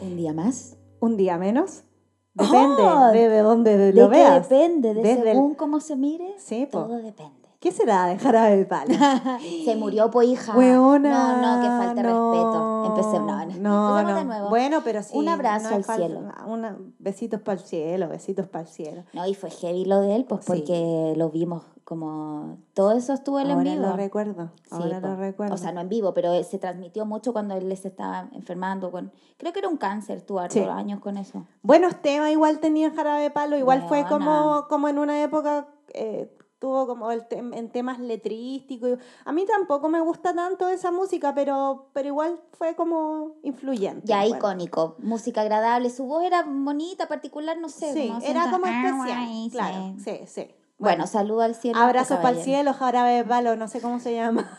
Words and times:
Un 0.00 0.16
día 0.16 0.32
más. 0.32 0.76
Un 1.00 1.16
día 1.16 1.36
menos. 1.38 1.82
Depende 2.34 2.82
Oh, 2.82 3.10
de, 3.12 3.28
de 3.28 3.38
dónde 3.40 3.76
De 3.76 3.92
lo 3.92 4.08
que 4.08 4.16
veas. 4.16 4.48
depende, 4.48 4.94
de 4.94 5.16
según 5.16 5.54
cómo 5.54 5.80
se 5.80 5.96
mire, 5.96 6.36
todo 6.70 6.98
depende. 6.98 7.39
¿Qué 7.60 7.72
será 7.72 8.06
de 8.06 8.18
jarabe 8.18 8.56
de 8.56 8.64
palo? 8.64 8.94
Se 9.66 9.76
murió, 9.76 10.10
po 10.10 10.22
hija. 10.22 10.56
Weona, 10.56 11.36
no, 11.36 11.56
no, 11.56 11.62
que 11.62 11.68
falta 11.68 12.02
no, 12.02 12.32
respeto. 12.32 12.86
Empecemos, 12.86 13.58
no, 13.58 13.58
no. 13.60 14.02
No, 14.02 14.14
de 14.16 14.24
nuevo. 14.24 14.48
Bueno, 14.48 14.80
pero 14.82 15.02
sí. 15.02 15.10
Un 15.16 15.28
abrazo 15.28 15.74
al 15.74 15.84
fal- 15.84 15.96
cielo. 15.96 16.22
una- 16.46 16.78
besitos 16.98 17.42
para 17.42 17.60
el 17.60 17.66
cielo, 17.66 18.08
besitos 18.08 18.46
para 18.48 18.62
el 18.62 18.68
cielo. 18.68 19.04
No, 19.12 19.26
y 19.26 19.34
fue 19.34 19.50
heavy 19.50 19.84
lo 19.84 20.00
de 20.00 20.16
él, 20.16 20.24
pues 20.24 20.40
Sí. 20.46 20.52
porque 20.52 21.12
lo 21.16 21.28
vimos 21.28 21.62
como... 21.84 22.56
Todo 22.72 22.92
eso 22.92 23.12
estuvo 23.12 23.38
él 23.40 23.50
en 23.50 23.58
Ahora 23.58 23.72
vivo. 23.74 23.86
lo 23.88 23.92
recuerdo. 23.96 24.50
Sí, 24.62 24.68
Ahora 24.70 25.00
po. 25.02 25.08
lo 25.08 25.16
recuerdo. 25.16 25.54
O 25.54 25.58
sea, 25.58 25.72
no 25.72 25.82
en 25.82 25.88
vivo, 25.90 26.14
pero 26.14 26.32
eh, 26.32 26.44
se 26.44 26.58
transmitió 26.58 27.04
mucho 27.04 27.34
cuando 27.34 27.56
él 27.56 27.76
se 27.76 27.88
estaba 27.88 28.28
enfermando 28.32 28.90
con... 28.90 29.12
Creo 29.36 29.52
que 29.52 29.58
era 29.58 29.68
un 29.68 29.76
cáncer, 29.76 30.22
tuvo 30.22 30.38
hartos 30.38 30.54
Sí. 30.54 30.64
años 30.66 31.00
con 31.00 31.18
eso. 31.18 31.44
Buenos 31.62 31.96
temas 32.00 32.30
igual 32.30 32.60
tenía 32.60 32.90
Jarabe 32.90 33.20
de 33.24 33.30
Palo, 33.30 33.58
igual 33.58 33.82
fue 33.86 34.06
como, 34.06 34.66
como 34.68 34.88
en 34.88 34.98
una 34.98 35.22
época, 35.22 35.66
eh, 35.92 36.32
tuvo 36.60 36.86
como 36.86 37.10
el 37.10 37.26
tem- 37.28 37.56
en 37.56 37.70
temas 37.70 37.98
letrísticos. 37.98 38.98
A 39.24 39.32
mí 39.32 39.44
tampoco 39.46 39.88
me 39.88 40.00
gusta 40.00 40.32
tanto 40.34 40.68
esa 40.68 40.92
música, 40.92 41.34
pero, 41.34 41.86
pero 41.92 42.08
igual 42.08 42.38
fue 42.52 42.76
como 42.76 43.32
influyente. 43.42 44.06
Ya 44.06 44.24
icónico, 44.26 44.94
música 44.98 45.40
agradable, 45.40 45.90
su 45.90 46.04
voz 46.04 46.22
era 46.22 46.44
bonita, 46.46 47.08
particular, 47.08 47.58
no 47.58 47.68
sé. 47.68 47.92
Sí, 47.94 48.08
como 48.08 48.20
era 48.20 48.50
como 48.50 48.66
Ah, 48.66 48.82
especial. 48.84 49.50
Claro, 49.50 49.94
sí, 50.04 50.20
sí. 50.26 50.54
Bueno, 50.78 51.06
saludo 51.06 51.42
al 51.42 51.54
cielo. 51.54 51.78
Abrazos 51.78 52.18
para 52.18 52.30
el 52.30 52.42
cielo, 52.42 52.72
Jarabe 52.72 53.12
de 53.12 53.24
Palo, 53.24 53.56
no 53.56 53.66
sé 53.68 53.80
cómo 53.80 53.98
se 53.98 54.14
llama. 54.14 54.58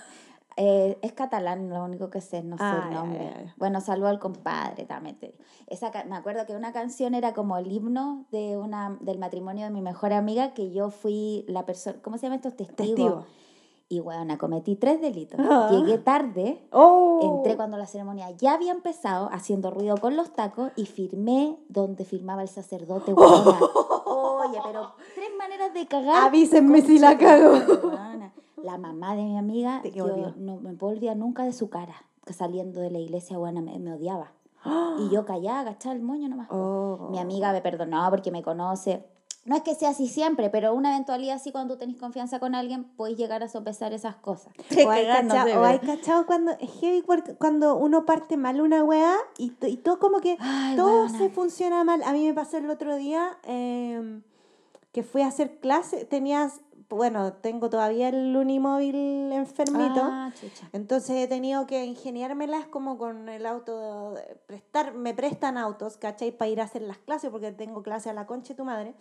Eh, 0.58 0.98
es 1.02 1.14
catalán, 1.14 1.70
lo 1.70 1.84
único 1.84 2.10
que 2.10 2.20
sé, 2.22 2.44
no 2.44 2.58
sé 2.58 2.64
Ah, 2.64 2.86
el 2.90 2.94
nombre. 2.94 3.54
Bueno, 3.58 3.80
saludo 3.80 4.08
al 4.10 4.20
compadre 4.20 4.84
también. 4.86 5.18
te. 5.18 5.34
Esa, 5.68 5.92
me 6.10 6.16
acuerdo 6.18 6.46
que 6.46 6.56
una 6.56 6.74
canción 6.74 7.14
era 7.16 7.34
como 7.34 7.58
el 7.58 7.72
himno 7.72 8.26
de 8.32 8.58
una, 8.58 8.98
del 9.00 9.18
matrimonio 9.18 9.66
de 9.66 9.72
mi 9.72 9.82
mejor 9.82 10.12
amiga, 10.14 10.54
que 10.54 10.72
yo 10.72 10.90
fui 10.90 11.46
la 11.48 11.66
persona, 11.66 11.98
¿cómo 12.02 12.18
se 12.18 12.24
llama 12.24 12.36
estos 12.36 12.56
testigos? 12.58 12.88
Testigo. 12.96 13.26
Y 13.88 14.00
bueno, 14.00 14.38
cometí 14.38 14.76
tres 14.78 15.02
delitos. 15.02 15.38
Ah. 15.42 15.70
Llegué 15.72 15.98
tarde, 15.98 16.66
Oh. 16.72 17.20
entré 17.40 17.58
cuando 17.58 17.78
la 17.78 17.86
ceremonia 17.86 18.30
ya 18.32 18.54
había 18.54 18.72
empezado, 18.72 19.30
haciendo 19.34 19.70
ruido 19.72 19.98
con 19.98 20.16
los 20.16 20.32
tacos, 20.34 20.72
y 20.78 20.86
firmé 20.86 21.58
donde 21.70 22.06
firmaba 22.06 22.42
el 22.42 22.48
sacerdote. 22.50 23.14
Oye, 24.06 24.60
pero 24.66 24.94
tres 25.16 25.30
maneras 25.38 25.74
de 25.74 25.86
cagar. 25.88 26.24
Avísenme 26.28 26.82
si 26.82 27.00
la 27.00 27.18
cago. 27.18 27.54
La 28.64 28.78
mamá 28.78 29.16
de 29.16 29.23
mi 29.23 29.38
amiga, 29.38 29.81
Te 29.81 29.92
yo 29.92 30.06
odio. 30.06 30.34
no 30.38 30.58
me 30.59 30.73
puedo 30.73 30.94
olvidar 30.94 31.17
nunca 31.17 31.44
de 31.44 31.54
su 31.54 31.70
cara, 31.70 31.95
que 32.26 32.34
saliendo 32.34 32.81
de 32.81 32.92
la 32.92 33.00
iglesia, 33.00 33.38
buena, 33.38 33.62
me, 33.62 33.78
me 33.80 33.94
odiaba. 33.94 34.31
Y 35.00 35.09
yo 35.09 35.26
callaba, 35.26 35.62
agachaba 35.62 35.95
el 35.95 36.02
moño 36.03 36.30
nomás. 36.30 36.48
Oh. 36.52 37.08
Mi 37.09 37.18
amiga 37.18 37.52
me 37.52 37.62
perdonó 37.62 38.08
porque 38.12 38.30
me 38.31 38.44
conoce. 38.44 39.03
No 39.44 39.56
es 39.56 39.64
que 39.64 39.73
sea 39.73 39.90
así 39.90 40.08
siempre, 40.08 40.52
pero 40.52 40.76
una 40.76 40.92
eventualidad 40.92 41.38
así 41.38 41.52
cuando 41.52 41.73
tú 41.73 41.80
tenés 41.80 41.98
confianza 41.98 42.40
con 42.40 42.53
alguien, 42.53 42.84
puedes 42.95 43.18
llegar 43.18 43.42
a 43.42 43.48
sopesar 43.48 43.92
esas 43.92 44.16
cosas. 44.18 44.53
O 44.86 44.90
hay, 44.92 45.08
no 45.08 45.30
cachao, 45.30 45.48
sé, 45.48 45.58
o 45.58 45.64
hay 45.64 45.80
cachao 45.80 46.28
cuando 46.28 46.52
es 46.59 46.70
heavy 46.80 47.03
cuando 47.40 47.75
uno 47.75 48.06
parte 48.06 48.38
mal 48.38 48.62
una 48.62 48.84
weá 48.84 49.16
y, 49.40 49.52
y 49.66 49.78
todo 49.78 49.98
como 49.98 50.20
que 50.20 50.38
Ay, 50.40 50.75
todo 50.75 51.06
weona. 51.06 51.18
se 51.18 51.30
funciona 51.31 51.84
mal. 51.84 52.03
A 52.03 52.14
mí 52.14 52.28
me 52.28 52.36
pasó 52.36 52.58
el 52.58 52.70
otro 52.70 52.96
día 52.98 53.30
eh, 53.46 54.22
que 54.91 55.02
fui 55.02 55.24
a 55.24 55.28
hacer 55.28 55.57
clase, 55.59 56.06
tenías, 56.06 56.62
bueno, 56.97 57.34
tengo 57.34 57.69
todavía 57.69 58.09
el 58.09 58.35
Unimóvil 58.35 59.31
enfermito. 59.31 60.02
Ah. 60.03 60.31
Entonces 60.74 61.12
he 61.18 61.28
tenido 61.28 61.66
que 61.68 61.85
ingeniármelas 61.85 62.68
como 62.68 62.97
con 62.97 63.29
el 63.29 63.46
auto, 63.46 64.13
de- 64.13 64.35
prestar, 64.47 64.94
me 64.94 65.13
prestan 65.13 65.57
autos, 65.57 65.97
¿cachai? 65.97 66.31
Para 66.31 66.50
ir 66.50 66.62
a 66.62 66.66
hacer 66.66 66.81
las 66.81 66.97
clases 66.97 67.30
porque 67.31 67.51
tengo 67.51 67.81
clase 67.84 68.09
a 68.09 68.13
la 68.13 68.25
concha 68.28 68.50
de 68.53 68.57
tu 68.57 68.66
madre. 68.66 68.96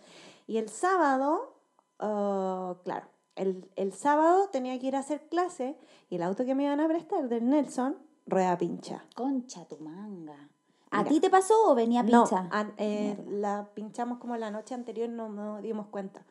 Y 0.47 0.57
el 0.57 0.69
sábado, 0.69 1.55
ah, 1.99 2.75
claro, 2.83 3.07
el, 3.35 3.69
el 3.75 3.93
sábado 3.93 4.49
tenía 4.51 4.77
que 4.79 4.87
ir 4.87 4.95
a 4.95 4.99
hacer 4.99 5.27
clase 5.29 5.77
y 6.09 6.15
el 6.15 6.23
auto 6.23 6.45
que 6.45 6.55
me 6.55 6.63
iban 6.63 6.79
a 6.79 6.87
prestar 6.87 7.27
del 7.29 7.49
Nelson, 7.49 7.97
rueda 8.27 8.57
pincha. 8.57 9.03
Concha 9.15 9.65
tu 9.65 9.77
manga. 9.77 10.49
¿A 10.93 11.05
ti 11.05 11.21
te 11.21 11.29
pasó 11.29 11.53
o 11.71 11.73
venía 11.75 12.03
No, 12.03 12.25
pincha? 12.25 12.47
an- 12.51 12.73
eh, 12.77 13.17
la 13.29 13.69
pinchamos 13.73 14.17
como 14.17 14.35
la 14.35 14.51
noche 14.51 14.75
anterior, 14.75 15.07
no 15.09 15.29
nos 15.29 15.61
dimos 15.61 15.87
cuenta. 15.87 16.25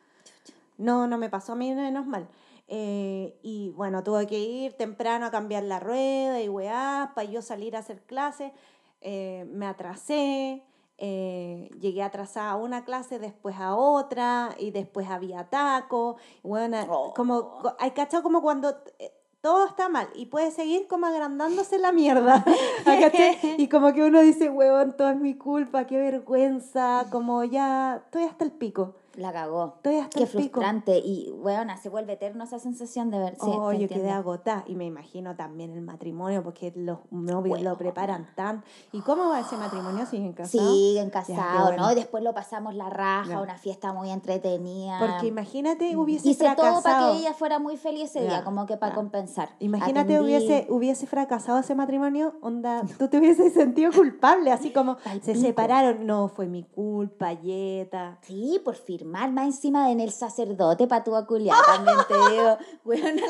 No, 0.80 1.06
no 1.06 1.18
me 1.18 1.28
pasó 1.30 1.52
a 1.52 1.56
mí 1.56 1.74
menos 1.74 2.06
mal. 2.06 2.28
Eh, 2.68 3.38
y 3.42 3.70
bueno, 3.70 4.02
tuve 4.02 4.26
que 4.26 4.38
ir 4.38 4.74
temprano 4.74 5.26
a 5.26 5.30
cambiar 5.30 5.64
la 5.64 5.80
rueda 5.80 6.40
y 6.40 6.48
weá, 6.48 7.12
para 7.14 7.28
yo 7.28 7.42
salir 7.42 7.74
a 7.76 7.80
hacer 7.80 8.02
clases. 8.02 8.52
Eh, 9.00 9.44
me 9.50 9.66
atrasé, 9.66 10.62
eh, 10.98 11.68
llegué 11.80 12.02
atrasada 12.02 12.52
a 12.52 12.56
una 12.56 12.84
clase, 12.84 13.18
después 13.18 13.56
a 13.58 13.74
otra, 13.74 14.50
y 14.58 14.70
después 14.70 15.08
había 15.08 15.48
taco. 15.50 16.16
Bueno, 16.42 16.76
Oh. 16.88 17.14
como, 17.14 17.58
co- 17.58 17.74
hay 17.78 17.90
cachado 17.90 18.22
como 18.22 18.40
cuando 18.40 18.70
eh, 18.98 19.10
todo 19.40 19.66
está 19.66 19.88
mal 19.88 20.08
y 20.14 20.26
puede 20.26 20.50
seguir 20.50 20.86
como 20.86 21.06
agrandándose 21.06 21.78
la 21.78 21.92
mierda. 21.92 22.44
¿cachai? 22.84 23.38
y 23.58 23.68
como 23.68 23.92
que 23.94 24.04
uno 24.04 24.20
dice, 24.20 24.48
huevón, 24.50 24.94
todo 24.96 25.10
es 25.10 25.16
mi 25.16 25.34
culpa, 25.34 25.86
qué 25.86 25.96
vergüenza, 25.96 27.06
como 27.10 27.42
ya 27.44 28.02
estoy 28.04 28.24
hasta 28.24 28.44
el 28.44 28.52
pico. 28.52 28.94
La 29.20 29.32
cagó. 29.34 29.74
Estoy 29.76 29.96
hasta 29.96 30.18
Qué 30.18 30.24
el 30.24 30.30
pico. 30.30 30.60
frustrante. 30.60 30.98
Y, 30.98 31.30
weona, 31.32 31.76
se 31.76 31.90
vuelve 31.90 32.14
eterno 32.14 32.44
esa 32.44 32.58
sensación 32.58 33.10
de 33.10 33.18
ver. 33.18 33.34
Sí, 33.34 33.50
oh, 33.52 33.70
yo 33.72 33.86
quedé 33.86 34.10
agotada 34.10 34.64
y 34.66 34.74
me 34.76 34.86
imagino 34.86 35.36
también 35.36 35.72
el 35.72 35.82
matrimonio 35.82 36.42
porque 36.42 36.72
los 36.74 37.00
novios 37.10 37.58
Bueno. 37.58 37.70
lo 37.70 37.76
preparan 37.76 38.28
tan. 38.34 38.64
¿Y 38.92 39.00
cómo 39.02 39.28
va 39.28 39.40
ese 39.40 39.56
matrimonio? 39.58 40.06
¿Siguen 40.06 40.32
casados? 40.32 40.72
Siguen 40.72 41.10
casados, 41.10 41.68
bueno. 41.68 41.82
¿no? 41.84 41.92
Y 41.92 41.96
después 41.96 42.24
lo 42.24 42.32
pasamos 42.32 42.74
la 42.74 42.88
raja, 42.88 43.28
Ya. 43.28 43.40
una 43.42 43.58
fiesta 43.58 43.92
muy 43.92 44.10
entretenida. 44.10 44.98
Porque 44.98 45.26
imagínate, 45.26 45.96
hubiese 45.98 46.30
Hice 46.30 46.44
todo 46.44 46.56
para 46.56 46.80
fracasado. 46.80 47.12
que 47.12 47.18
ella 47.18 47.34
fuera 47.34 47.58
muy 47.58 47.76
feliz 47.76 48.04
ese 48.04 48.22
día, 48.22 48.42
como 48.42 48.64
que 48.64 48.78
para 48.78 48.92
ya. 48.92 48.96
compensar. 48.96 49.50
Imagínate 49.58 50.14
Atendí- 50.16 50.24
hubiese, 50.24 50.66
hubiese 50.70 51.06
fracasado 51.06 51.58
ese 51.58 51.74
matrimonio, 51.74 52.34
onda, 52.40 52.82
tú 52.98 53.08
te 53.08 53.18
hubieses 53.18 53.52
sentido 53.52 53.92
culpable, 53.92 54.50
así 54.50 54.72
como 54.72 54.96
se 55.22 55.32
pico. 55.34 55.40
separaron, 55.46 56.06
no, 56.06 56.28
fue 56.28 56.46
mi 56.46 56.62
culpa, 56.64 57.34
yeta. 57.34 58.18
Sí, 58.22 58.60
por 58.64 58.76
firmar 59.10 59.32
más 59.32 59.46
encima 59.46 59.90
en 59.90 60.00
el 60.00 60.12
sacerdote 60.12 60.86
para 60.86 61.02
tu 61.02 61.16
aculiar, 61.16 61.56
también 61.66 61.96
te 62.06 62.14
digo. 62.30 62.56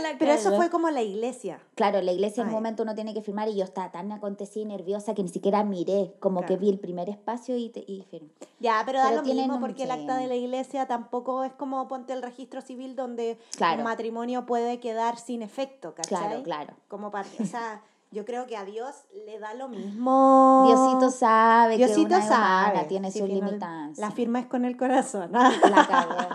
La 0.02 0.16
Pero 0.18 0.32
eso 0.32 0.54
fue 0.56 0.68
como 0.70 0.90
la 0.90 1.02
iglesia. 1.02 1.60
Claro, 1.74 2.00
la 2.02 2.12
iglesia 2.12 2.42
en 2.42 2.48
un 2.48 2.54
momento 2.54 2.82
uno 2.82 2.94
tiene 2.94 3.14
que 3.14 3.22
firmar 3.22 3.48
y 3.48 3.56
yo 3.56 3.64
estaba 3.64 3.90
tan 3.90 4.12
acontecida 4.12 4.62
y 4.62 4.66
nerviosa 4.66 5.14
que 5.14 5.22
ni 5.22 5.28
siquiera 5.28 5.64
miré, 5.64 6.14
como 6.20 6.44
que 6.44 6.56
vi 6.56 6.68
el 6.68 6.78
primer 6.78 7.08
espacio 7.08 7.56
y, 7.56 7.70
te, 7.70 7.80
y 7.86 8.02
firmé. 8.10 8.28
Ya, 8.58 8.82
pero 8.84 8.98
da 8.98 9.06
Pero 9.06 9.16
lo 9.18 9.22
tienen 9.22 9.44
mismo 9.44 9.54
un- 9.56 9.60
porque 9.62 9.84
el 9.84 9.90
acta 9.90 10.16
de 10.18 10.26
la 10.26 10.34
iglesia 10.34 10.86
tampoco 10.86 11.44
es 11.44 11.52
como 11.54 11.86
ponte 11.88 12.12
el 12.12 12.22
registro 12.22 12.60
civil 12.60 12.94
donde 12.94 13.38
Claro. 13.56 13.78
un 13.78 13.84
matrimonio 13.84 14.44
puede 14.46 14.80
quedar 14.80 15.18
sin 15.18 15.42
efecto, 15.42 15.94
¿cachai? 15.94 16.18
Claro, 16.28 16.42
claro. 16.42 16.74
Como 16.88 17.10
para, 17.10 17.26
o 17.40 17.44
sea, 17.46 17.82
yo 18.10 18.24
creo 18.24 18.46
que 18.46 18.56
a 18.56 18.64
Dios 18.64 18.94
le 19.26 19.38
da 19.38 19.54
lo 19.54 19.68
mismo. 19.68 20.64
Diosito 20.66 21.10
sabe 21.10 21.76
Diosito 21.76 22.08
que 22.08 22.14
una 22.16 22.22
sabe. 22.26 22.84
tiene 22.84 23.10
Sí, 23.10 23.20
sus 23.20 23.28
limitancias. 23.28 23.98
La 23.98 24.10
firma 24.14 24.40
es 24.40 24.46
con 24.46 24.64
el 24.64 24.76
corazón. 24.76 25.30
La 25.32 25.86
cagó, 25.88 26.28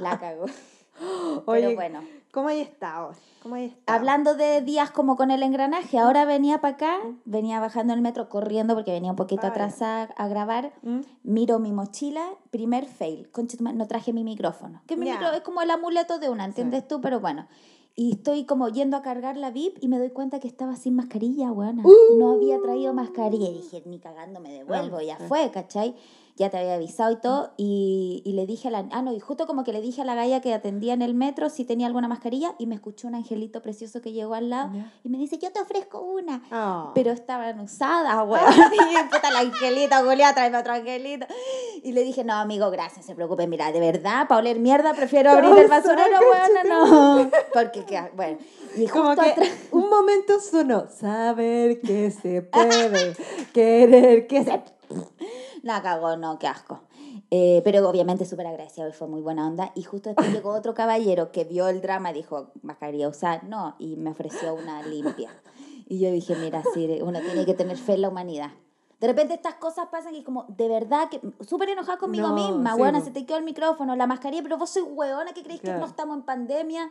la 0.00 0.18
cagó. 0.20 0.44
Oye, 1.46 1.62
Pero 1.62 1.74
bueno, 1.74 2.00
¿cómo 2.32 2.48
hay 2.48 2.60
estado? 2.60 3.12
¿Cómo 3.42 3.54
hay 3.56 3.66
estado? 3.66 3.96
hablando 3.98 4.34
de 4.34 4.62
días 4.62 4.90
como 4.90 5.16
con 5.16 5.30
el 5.30 5.42
engranaje, 5.42 5.98
ahora 5.98 6.24
venía 6.24 6.60
para 6.60 6.74
acá, 6.74 6.96
venía 7.26 7.60
bajando 7.60 7.92
el 7.94 8.00
metro 8.00 8.28
corriendo 8.28 8.74
porque 8.74 8.92
venía 8.92 9.10
un 9.10 9.16
poquito 9.16 9.46
atrasada 9.46 10.08
a 10.16 10.26
grabar. 10.28 10.72
¿Mm? 10.82 11.00
Miro 11.22 11.58
mi 11.58 11.70
mochila, 11.70 12.26
primer 12.50 12.86
fail. 12.86 13.30
Concha 13.30 13.56
no 13.60 13.86
traje 13.86 14.12
mi 14.12 14.24
micrófono. 14.24 14.80
Que 14.86 14.96
mi 14.96 15.06
Ya. 15.06 15.12
micro 15.12 15.30
es 15.32 15.42
como 15.42 15.60
el 15.62 15.70
amuleto 15.70 16.18
de 16.18 16.28
una, 16.30 16.44
¿entiendes 16.44 16.88
tú? 16.88 17.00
Pero 17.00 17.20
bueno. 17.20 17.46
Y 17.98 18.12
estoy 18.12 18.44
como 18.44 18.68
yendo 18.68 18.98
a 18.98 19.02
cargar 19.02 19.38
la 19.38 19.50
VIP 19.50 19.78
y 19.80 19.88
me 19.88 19.98
doy 19.98 20.10
cuenta 20.10 20.38
que 20.38 20.46
estaba 20.46 20.76
sin 20.76 20.94
mascarilla, 20.94 21.50
weona. 21.50 21.82
Uh. 21.82 22.18
No 22.18 22.32
había 22.32 22.60
traído 22.60 22.92
mascarilla. 22.92 23.48
Y 23.48 23.54
dije, 23.54 23.82
ni 23.86 23.98
cagando 23.98 24.38
me 24.38 24.52
devuelvo, 24.52 25.00
ya 25.00 25.16
sí. 25.16 25.24
fue, 25.28 25.50
¿cachai? 25.50 25.94
Ya 26.36 26.50
te 26.50 26.58
había 26.58 26.74
avisado 26.74 27.10
y 27.12 27.16
todo, 27.16 27.52
y, 27.56 28.22
y 28.24 28.32
le 28.32 28.46
dije 28.46 28.68
a 28.68 28.70
la, 28.70 28.86
ah, 28.92 29.02
no, 29.02 29.12
y 29.12 29.20
justo 29.20 29.46
como 29.46 29.64
que 29.64 29.72
le 29.72 29.80
dije 29.80 30.02
a 30.02 30.04
la 30.04 30.14
galla 30.14 30.40
que 30.40 30.52
atendía 30.52 30.92
en 30.92 31.02
el 31.02 31.14
metro 31.14 31.48
si 31.48 31.64
tenía 31.64 31.86
alguna 31.86 32.08
mascarilla, 32.08 32.54
y 32.58 32.66
me 32.66 32.74
escuchó 32.74 33.08
un 33.08 33.14
angelito 33.14 33.62
precioso 33.62 34.00
que 34.02 34.12
llegó 34.12 34.34
al 34.34 34.50
lado, 34.50 34.70
y 35.02 35.08
me 35.08 35.18
dice, 35.18 35.38
yo 35.38 35.50
te 35.52 35.60
ofrezco 35.60 36.00
una, 36.00 36.42
Ah. 36.50 36.92
pero 36.94 37.10
estaban 37.10 37.58
usadas, 37.60 38.16
weón. 38.28 38.44
Y 38.72 39.02
puta 39.12 39.28
el 39.30 39.36
angelito, 39.48 39.96
Julia, 40.04 40.34
tráeme 40.34 40.58
otro 40.58 40.72
angelito. 40.74 41.26
Y 41.82 41.92
le 41.92 42.02
dije, 42.04 42.22
no, 42.24 42.34
amigo, 42.34 42.70
gracias, 42.70 43.06
se 43.06 43.14
preocupe. 43.14 43.46
Mira, 43.46 43.72
de 43.72 43.80
verdad, 43.80 44.28
para 44.28 44.40
oler 44.40 44.58
mierda, 44.60 44.92
prefiero 44.94 45.30
abrir 45.30 45.56
el 45.56 45.68
basurero, 45.68 46.18
weón, 46.20 46.68
no. 46.68 47.30
Porque, 47.54 47.84
que- 47.84 48.10
bueno. 48.14 48.38
Y 48.76 48.86
Como 48.88 49.06
justo 49.06 49.22
que 49.22 49.30
atrás. 49.30 49.48
un 49.70 49.88
momento 49.88 50.38
sonó, 50.38 50.86
saber 50.88 51.80
que 51.80 52.10
se 52.10 52.42
puede, 52.42 53.14
querer 53.54 54.26
que 54.26 54.44
se... 54.44 54.62
La 55.66 55.82
cagó, 55.82 56.16
no, 56.16 56.38
qué 56.38 56.46
asco. 56.46 56.82
Eh, 57.30 57.60
pero 57.64 57.88
obviamente 57.88 58.24
súper 58.24 58.46
agradecido 58.46 58.88
y 58.88 58.92
fue 58.92 59.08
muy 59.08 59.20
buena 59.20 59.46
onda. 59.48 59.72
Y 59.74 59.82
justo 59.82 60.08
después 60.10 60.32
llegó 60.32 60.50
otro 60.52 60.74
caballero 60.74 61.32
que 61.32 61.42
vio 61.44 61.66
el 61.68 61.80
drama 61.80 62.10
y 62.12 62.14
dijo, 62.14 62.52
mascarilla 62.62 63.08
usar, 63.08 63.42
no, 63.44 63.74
y 63.80 63.96
me 63.96 64.10
ofreció 64.10 64.54
una 64.54 64.82
limpia. 64.82 65.30
Y 65.88 65.98
yo 65.98 66.10
dije, 66.12 66.36
mira, 66.36 66.62
sí, 66.72 67.00
uno 67.02 67.20
tiene 67.20 67.44
que 67.44 67.54
tener 67.54 67.76
fe 67.76 67.94
en 67.94 68.02
la 68.02 68.08
humanidad. 68.10 68.50
De 69.00 69.08
repente 69.08 69.34
estas 69.34 69.54
cosas 69.54 69.88
pasan 69.90 70.14
y 70.14 70.22
como, 70.22 70.44
de 70.48 70.68
verdad, 70.68 71.08
que 71.10 71.20
súper 71.44 71.68
enojada 71.70 71.98
conmigo 71.98 72.28
No, 72.28 72.34
misma, 72.34 72.74
sí, 72.74 72.80
weona, 72.80 72.98
po. 73.00 73.04
se 73.04 73.10
te 73.10 73.26
quedó 73.26 73.38
el 73.38 73.44
micrófono, 73.44 73.94
la 73.96 74.06
mascarilla, 74.06 74.42
pero 74.42 74.58
vos 74.58 74.70
sois 74.70 74.86
hueona, 74.88 75.34
que 75.34 75.42
creéis 75.42 75.60
que 75.60 75.66
Claro. 75.66 75.80
no 75.80 75.86
estamos 75.86 76.16
en 76.16 76.22
pandemia? 76.22 76.90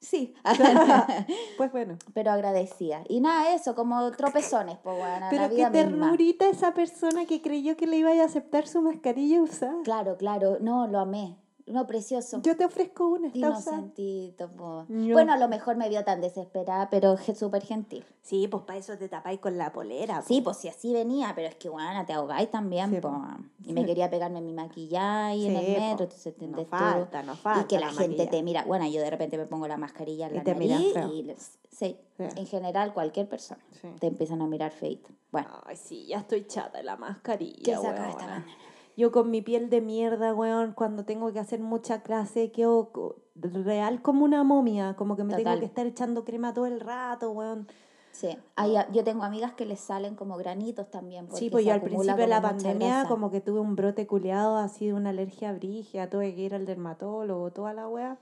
Sí. 0.00 0.34
Pues 1.56 1.70
bueno. 1.72 1.96
pero 2.14 2.30
agradecida. 2.32 3.02
Y 3.08 3.20
nada, 3.20 3.54
eso, 3.54 3.74
como 3.74 4.10
tropezones, 4.12 4.78
pues, 4.82 4.98
la 4.98 5.28
Pero 5.30 5.48
qué 5.48 5.54
vida 5.56 5.70
misma. 5.70 5.70
ternurita 5.72 6.48
esa 6.48 6.72
persona 6.72 7.26
que 7.26 7.42
creyó 7.42 7.76
que 7.76 7.86
le 7.86 7.98
iba 7.98 8.10
a 8.10 8.24
aceptar 8.24 8.66
su 8.66 8.80
mascarilla 8.80 9.42
usada. 9.42 9.74
Claro, 9.84 10.16
claro, 10.16 10.58
no, 10.60 10.86
lo 10.86 11.00
amé. 11.00 11.36
No, 11.70 11.86
precioso. 11.86 12.40
Yo 12.42 12.56
te 12.56 12.64
ofrezco 12.64 13.06
una, 13.08 13.28
está. 13.28 13.38
Inocentito, 13.38 14.48
po. 14.50 14.84
Yo- 14.88 15.12
Bueno, 15.14 15.32
a 15.32 15.36
lo 15.38 15.48
mejor 15.48 15.76
me 15.76 15.88
vio 15.88 16.04
tan 16.04 16.20
desesperada, 16.20 16.90
pero 16.90 17.16
súper 17.16 17.62
gentil. 17.62 18.04
Sí, 18.22 18.48
pues 18.48 18.64
para 18.64 18.78
eso 18.78 18.96
te 18.98 19.08
tapáis 19.08 19.40
con 19.40 19.56
la 19.56 19.72
polera. 19.72 20.22
Sí, 20.22 20.40
pues 20.40 20.56
si 20.58 20.68
así 20.68 20.92
venía, 20.92 21.32
pero 21.34 21.48
es 21.48 21.54
que, 21.56 21.68
bueno, 21.68 22.04
te 22.06 22.12
ahogáis 22.12 22.50
también, 22.50 22.90
Sí, 22.90 23.00
po. 23.00 23.10
po. 23.10 23.22
Y 23.64 23.72
me 23.72 23.80
Sí. 23.82 23.86
quería 23.86 24.10
pegarme 24.10 24.40
mi 24.40 24.52
maquillaje 24.52 25.34
en 25.46 25.52
Sí, 25.52 25.56
el 25.66 25.74
po. 25.74 25.80
metro, 25.80 26.04
entonces 26.04 26.36
te 26.36 26.46
No 26.48 26.56
te- 26.58 26.64
falta, 26.66 27.22
no 27.22 27.36
falta 27.36 27.62
Y 27.62 27.64
que 27.66 27.78
la, 27.78 27.86
la 27.86 27.92
gente 27.92 28.26
te 28.26 28.42
mira. 28.42 28.64
Bueno, 28.64 28.86
yo 28.88 29.00
de 29.00 29.10
repente 29.10 29.38
me 29.38 29.46
pongo 29.46 29.68
la 29.68 29.76
mascarilla 29.76 30.26
en 30.26 30.34
Y 30.34 30.38
la 30.38 30.44
te 30.44 30.54
miran 30.54 30.78
nariz 30.78 30.92
feo. 30.94 31.12
y 31.12 31.22
les- 31.22 31.58
sí, 31.70 31.96
en 32.18 32.46
general 32.46 32.92
cualquier 32.92 33.28
persona 33.28 33.62
te 34.00 34.06
empiezan 34.08 34.42
a 34.42 34.46
mirar 34.46 34.72
feito. 34.72 35.10
Bueno, 35.30 35.48
Ay, 35.64 35.76
sí, 35.76 36.06
ya 36.06 36.18
estoy 36.18 36.46
chata 36.46 36.78
de 36.78 36.84
la 36.84 36.96
mascarilla. 36.96 37.62
¿qué 37.62 37.74
saca 37.76 38.08
esta 38.10 38.26
pandemia? 38.26 38.54
Yo 39.00 39.12
con 39.12 39.30
mi 39.30 39.40
piel 39.40 39.70
de 39.70 39.80
mierda, 39.80 40.34
weón, 40.34 40.74
cuando 40.74 41.06
tengo 41.06 41.32
que 41.32 41.38
hacer 41.38 41.58
mucha 41.60 42.02
clase, 42.02 42.52
quedo 42.52 42.90
real 43.34 44.02
como 44.02 44.26
una 44.26 44.44
momia, 44.44 44.94
como 44.94 45.16
que 45.16 45.24
me 45.24 45.30
Total. 45.32 45.44
tengo 45.44 45.58
que 45.60 45.64
estar 45.64 45.86
echando 45.86 46.22
crema 46.22 46.52
todo 46.52 46.66
el 46.66 46.80
rato, 46.80 47.30
weón. 47.30 47.66
Sí, 48.12 48.36
Hay- 48.56 48.76
yo 48.92 49.02
tengo 49.02 49.24
amigas 49.24 49.52
que 49.52 49.64
les 49.64 49.80
salen 49.80 50.16
como 50.16 50.36
granitos 50.36 50.90
también. 50.90 51.28
Sí, 51.32 51.48
pues 51.48 51.64
yo 51.64 51.72
al 51.72 51.80
principio 51.80 52.14
de 52.14 52.26
la 52.26 52.42
pandemia 52.42 53.06
como 53.08 53.30
que 53.30 53.40
tuve 53.40 53.60
un 53.60 53.74
brote 53.74 54.06
culeado 54.06 54.58
así 54.58 54.88
de 54.88 54.92
una 54.92 55.08
alergia 55.10 55.50
brígida, 55.54 56.10
tuve 56.10 56.34
que 56.34 56.42
ir 56.42 56.54
al 56.54 56.66
dermatólogo, 56.66 57.52
toda 57.52 57.72
la 57.72 57.88
wea. 57.88 58.18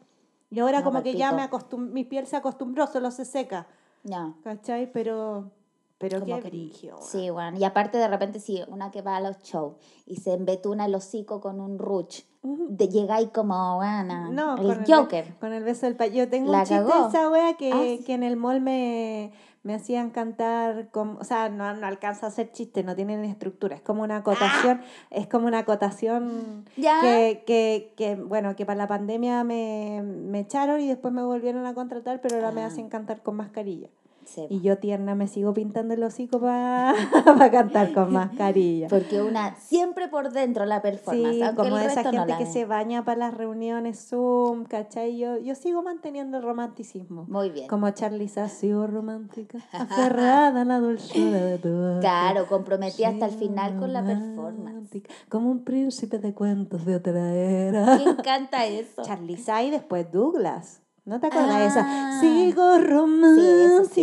Y 0.48 0.60
ahora 0.60 0.78
No, 0.78 0.84
como 0.84 1.02
que 1.02 1.14
ya 1.14 1.32
me 1.32 1.42
acostum 1.42 1.90
mi 1.92 2.04
piel 2.04 2.28
se 2.28 2.36
acostumbró, 2.36 2.86
solo 2.86 3.10
se 3.10 3.24
seca, 3.24 3.66
Ya. 4.04 4.32
¿cachai? 4.44 4.92
Pero, 4.92 5.50
pero 5.98 6.20
Como 6.20 6.36
qué 6.40 6.50
que-. 6.50 6.70
Sí, 7.00 7.28
bueno. 7.30 7.58
Y 7.58 7.64
aparte 7.64 7.98
de 7.98 8.08
repente, 8.08 8.38
sí, 8.40 8.62
una 8.68 8.90
que 8.90 9.02
va 9.02 9.16
a 9.16 9.20
los 9.20 9.42
shows 9.42 9.74
y 10.06 10.16
se 10.16 10.32
embetuna 10.34 10.86
el 10.86 10.94
hocico 10.94 11.40
con 11.40 11.60
un 11.60 11.78
ruch, 11.78 12.22
de 12.42 12.88
llegáis 12.88 13.30
como, 13.30 13.76
bueno, 13.76 14.30
No, 14.30 14.56
el 14.56 14.66
con 14.66 14.84
Joker. 14.86 15.24
El, 15.26 15.34
con 15.36 15.52
el 15.52 15.64
beso 15.64 15.86
del 15.86 15.96
payaso. 15.96 16.16
Yo 16.18 16.28
tengo 16.30 16.52
La 16.52 16.58
un 16.60 16.64
chiste 16.64 16.84
de 16.84 17.08
esa 17.08 17.28
wea 17.30 17.54
que, 17.56 17.72
Ah, 17.72 17.80
sí. 17.98 18.04
que 18.04 18.14
en 18.14 18.22
el 18.22 18.36
mall 18.36 18.60
me, 18.60 19.32
me 19.64 19.74
hacían 19.74 20.10
cantar, 20.10 20.88
como, 20.92 21.18
o 21.18 21.24
sea, 21.24 21.48
no, 21.48 21.74
no 21.74 21.86
alcanza 21.86 22.28
a 22.28 22.30
ser 22.30 22.52
chiste, 22.52 22.84
no 22.84 22.94
tienen 22.94 23.24
estructura, 23.24 23.74
es 23.74 23.82
como 23.82 24.02
una 24.04 24.18
acotación, 24.18 24.80
es 25.10 25.26
como 25.26 25.48
una 25.48 25.58
acotación 25.58 26.64
Ya. 26.76 27.00
que, 27.00 27.42
que, 27.44 27.92
que, 27.96 28.14
bueno, 28.14 28.54
que 28.54 28.64
para 28.64 28.78
la 28.78 28.86
pandemia 28.86 29.42
me, 29.44 30.02
me 30.04 30.40
echaron 30.40 30.80
y 30.80 30.86
después 30.88 31.12
me 31.12 31.24
volvieron 31.24 31.66
a 31.66 31.74
contratar, 31.74 32.20
pero 32.20 32.36
ahora 32.36 32.52
me 32.52 32.62
Ah. 32.62 32.66
hacen 32.66 32.88
cantar 32.88 33.22
con 33.22 33.34
mascarilla. 33.36 33.88
Sí, 34.34 34.46
Y 34.50 34.60
yo 34.60 34.76
tierna 34.78 35.14
me 35.14 35.26
sigo 35.26 35.54
pintando 35.54 35.94
el 35.94 36.02
hocico 36.02 36.38
para 36.40 36.94
cantar 37.50 37.92
con 37.94 38.12
mascarilla. 38.12 38.88
Porque 38.88 39.22
una 39.22 39.56
siempre 39.56 40.08
por 40.08 40.32
dentro 40.32 40.66
la 40.66 40.82
performance, 40.82 41.36
Sí, 41.36 41.56
como 41.56 41.78
el 41.78 41.86
esa 41.86 42.02
no 42.02 42.10
gente 42.10 42.30
la 42.32 42.38
que 42.38 42.44
ve. 42.44 42.50
se 42.50 42.64
baña 42.66 43.04
para 43.04 43.18
las 43.18 43.34
reuniones 43.34 44.08
Zoom, 44.08 44.64
¿cachai? 44.64 45.16
Yo, 45.16 45.38
yo 45.38 45.54
sigo 45.54 45.82
manteniendo 45.82 46.36
el 46.36 46.42
romanticismo. 46.42 47.24
Muy 47.28 47.50
bien. 47.50 47.68
Como 47.68 47.88
Charlie 47.90 48.30
ha 48.36 48.48
sido 48.48 48.86
romántica, 48.86 49.58
aferrada 49.72 50.60
a 50.60 50.64
la 50.64 50.78
dulzura 50.78 51.38
de 51.44 51.58
tu 51.58 51.68
boca. 51.68 52.00
Claro, 52.00 52.46
comprometida 52.46 53.08
hasta 53.08 53.26
el 53.26 53.32
final 53.32 53.78
con 53.78 53.92
la 53.92 54.04
performance. 54.04 55.02
Como 55.28 55.50
un 55.50 55.64
príncipe 55.64 56.18
de 56.18 56.34
cuentos 56.34 56.84
de 56.84 56.96
otra 56.96 57.32
era. 57.34 57.96
¿Quién 57.96 58.16
canta 58.16 58.66
eso? 58.66 59.02
Charlie 59.02 59.38
y 59.64 59.70
después 59.70 60.10
Douglas. 60.12 60.82
¿No 61.08 61.18
te 61.20 61.28
acuerdas 61.28 61.58
de 61.58 61.66
esa? 61.66 61.84
Ah. 61.88 62.20
Sigo 62.20 62.74
eso 62.74 62.84
sí. 62.84 62.86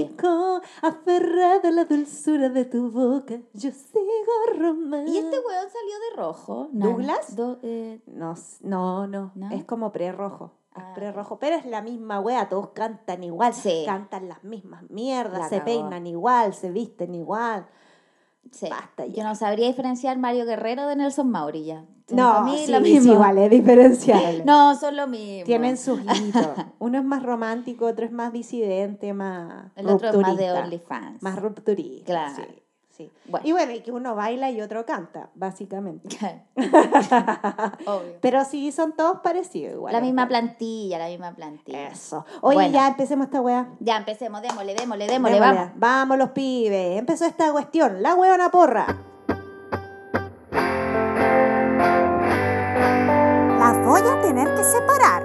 romántico, 0.09 0.61
aferrada 0.81 1.69
a 1.69 1.71
la 1.71 1.85
dulzura 1.85 2.49
de 2.49 2.65
tu 2.65 2.89
boca. 2.89 3.35
Yo 3.53 3.69
sigo 3.69 4.57
romántico. 4.57 5.13
¿Y 5.13 5.17
este 5.19 5.37
weón 5.37 5.67
salió 5.69 5.95
de 6.09 6.15
rojo? 6.17 6.69
No, 6.73 6.87
¿Douglas? 6.87 7.35
do- 7.35 7.59
eh, 7.61 8.01
No, 8.07 8.33
no, 8.61 9.05
no, 9.05 9.31
¿No? 9.35 9.51
es 9.51 9.63
como 9.65 9.91
pre-rojo. 9.91 10.53
Es 10.75 10.81
Ah. 10.83 10.93
pre-rojo, 10.95 11.37
pero 11.37 11.55
es 11.57 11.65
la 11.67 11.83
misma 11.83 12.19
wea, 12.19 12.49
todos 12.49 12.69
cantan 12.69 13.23
igual, 13.23 13.53
Sí. 13.53 13.83
cantan 13.85 14.27
las 14.27 14.43
mismas 14.43 14.89
mierdas, 14.89 15.39
La 15.41 15.49
se 15.49 15.57
cagó. 15.59 15.65
peinan 15.65 16.07
igual, 16.07 16.55
se 16.55 16.71
visten 16.71 17.13
igual. 17.13 17.67
Sí. 18.51 18.67
Basta 18.69 19.05
Yo 19.07 19.23
no 19.23 19.35
sabría 19.35 19.67
diferenciar 19.67 20.17
Mario 20.17 20.45
Guerrero 20.45 20.87
de 20.87 20.95
Nelson 20.95 21.29
Mauri 21.29 21.65
ya. 21.65 21.85
Son 22.07 22.17
No, 22.17 22.43
mí 22.43 22.57
sí, 22.65 22.71
lo 22.71 22.77
sí, 22.77 22.83
mismo. 22.93 23.13
igual, 23.13 23.37
es 23.39 23.49
diferenciable. 23.49 24.43
No, 24.45 24.75
son 24.75 24.95
lo 24.95 25.07
mismo. 25.07 25.43
Tienen 25.45 25.75
sus 25.77 25.99
hitos. 26.19 26.47
Uno 26.79 26.99
es 26.99 27.03
más 27.03 27.23
romántico, 27.23 27.85
otro 27.87 28.05
es 28.05 28.11
más 28.11 28.31
disidente, 28.31 29.13
más 29.13 29.71
El 29.75 29.87
otro 29.87 30.09
es 30.09 30.15
más 30.17 30.37
de 30.37 30.51
OnlyFans. 30.51 31.23
Más 31.23 31.39
rupturista. 31.41 32.05
Claro. 32.05 32.35
sí, 32.35 32.61
sí. 32.95 33.11
Bueno. 33.25 33.47
Y 33.47 33.51
bueno, 33.51 33.71
y 33.73 33.81
que 33.81 33.91
uno 33.91 34.15
baila 34.15 34.49
y 34.51 34.61
otro 34.61 34.85
canta, 34.85 35.29
básicamente. 35.35 36.17
Obvio. 37.85 38.17
Pero 38.21 38.45
sí, 38.45 38.71
son 38.71 38.93
todos 38.95 39.19
parecidos 39.21 39.73
igual. 39.73 39.93
La 39.93 40.01
misma 40.01 40.27
plantilla, 40.27 40.97
la 40.97 41.07
misma 41.07 41.33
plantilla. 41.33 41.87
Eso. 41.89 42.25
Oye, 42.41 42.55
Bueno. 42.55 42.71
ya 42.73 42.87
empecemos 42.87 43.25
esta 43.25 43.41
wea. 43.41 43.67
Ya 43.79 43.97
empecemos, 43.97 44.41
démosle, 44.41 44.75
démosle, 44.75 45.07
démosle, 45.07 45.35
Démosle. 45.35 45.39
vamos. 45.57 45.71
Vamos 45.75 46.17
los 46.17 46.29
pibes. 46.31 46.97
Empezó 46.99 47.25
esta 47.25 47.51
cuestión. 47.51 48.01
La 48.01 48.15
huevona 48.15 48.49
porra. 48.49 48.85
Las 53.59 53.85
voy 53.85 54.01
a 54.01 54.21
tener 54.21 54.53
que 54.55 54.63
separar. 54.63 55.23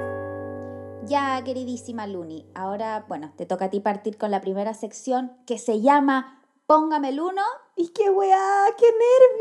Ya, 1.04 1.42
queridísima 1.44 2.06
Luni, 2.06 2.46
ahora, 2.54 3.04
bueno, 3.08 3.32
te 3.36 3.44
toca 3.44 3.64
a 3.66 3.70
ti 3.70 3.80
partir 3.80 4.16
con 4.16 4.30
la 4.30 4.40
primera 4.40 4.74
sección 4.74 5.32
que 5.44 5.58
se 5.58 5.80
llama 5.80 6.39
Póngame 6.70 7.08
el 7.08 7.18
uno. 7.20 7.42
¡Y 7.74 7.88
qué 7.88 8.10
weá! 8.10 8.66
¡Qué 8.78 8.86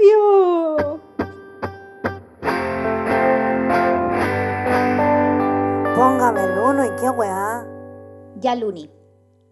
nervio! 0.01 0.99
Póngame 5.95 6.43
el 6.43 6.57
uno 6.57 6.85
y 6.85 6.89
qué 6.99 7.07
weá. 7.11 7.67
Ya, 8.39 8.55
Luni, 8.55 8.89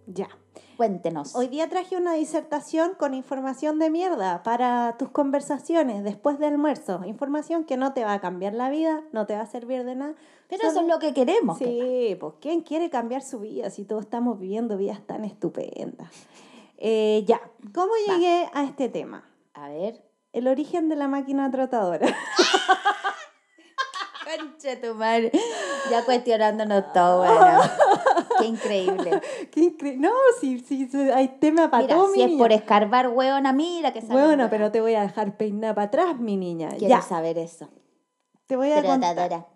Ya. 0.08 0.28
cuéntenos. 0.76 1.36
Hoy 1.36 1.50
día 1.50 1.70
traje 1.70 1.98
una 1.98 2.14
disertación 2.14 2.94
con 2.98 3.14
información 3.14 3.78
de 3.78 3.92
mierda 3.92 4.42
para 4.42 4.96
tus 4.98 5.10
conversaciones 5.10 6.04
después 6.04 6.40
de 6.40 6.48
almuerzo. 6.48 7.02
Información 7.06 7.64
que 7.64 7.78
no 7.78 7.94
te 7.94 8.04
va 8.04 8.14
a 8.14 8.22
cambiar 8.22 8.56
la 8.56 8.72
vida, 8.72 9.04
no 9.12 9.28
te 9.28 9.36
va 9.36 9.42
a 9.42 9.46
servir 9.46 9.84
de 9.84 9.94
nada. 9.94 10.16
Pero 10.50 10.68
eso 10.68 10.82
es 10.82 10.88
lo 10.88 10.98
que 10.98 11.14
queremos. 11.14 11.60
Sí, 11.60 12.18
pues 12.20 12.34
¿quién 12.42 12.62
quiere 12.62 12.90
cambiar 12.90 13.22
su 13.22 13.40
vida 13.40 13.70
si 13.70 13.84
todos 13.84 14.06
estamos 14.06 14.40
viviendo 14.40 14.78
vidas 14.78 15.06
tan 15.06 15.26
estupendas? 15.26 16.10
Eh, 16.78 17.24
ya, 17.28 17.42
¿cómo 17.74 17.92
llegué 18.08 18.50
a 18.54 18.64
este 18.64 18.90
tema? 18.90 19.24
A 19.54 19.70
ver. 19.70 20.04
El 20.34 20.48
origen 20.48 20.88
de 20.90 20.96
la 20.96 21.08
máquina 21.08 21.50
tratadora. 21.50 22.08
Concha 24.24 24.80
tu 24.82 24.94
madre. 24.94 25.32
Ya 25.90 26.04
cuestionándonos 26.04 26.92
todo, 26.94 27.20
bueno. 27.20 27.60
Qué 28.40 28.46
increíble. 28.46 29.22
Qué 29.52 29.62
incre- 29.62 29.96
No, 29.98 30.12
sí, 30.42 30.60
sí, 30.60 30.88
sí, 30.92 30.98
hay 31.10 31.30
tema 31.40 31.72
para 31.72 31.84
Mira, 31.84 31.96
todo, 31.96 32.08
si 32.12 32.18
mi 32.18 32.24
es 32.24 32.30
niña. 32.32 32.38
por 32.44 32.52
escarbar, 32.52 33.08
hueona, 33.08 33.54
mira 33.54 33.94
que 33.94 34.02
sale 34.02 34.14
Bueno, 34.14 34.28
hueona. 34.28 34.50
pero 34.50 34.72
te 34.72 34.82
voy 34.82 34.96
a 34.96 35.02
dejar 35.02 35.38
peinar 35.38 35.76
para 35.76 35.88
atrás, 35.88 36.20
mi 36.20 36.36
niña. 36.36 36.70
Quiero 36.72 36.88
ya, 36.90 37.02
saber 37.02 37.38
eso. 37.38 37.70
te 38.48 38.56
voy 38.58 38.72
a 38.74 38.84
contar. 38.84 39.48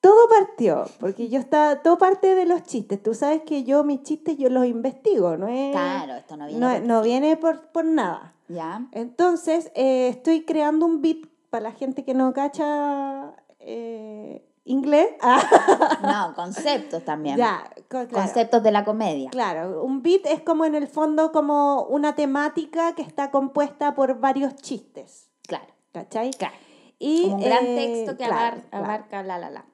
Todo 0.00 0.28
partió, 0.28 0.84
porque 1.00 1.28
yo 1.28 1.40
estaba, 1.40 1.82
todo 1.82 1.98
parte 1.98 2.34
de 2.36 2.46
los 2.46 2.62
chistes. 2.62 3.02
Tú 3.02 3.14
sabes 3.14 3.42
que 3.42 3.64
yo 3.64 3.82
mis 3.82 4.02
chistes 4.04 4.36
yo 4.38 4.48
los 4.48 4.64
investigo, 4.64 5.36
no 5.36 5.48
es... 5.48 5.72
Claro, 5.72 6.14
esto 6.14 6.36
no 6.36 6.46
viene. 6.46 6.60
No, 6.60 6.72
por- 6.72 6.82
no 6.82 7.02
viene 7.02 7.36
por, 7.36 7.60
por 7.72 7.84
nada. 7.84 8.34
Ya. 8.48 8.86
Entonces, 8.92 9.72
eh, 9.74 10.08
estoy 10.08 10.44
creando 10.44 10.86
un 10.86 11.02
beat 11.02 11.18
para 11.50 11.64
la 11.64 11.72
gente 11.72 12.04
que 12.04 12.14
no 12.14 12.32
cacha 12.32 13.34
eh, 13.58 14.48
inglés. 14.64 15.08
No, 16.02 16.32
conceptos 16.36 17.04
también. 17.04 17.36
ya, 17.36 17.64
co- 17.90 18.06
claro. 18.06 18.10
Conceptos 18.12 18.62
de 18.62 18.70
la 18.70 18.84
comedia. 18.84 19.30
Claro, 19.30 19.82
un 19.82 20.02
beat 20.02 20.24
es 20.26 20.40
como 20.42 20.64
en 20.64 20.76
el 20.76 20.86
fondo 20.86 21.32
como 21.32 21.82
una 21.84 22.14
temática 22.14 22.94
que 22.94 23.02
está 23.02 23.32
compuesta 23.32 23.94
por 23.96 24.20
varios 24.20 24.54
chistes, 24.56 25.28
Claro. 25.46 25.66
¿cachai? 25.92 26.30
Claro. 26.30 26.54
Y, 27.00 27.22
Como 27.24 27.34
un 27.36 27.40
gran 27.42 27.64
eh, 27.66 27.74
texto 27.76 28.16
que 28.16 28.24
claro, 28.26 28.56
abar- 28.58 28.62
claro. 28.70 28.84
abarca 28.84 29.22
la 29.24 29.38
la 29.38 29.50
la. 29.50 29.64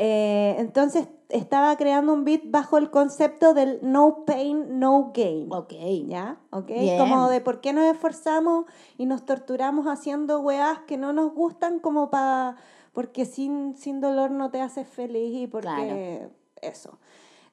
Eh, 0.00 0.54
entonces 0.58 1.08
estaba 1.28 1.76
creando 1.76 2.12
un 2.12 2.24
beat 2.24 2.42
bajo 2.44 2.78
el 2.78 2.88
concepto 2.88 3.52
del 3.52 3.80
no 3.82 4.24
pain, 4.24 4.78
no 4.78 5.10
gain. 5.12 5.52
Ok. 5.52 5.72
¿Ya? 6.06 6.38
¿Ok? 6.50 6.68
Bien. 6.68 6.98
Como 7.00 7.28
de 7.28 7.40
por 7.40 7.60
qué 7.60 7.72
nos 7.72 7.84
esforzamos 7.84 8.66
y 8.96 9.06
nos 9.06 9.26
torturamos 9.26 9.86
haciendo 9.86 10.38
weas 10.38 10.78
que 10.86 10.96
no 10.96 11.12
nos 11.12 11.34
gustan 11.34 11.80
como 11.80 12.10
para... 12.10 12.56
Porque 12.92 13.26
sin, 13.26 13.76
sin 13.76 14.00
dolor 14.00 14.30
no 14.30 14.50
te 14.50 14.60
haces 14.60 14.86
feliz 14.88 15.34
y 15.34 15.46
porque 15.48 16.28
eso. 16.62 16.98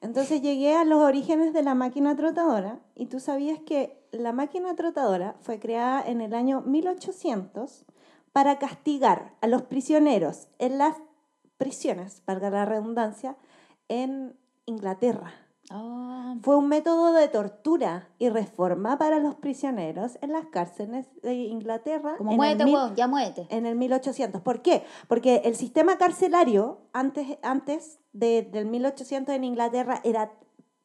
Entonces 0.00 0.40
llegué 0.40 0.76
a 0.76 0.84
los 0.84 1.02
orígenes 1.02 1.52
de 1.52 1.62
la 1.62 1.74
máquina 1.74 2.14
trotadora 2.14 2.78
y 2.94 3.06
tú 3.06 3.18
sabías 3.18 3.58
que 3.58 4.00
la 4.12 4.32
máquina 4.32 4.74
trotadora 4.76 5.34
fue 5.40 5.58
creada 5.58 6.02
en 6.06 6.20
el 6.20 6.32
año 6.32 6.62
1800 6.62 7.84
para 8.32 8.58
castigar 8.58 9.34
a 9.40 9.46
los 9.46 9.62
prisioneros 9.62 10.48
en 10.58 10.78
las 10.78 10.96
prisiones, 11.58 12.22
valga 12.26 12.50
la 12.50 12.64
redundancia, 12.64 13.36
en 13.88 14.36
Inglaterra. 14.66 15.32
Ah, 15.70 16.36
Fue 16.42 16.56
un 16.56 16.68
método 16.68 17.12
de 17.12 17.26
tortura 17.26 18.08
y 18.18 18.28
reforma 18.28 18.98
para 18.98 19.18
los 19.18 19.34
prisioneros 19.34 20.16
en 20.20 20.32
las 20.32 20.46
cárceles 20.46 21.08
de 21.22 21.34
Inglaterra. 21.34 22.14
como 22.18 22.30
en 22.30 22.34
el 22.34 22.36
muévete, 22.38 22.64
mil- 22.64 22.74
huevón, 22.74 22.94
ya 22.94 23.08
muévete. 23.08 23.46
en 23.50 23.66
el 23.66 23.74
1800. 23.74 24.40
¿Por 24.42 24.62
qué? 24.62 24.84
Porque 25.08 25.42
el 25.44 25.56
sistema 25.56 25.98
carcelario 25.98 26.78
antes, 26.92 27.38
antes 27.42 27.98
de, 28.12 28.42
del 28.42 28.66
1800 28.66 29.34
en 29.34 29.42
Inglaterra 29.44 30.00
era 30.04 30.30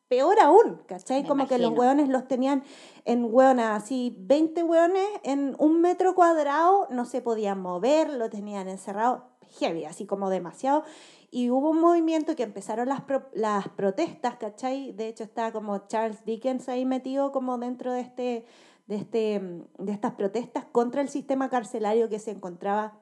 peor 0.07 0.39
aún, 0.39 0.81
¿cachai? 0.87 1.21
Me 1.21 1.27
Como 1.29 1.47
que 1.47 1.57
los 1.59 1.71
hueones 1.77 2.09
los 2.09 2.27
tenían 2.27 2.63
en 3.05 3.27
hueonas, 3.31 3.83
así 3.83 4.15
20 4.19 4.63
hueones 4.63 5.07
en 5.23 5.55
un 5.59 5.79
metro 5.79 6.15
cuadrado, 6.15 6.87
no 6.89 7.05
se 7.05 7.21
podían 7.21 7.61
mover, 7.61 8.09
lo 8.09 8.29
tenían 8.29 8.67
encerrado 8.67 9.30
heavy, 9.59 9.85
así 9.85 10.05
como 10.05 10.29
demasiado. 10.29 10.83
Y 11.29 11.49
hubo 11.49 11.69
un 11.69 11.79
movimiento 11.79 12.35
que 12.35 12.43
empezaron 12.43 12.89
las, 12.89 13.01
pro- 13.01 13.29
las 13.33 13.69
protestas, 13.69 14.35
¿cachai? 14.35 14.91
De 14.91 15.07
hecho 15.07 15.23
está 15.23 15.51
como 15.51 15.87
Charles 15.87 16.25
Dickens 16.25 16.67
ahí 16.67 16.85
metido 16.85 17.31
como 17.31 17.57
dentro 17.57 17.93
de, 17.93 18.01
este, 18.01 18.45
de, 18.87 18.95
este, 18.95 19.39
mm, 19.39 19.63
de 19.85 19.91
estas 19.93 20.13
protestas 20.13 20.65
contra 20.71 21.01
el 21.01 21.07
sistema 21.09 21.49
carcelario 21.49 22.09
que 22.09 22.19
se 22.19 22.31
encontraba 22.31 22.97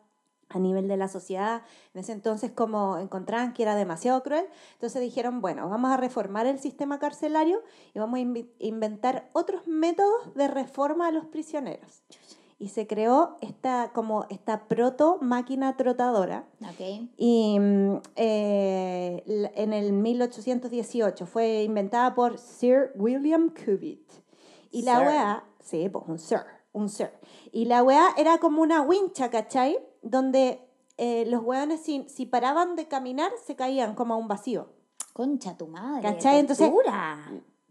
a 0.52 0.58
nivel 0.60 0.88
de 0.88 0.98
la 0.98 1.08
sociedad. 1.08 1.62
En 1.94 2.02
ese 2.02 2.12
entonces 2.12 2.52
como 2.52 2.98
encontraban 2.98 3.54
que 3.54 3.62
era 3.64 3.76
demasiado 3.76 4.22
cruel, 4.24 4.46
entonces 4.74 5.02
dijeron, 5.02 5.42
bueno, 5.42 5.70
vamos 5.70 5.92
a 5.92 5.98
reformar 5.98 6.48
el 6.48 6.60
sistema 6.60 6.98
carcelario 7.00 7.62
y 7.94 8.00
vamos 8.00 8.18
a 8.20 8.24
invi- 8.24 8.50
inventar 8.60 9.30
otros 9.34 9.68
métodos 9.68 10.34
de 10.36 10.48
reforma 10.48 11.08
a 11.08 11.12
los 11.12 11.26
prisioneros. 11.26 12.04
Y 12.62 12.68
se 12.68 12.88
creó 12.88 13.38
esta, 13.40 13.92
como 13.94 14.26
esta 14.30 14.68
proto 14.68 15.18
máquina 15.22 15.78
trotadora, 15.78 16.46
Ok. 16.62 17.08
y 17.16 17.58
mm, 17.58 18.02
eh, 18.18 19.52
en 19.56 19.72
el 19.72 19.94
1818 19.94 21.26
fue 21.26 21.64
inventada 21.64 22.14
por 22.14 22.38
Sir 22.38 22.92
William 22.96 23.50
Cubitt. 23.50 24.12
Y 24.72 24.82
la 24.82 25.00
weá, 25.00 25.44
sí, 25.62 25.88
pues 25.88 26.04
un 26.08 26.20
sir, 26.20 26.42
un 26.74 26.90
sir. 26.90 27.12
Y 27.54 27.66
la 27.66 27.82
weá 27.82 28.10
era 28.18 28.40
como 28.40 28.62
una 28.62 28.82
wincha, 28.82 29.30
¿cachai? 29.30 29.80
Donde 30.02 30.60
eh, 30.98 31.26
los 31.28 31.42
weones 31.44 31.80
si, 31.80 32.06
si 32.10 32.26
paraban 32.26 32.76
de 32.76 32.90
caminar 32.90 33.32
se 33.46 33.56
caían 33.56 33.96
como 33.96 34.16
a 34.16 34.18
un 34.18 34.28
vacío. 34.28 34.68
Concha 35.14 35.56
tu 35.58 35.68
madre. 35.68 36.02
¿Cachai? 36.02 36.40
Entonces-. 36.40 36.70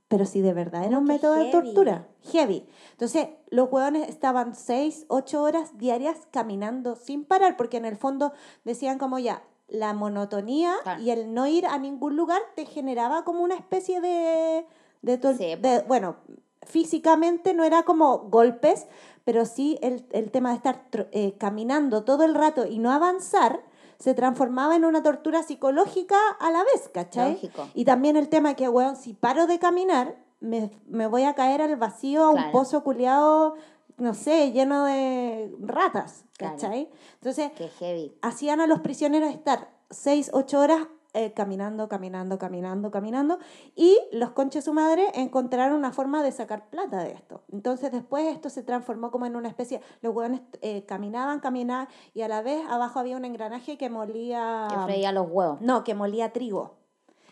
Pero 0.09 0.25
si 0.25 0.41
de 0.41 0.55
verdad 0.55 0.85
era 0.85 0.99
un 0.99 1.07
qué 1.07 1.13
método 1.15 1.35
de 1.35 1.51
heavy. 1.51 1.53
tortura, 1.53 2.09
heavy. 2.33 2.67
Entonces, 2.93 3.29
los 3.51 3.71
hueones 3.71 4.09
estaban 4.09 4.55
seis, 4.55 5.05
ocho 5.09 5.43
horas 5.43 5.77
diarias 5.77 6.17
caminando 6.31 6.97
sin 6.97 7.25
parar, 7.25 7.57
porque 7.59 7.77
en 7.77 7.85
el 7.85 7.97
fondo 7.97 8.33
decían 8.65 8.99
como 8.99 9.19
ya, 9.19 9.43
la 9.69 9.93
monotonía 9.93 10.73
Claro. 10.83 11.03
y 11.03 11.11
el 11.11 11.35
no 11.35 11.47
ir 11.47 11.67
a 11.67 11.77
ningún 11.79 12.17
lugar 12.17 12.41
te 12.57 12.65
generaba 12.65 13.23
como 13.25 13.43
una 13.43 13.55
especie 13.55 14.01
de, 14.01 14.67
de, 15.03 15.35
Sí. 15.37 15.57
de- 15.61 15.85
bueno, 15.87 16.17
físicamente 16.63 17.53
no 17.55 17.65
era 17.65 17.83
como 17.83 18.19
golpes, 18.31 18.87
pero 19.25 19.45
sí 19.45 19.79
el, 19.83 20.07
el 20.13 20.31
tema 20.31 20.51
de 20.51 20.57
estar 20.57 20.87
eh, 21.13 21.35
caminando 21.39 22.05
todo 22.05 22.25
el 22.25 22.35
rato 22.35 22.67
y 22.67 22.79
no 22.79 22.93
avanzar 22.93 23.61
se 23.99 24.15
transformaba 24.15 24.77
en 24.77 24.85
una 24.85 25.03
tortura 25.03 25.43
psicológica 25.43 26.17
a 26.41 26.51
la 26.51 26.63
vez, 26.65 26.89
¿cachai? 26.93 27.33
Lógico. 27.33 27.69
Y 27.75 27.85
también 27.85 28.17
el 28.17 28.29
tema 28.29 28.55
que, 28.55 28.69
weón, 28.69 28.97
si 28.97 29.13
paro 29.15 29.47
de 29.47 29.59
caminar, 29.59 30.17
me, 30.41 30.71
me 30.87 31.07
voy 31.09 31.25
a 31.25 31.35
caer 31.35 31.63
al 31.63 31.75
vacío, 31.77 32.23
a 32.25 32.31
un 32.31 32.53
pozo 32.53 32.85
culiado, 32.85 33.57
no 33.97 34.15
sé, 34.15 34.53
lleno 34.53 34.85
de 34.85 35.53
ratas, 35.61 36.25
Claro. 36.37 36.55
¿cachai? 36.55 36.89
Entonces, 37.15 37.51
Qué 37.57 37.69
heavy. 37.69 38.17
hacían 38.23 38.61
a 38.61 38.69
los 38.69 38.81
prisioneros 38.81 39.31
estar 39.35 39.69
seis, 39.91 40.31
ocho 40.33 40.61
horas 40.61 40.87
eh, 41.19 41.33
caminando, 41.33 41.89
caminando, 41.89 42.39
caminando, 42.39 42.91
caminando, 42.93 43.39
y 43.75 43.99
los 44.13 44.31
conches 44.31 44.65
su 44.65 44.73
madre 44.73 45.09
encontraron 45.15 45.77
una 45.77 45.93
forma 45.93 46.23
de 46.23 46.31
sacar 46.31 46.71
plata 46.71 47.03
de 47.03 47.13
esto. 47.13 47.43
Entonces 47.53 47.91
después 47.91 48.27
esto 48.27 48.51
se 48.51 48.63
transformó 48.63 49.11
como 49.11 49.27
en 49.27 49.35
una 49.35 49.49
especie, 49.49 49.81
los 50.01 50.15
hueones 50.15 50.43
eh, 50.63 50.85
caminaban, 50.87 51.41
caminaban, 51.41 51.89
y 52.15 52.23
a 52.23 52.29
la 52.29 52.41
vez 52.41 52.65
abajo 52.69 53.01
había 53.01 53.17
un 53.17 53.25
engranaje 53.25 53.77
que 53.77 53.91
molía... 53.91 54.69
Que 54.71 54.93
freía 54.93 55.11
los 55.11 55.29
huevos. 55.29 55.61
No, 55.61 55.83
que 55.83 55.95
molía 55.95 56.33
trigo. 56.33 56.77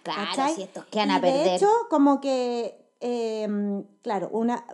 Claro, 0.03 0.23
¿cachai? 0.31 0.55
si 0.55 0.63
estos 0.63 0.85
quedan 0.87 1.11
y 1.11 1.13
a 1.13 1.21
perder. 1.21 1.45
De 1.45 1.55
hecho, 1.55 1.71
como 1.89 2.21
que, 2.21 2.91
eh, 3.01 3.85
claro, 4.03 4.29
una 4.33 4.65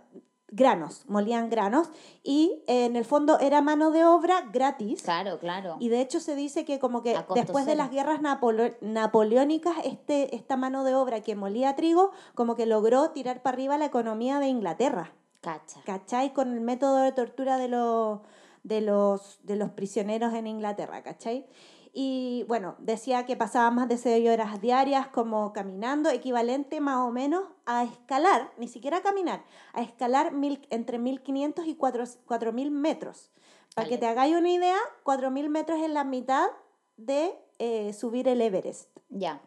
granos, 0.53 1.05
molían 1.09 1.51
granos, 1.51 1.89
y 2.23 2.63
eh, 2.69 2.85
en 2.85 2.95
el 2.95 3.05
fondo 3.05 3.41
era 3.41 3.61
mano 3.63 3.91
de 3.91 4.05
obra 4.05 4.43
gratis. 4.53 5.03
Claro, 5.03 5.39
claro. 5.41 5.77
Y 5.81 5.89
de 5.89 6.01
hecho 6.01 6.21
se 6.21 6.37
dice 6.37 6.65
que 6.65 6.79
como 6.79 7.03
que 7.03 7.17
después 7.35 7.67
de 7.67 7.75
las 7.75 7.91
guerras 7.91 8.21
napolo- 8.21 8.77
napoleónicas, 8.81 9.75
este, 9.85 10.37
esta 10.37 10.57
mano 10.57 10.85
de 10.85 10.95
obra 10.95 11.21
que 11.23 11.35
molía 11.35 11.75
trigo, 11.75 12.13
como 12.35 12.55
que 12.55 12.67
logró 12.67 13.11
tirar 13.11 13.43
para 13.43 13.55
arriba 13.55 13.79
la 13.79 13.87
economía 13.87 14.39
de 14.39 14.47
Inglaterra. 14.49 15.13
Cacha. 15.41 15.81
¿cachai? 15.85 16.33
Con 16.33 16.53
el 16.53 16.61
método 16.61 16.99
de 16.99 17.11
tortura 17.11 17.57
de 17.59 17.67
los, 17.67 18.21
de 18.63 18.81
los, 18.81 19.41
de 19.43 19.57
los 19.57 19.71
prisioneros 19.71 20.35
en 20.35 20.47
Inglaterra, 20.47 21.03
¿cachai? 21.03 21.47
Y 21.95 22.45
bueno, 22.49 22.75
decía 22.79 23.27
que 23.27 23.37
pasaba 23.37 23.71
más 23.71 23.87
de 23.87 23.99
seis 23.99 24.27
horas 24.29 24.61
diarias 24.63 25.09
como 25.09 25.53
caminando, 25.53 26.09
equivalente 26.09 26.81
más 26.81 26.97
o 27.07 27.11
menos 27.11 27.45
a 27.67 27.85
escalar, 27.85 28.51
ni 28.57 28.67
siquiera 28.67 29.03
caminar, 29.03 29.45
a 29.75 29.83
escalar 29.83 30.33
mil, 30.33 30.67
entre 30.71 30.99
1500 30.99 31.67
y 31.67 31.75
4000 31.77 32.71
metros. 32.71 33.31
Para 33.75 33.89
que 33.89 33.99
te 33.99 34.07
hagáis 34.07 34.35
una 34.37 34.51
idea, 34.51 34.77
4000 35.03 35.49
metros 35.51 35.81
es 35.81 35.91
la 35.91 36.05
mitad 36.05 36.49
de 36.97 37.35
eh, 37.59 37.93
subir 37.93 38.27
el 38.29 38.41
Everest. 38.41 38.89
Ya. 39.11 39.43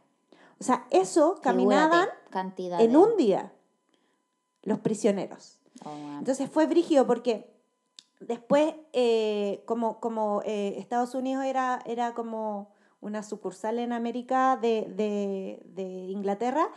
O 0.59 0.63
sea, 0.63 0.85
eso 0.91 1.39
caminaban 1.41 2.07
cantidad 2.29 2.79
en 2.79 2.91
de- 2.91 2.97
un 2.97 3.17
día 3.17 3.51
los 4.63 4.79
prisioneros. 4.79 5.59
Oh. 5.83 5.89
Entonces 6.19 6.49
fue 6.49 6.65
brígido 6.67 7.05
porque 7.07 7.54
después, 8.19 8.73
eh, 8.93 9.63
como, 9.65 9.99
como 9.99 10.41
eh, 10.45 10.75
Estados 10.77 11.15
Unidos 11.15 11.45
era, 11.45 11.81
era 11.85 12.13
como 12.13 12.69
una 13.01 13.21
sucursal 13.23 13.79
en 13.79 13.93
América 13.93 14.57
de, 14.61 14.87
de- 14.95 15.61
de 15.65 15.83
Inglaterra, 15.83 16.67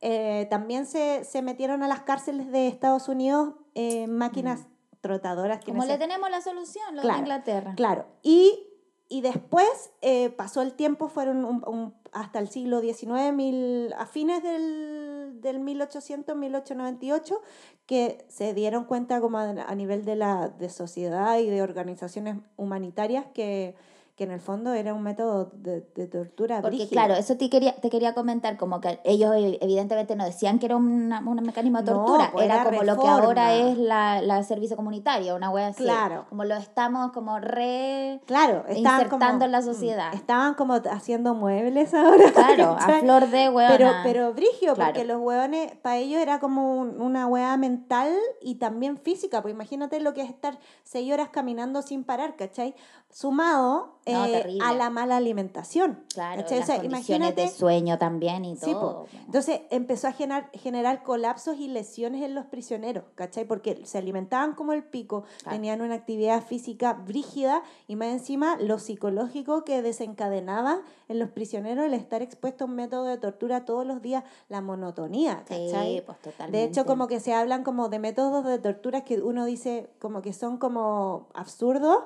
eh, 0.00 0.46
también 0.50 0.86
se, 0.86 1.24
se 1.24 1.42
metieron 1.42 1.82
a 1.82 1.88
las 1.88 2.00
cárceles 2.02 2.50
de 2.52 2.68
Estados 2.68 3.08
Unidos 3.08 3.54
eh, 3.74 4.06
máquinas 4.06 4.66
trotadoras. 5.00 5.58
que 5.64 5.70
en 5.70 5.76
Como 5.76 5.86
le 5.88 5.98
tenemos 5.98 6.30
la 6.30 6.40
solución, 6.40 6.94
lo 6.96 7.02
Claro, 7.02 7.16
de 7.16 7.20
Inglaterra. 7.22 7.72
Claro. 7.76 8.06
Y, 8.22 8.66
y 9.08 9.22
después 9.22 9.90
eh, 10.02 10.30
pasó 10.30 10.60
el 10.62 10.74
tiempo, 10.74 11.08
fueron 11.08 11.44
un- 11.44 11.64
un- 11.66 11.94
hasta 12.12 12.38
el 12.38 12.48
siglo 12.48 12.80
XIX, 12.80 13.32
mil- 13.32 13.92
a 13.96 14.06
fines 14.06 14.42
del, 14.42 14.97
del 15.40 15.60
1800, 15.60 16.36
1898, 16.36 17.40
que 17.86 18.24
se 18.28 18.54
dieron 18.54 18.84
cuenta 18.84 19.20
como 19.20 19.38
a, 19.38 19.50
a 19.50 19.74
nivel 19.74 20.04
de 20.04 20.16
la 20.16 20.48
de 20.48 20.68
sociedad 20.68 21.38
y 21.38 21.48
de 21.48 21.62
organizaciones 21.62 22.36
humanitarias 22.56 23.26
que, 23.32 23.74
que 24.18 24.24
en 24.24 24.32
el 24.32 24.40
fondo 24.40 24.72
era 24.74 24.92
un 24.92 25.02
método 25.04 25.52
de, 25.54 25.80
de 25.94 26.08
tortura 26.08 26.60
Porque 26.60 26.88
claro, 26.88 27.14
eso 27.14 27.36
te 27.36 27.48
quería, 27.48 27.76
te 27.76 27.88
quería 27.88 28.14
comentar, 28.14 28.56
como 28.56 28.80
que 28.80 28.98
ellos 29.04 29.32
eh, 29.36 29.58
evidentemente 29.60 30.16
no 30.16 30.24
decían 30.24 30.58
que 30.58 30.66
era 30.66 30.76
una- 30.76 31.20
un 31.20 31.36
mecanismo 31.44 31.78
de 31.82 31.92
No, 31.92 31.98
tortura, 32.04 32.30
pues 32.32 32.44
era, 32.46 32.56
era 32.56 32.64
como 32.64 32.82
lo 32.82 32.98
que 33.00 33.06
ahora 33.06 33.54
es 33.54 33.78
la, 33.78 34.20
la 34.20 34.42
servicio 34.42 34.76
comunitario, 34.76 35.36
una 35.36 35.50
wea 35.50 35.68
así. 35.68 35.84
Claro. 35.84 36.26
Como 36.28 36.42
lo 36.44 36.56
estamos 36.56 37.12
como 37.12 37.38
re... 37.38 38.20
Claro, 38.26 38.64
insertando 38.68 39.08
como, 39.08 39.44
en 39.44 39.52
la 39.52 39.60
mm, 39.60 39.64
sociedad. 39.64 40.12
Estaban 40.12 40.54
como 40.54 40.74
haciendo 40.74 41.34
muebles 41.34 41.94
ahora. 41.94 42.32
Claro, 42.32 42.76
a 42.76 42.98
flor 42.98 43.28
de 43.28 43.48
hueona. 43.50 43.76
Pero, 43.76 43.90
pero 44.02 44.32
brigio, 44.34 44.74
Claro. 44.74 44.90
porque 44.92 45.06
los 45.06 45.20
hueones, 45.20 45.76
para 45.76 45.98
ellos 45.98 46.20
era 46.20 46.40
como 46.40 46.76
un- 46.76 47.00
una 47.00 47.28
hueá 47.28 47.56
mental 47.56 48.12
y 48.42 48.56
también 48.56 48.96
física. 48.98 49.42
Pues 49.42 49.54
imagínate 49.54 50.00
lo 50.00 50.12
que 50.12 50.22
es 50.22 50.28
estar 50.28 50.58
seis 50.82 51.12
horas 51.12 51.28
caminando 51.28 51.82
sin 51.82 52.02
parar, 52.02 52.34
¿cachai? 52.34 52.74
Sumado 53.10 53.98
No, 54.12 54.24
eh, 54.26 54.58
a 54.62 54.74
la 54.74 54.90
mala 54.90 55.16
alimentación. 55.16 56.04
Claro, 56.12 56.42
¿cachai? 56.42 56.58
O 56.58 56.60
las 56.60 56.66
sea, 56.66 56.84
imagínate. 56.84 57.42
de 57.42 57.48
sueño 57.48 57.98
también 57.98 58.44
y 58.44 58.56
Sí, 58.56 58.72
todo. 58.72 59.04
po. 59.04 59.08
Entonces 59.26 59.60
empezó 59.70 60.08
a 60.08 60.12
generar, 60.12 60.50
generar 60.52 61.02
colapsos 61.02 61.58
y 61.58 61.68
lesiones 61.68 62.22
en 62.22 62.34
los 62.34 62.46
prisioneros, 62.46 63.04
¿cachai? 63.14 63.44
Porque 63.44 63.84
se 63.86 63.98
alimentaban 63.98 64.54
como 64.54 64.72
el 64.72 64.84
pico, 64.84 65.24
Claro. 65.42 65.56
tenían 65.56 65.80
una 65.80 65.94
actividad 65.94 66.42
física 66.42 66.92
brígida 66.92 67.62
y 67.86 67.96
más 67.96 68.08
encima 68.08 68.56
lo 68.60 68.78
psicológico 68.78 69.64
que 69.64 69.82
desencadenaba 69.82 70.80
en 71.08 71.18
los 71.18 71.30
prisioneros 71.30 71.84
el 71.84 71.94
estar 71.94 72.22
expuesto 72.22 72.64
a 72.64 72.66
un 72.66 72.74
método 72.74 73.04
de 73.04 73.18
tortura 73.18 73.64
todos 73.64 73.86
los 73.86 74.02
días, 74.02 74.24
la 74.48 74.60
monotonía, 74.60 75.44
¿cachai? 75.46 75.96
Sí, 75.96 76.02
pues 76.04 76.18
totalmente. 76.20 76.58
De 76.58 76.64
hecho, 76.64 76.86
como 76.86 77.06
que 77.08 77.20
se 77.20 77.32
hablan 77.34 77.64
como 77.64 77.88
de 77.88 77.98
métodos 77.98 78.44
de 78.44 78.58
tortura 78.58 79.04
que 79.04 79.20
uno 79.20 79.44
dice 79.44 79.90
como 79.98 80.22
que 80.22 80.32
son 80.32 80.56
como 80.58 81.28
absurdos, 81.34 81.98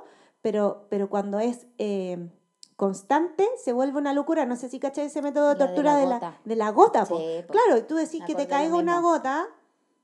pero, 0.43 0.87
pero 0.91 1.09
cuando 1.09 1.39
es 1.39 1.67
eh, 1.79 2.29
constante 2.77 3.49
se 3.63 3.73
vuelve 3.73 3.99
una 3.99 4.13
locura. 4.13 4.45
No 4.45 4.57
sé 4.57 4.69
si 4.69 4.79
cachai 4.79 5.07
ese 5.07 5.23
método 5.23 5.51
de 5.51 5.57
tortura 5.57 5.95
la 5.95 5.99
de 5.99 6.07
la, 6.07 6.15
gota. 6.15 6.41
de 6.45 6.57
la 6.57 6.71
gota. 6.71 7.05
po. 7.07 7.19
Sí, 7.19 7.45
po. 7.47 7.53
Claro, 7.53 7.79
y 7.79 7.83
tú 7.83 7.95
decís 7.95 8.21
Me 8.21 8.27
que 8.27 8.35
te 8.35 8.47
caiga 8.49 8.77
una 8.77 9.01
gota, 9.01 9.49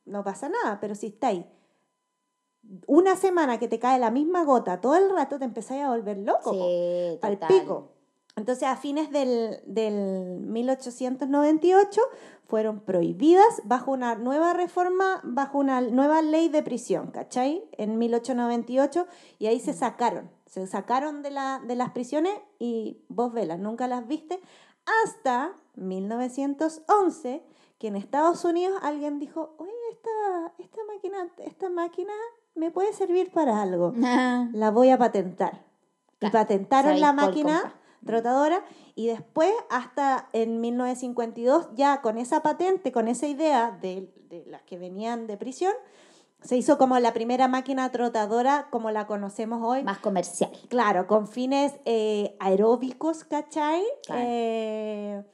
no 0.07 0.25
pasa 0.25 0.49
nada, 0.49 0.79
pero 0.81 0.95
si 0.95 1.09
estáis 1.09 1.45
una 2.87 3.17
semana 3.17 3.59
que 3.59 3.69
te 3.69 3.79
cae 3.79 3.99
la 3.99 4.11
misma 4.11 4.45
gota 4.45 4.81
todo 4.81 4.97
el 4.97 5.11
rato, 5.11 5.39
te 5.39 5.45
empezáis 5.45 5.83
a 5.83 5.91
volver 5.91 6.19
loco. 6.19 6.51
po 6.51 6.67
Sí, 6.67 7.19
al 7.23 7.39
total. 7.39 7.49
pico. 7.49 7.93
Entonces, 8.39 8.67
a 8.69 8.77
fines 8.77 9.11
del, 9.11 9.61
del 9.67 10.41
1898 10.41 12.01
fueron 12.47 12.81
prohibidas 12.81 13.61
bajo 13.65 13.91
una 13.93 14.15
nueva 14.15 14.55
reforma, 14.55 15.21
bajo 15.23 15.59
una 15.59 15.81
nueva 15.83 16.23
ley 16.23 16.49
de 16.49 16.63
prisión, 16.63 17.11
¿cachai? 17.11 17.63
En 17.73 17.99
1898, 17.99 19.07
y 19.39 19.47
ahí 19.47 19.59
Mm. 19.59 19.61
se 19.61 19.73
sacaron. 19.75 20.31
Se 20.47 20.67
sacaron 20.67 21.23
de, 21.23 21.31
la, 21.31 21.61
de 21.67 21.77
las 21.77 21.91
prisiones 21.91 22.33
y 22.59 23.03
vos 23.09 23.33
velas, 23.35 23.59
nunca 23.59 23.87
las 23.87 24.07
viste, 24.09 24.41
hasta 25.05 25.53
1911, 25.77 27.43
que 27.79 27.89
en 27.89 27.97
Estados 27.97 28.45
Unidos 28.45 28.79
alguien 28.83 29.19
dijo, 29.19 29.55
oye, 29.59 29.71
esta, 29.93 30.53
esta, 30.59 30.81
máquina, 30.87 31.29
esta 31.39 31.69
máquina 31.71 32.13
me 32.55 32.71
puede 32.71 32.93
servir 32.93 33.31
para 33.31 33.61
algo 33.61 33.93
la 34.53 34.71
voy 34.71 34.91
a 34.91 34.97
patentar. 34.99 35.65
Y 36.21 36.31
patentaron 36.31 36.99
la 36.99 37.13
máquina 37.13 37.75
trotadora 38.05 38.65
y 38.95 39.07
después 39.07 39.53
hasta 39.71 40.29
en 40.33 40.61
1952 40.61 41.69
ya 41.75 42.01
con 42.01 42.19
esa 42.19 42.43
patente, 42.43 42.93
con 42.93 43.09
esa 43.09 43.27
idea 43.27 43.77
de, 43.81 44.13
de 44.29 44.45
las 44.47 44.63
que 44.63 44.79
venían 44.79 45.27
de 45.27 45.37
prisión, 45.37 45.73
se 46.43 46.57
hizo 46.57 46.79
como 46.79 46.99
la 46.99 47.13
primera 47.13 47.49
máquina 47.49 47.91
trotadora 47.91 48.69
como 48.71 48.91
la 48.91 49.07
conocemos 49.07 49.61
hoy. 49.63 49.83
Más 49.83 49.99
comercial. 49.99 50.51
Claro, 50.69 51.07
con 51.07 51.27
fines 51.27 51.75
eh, 51.85 52.37
aeróbicos, 52.39 53.25
¿cachai? 53.25 53.83
Claro. 54.07 54.23
Eh, 54.25 55.25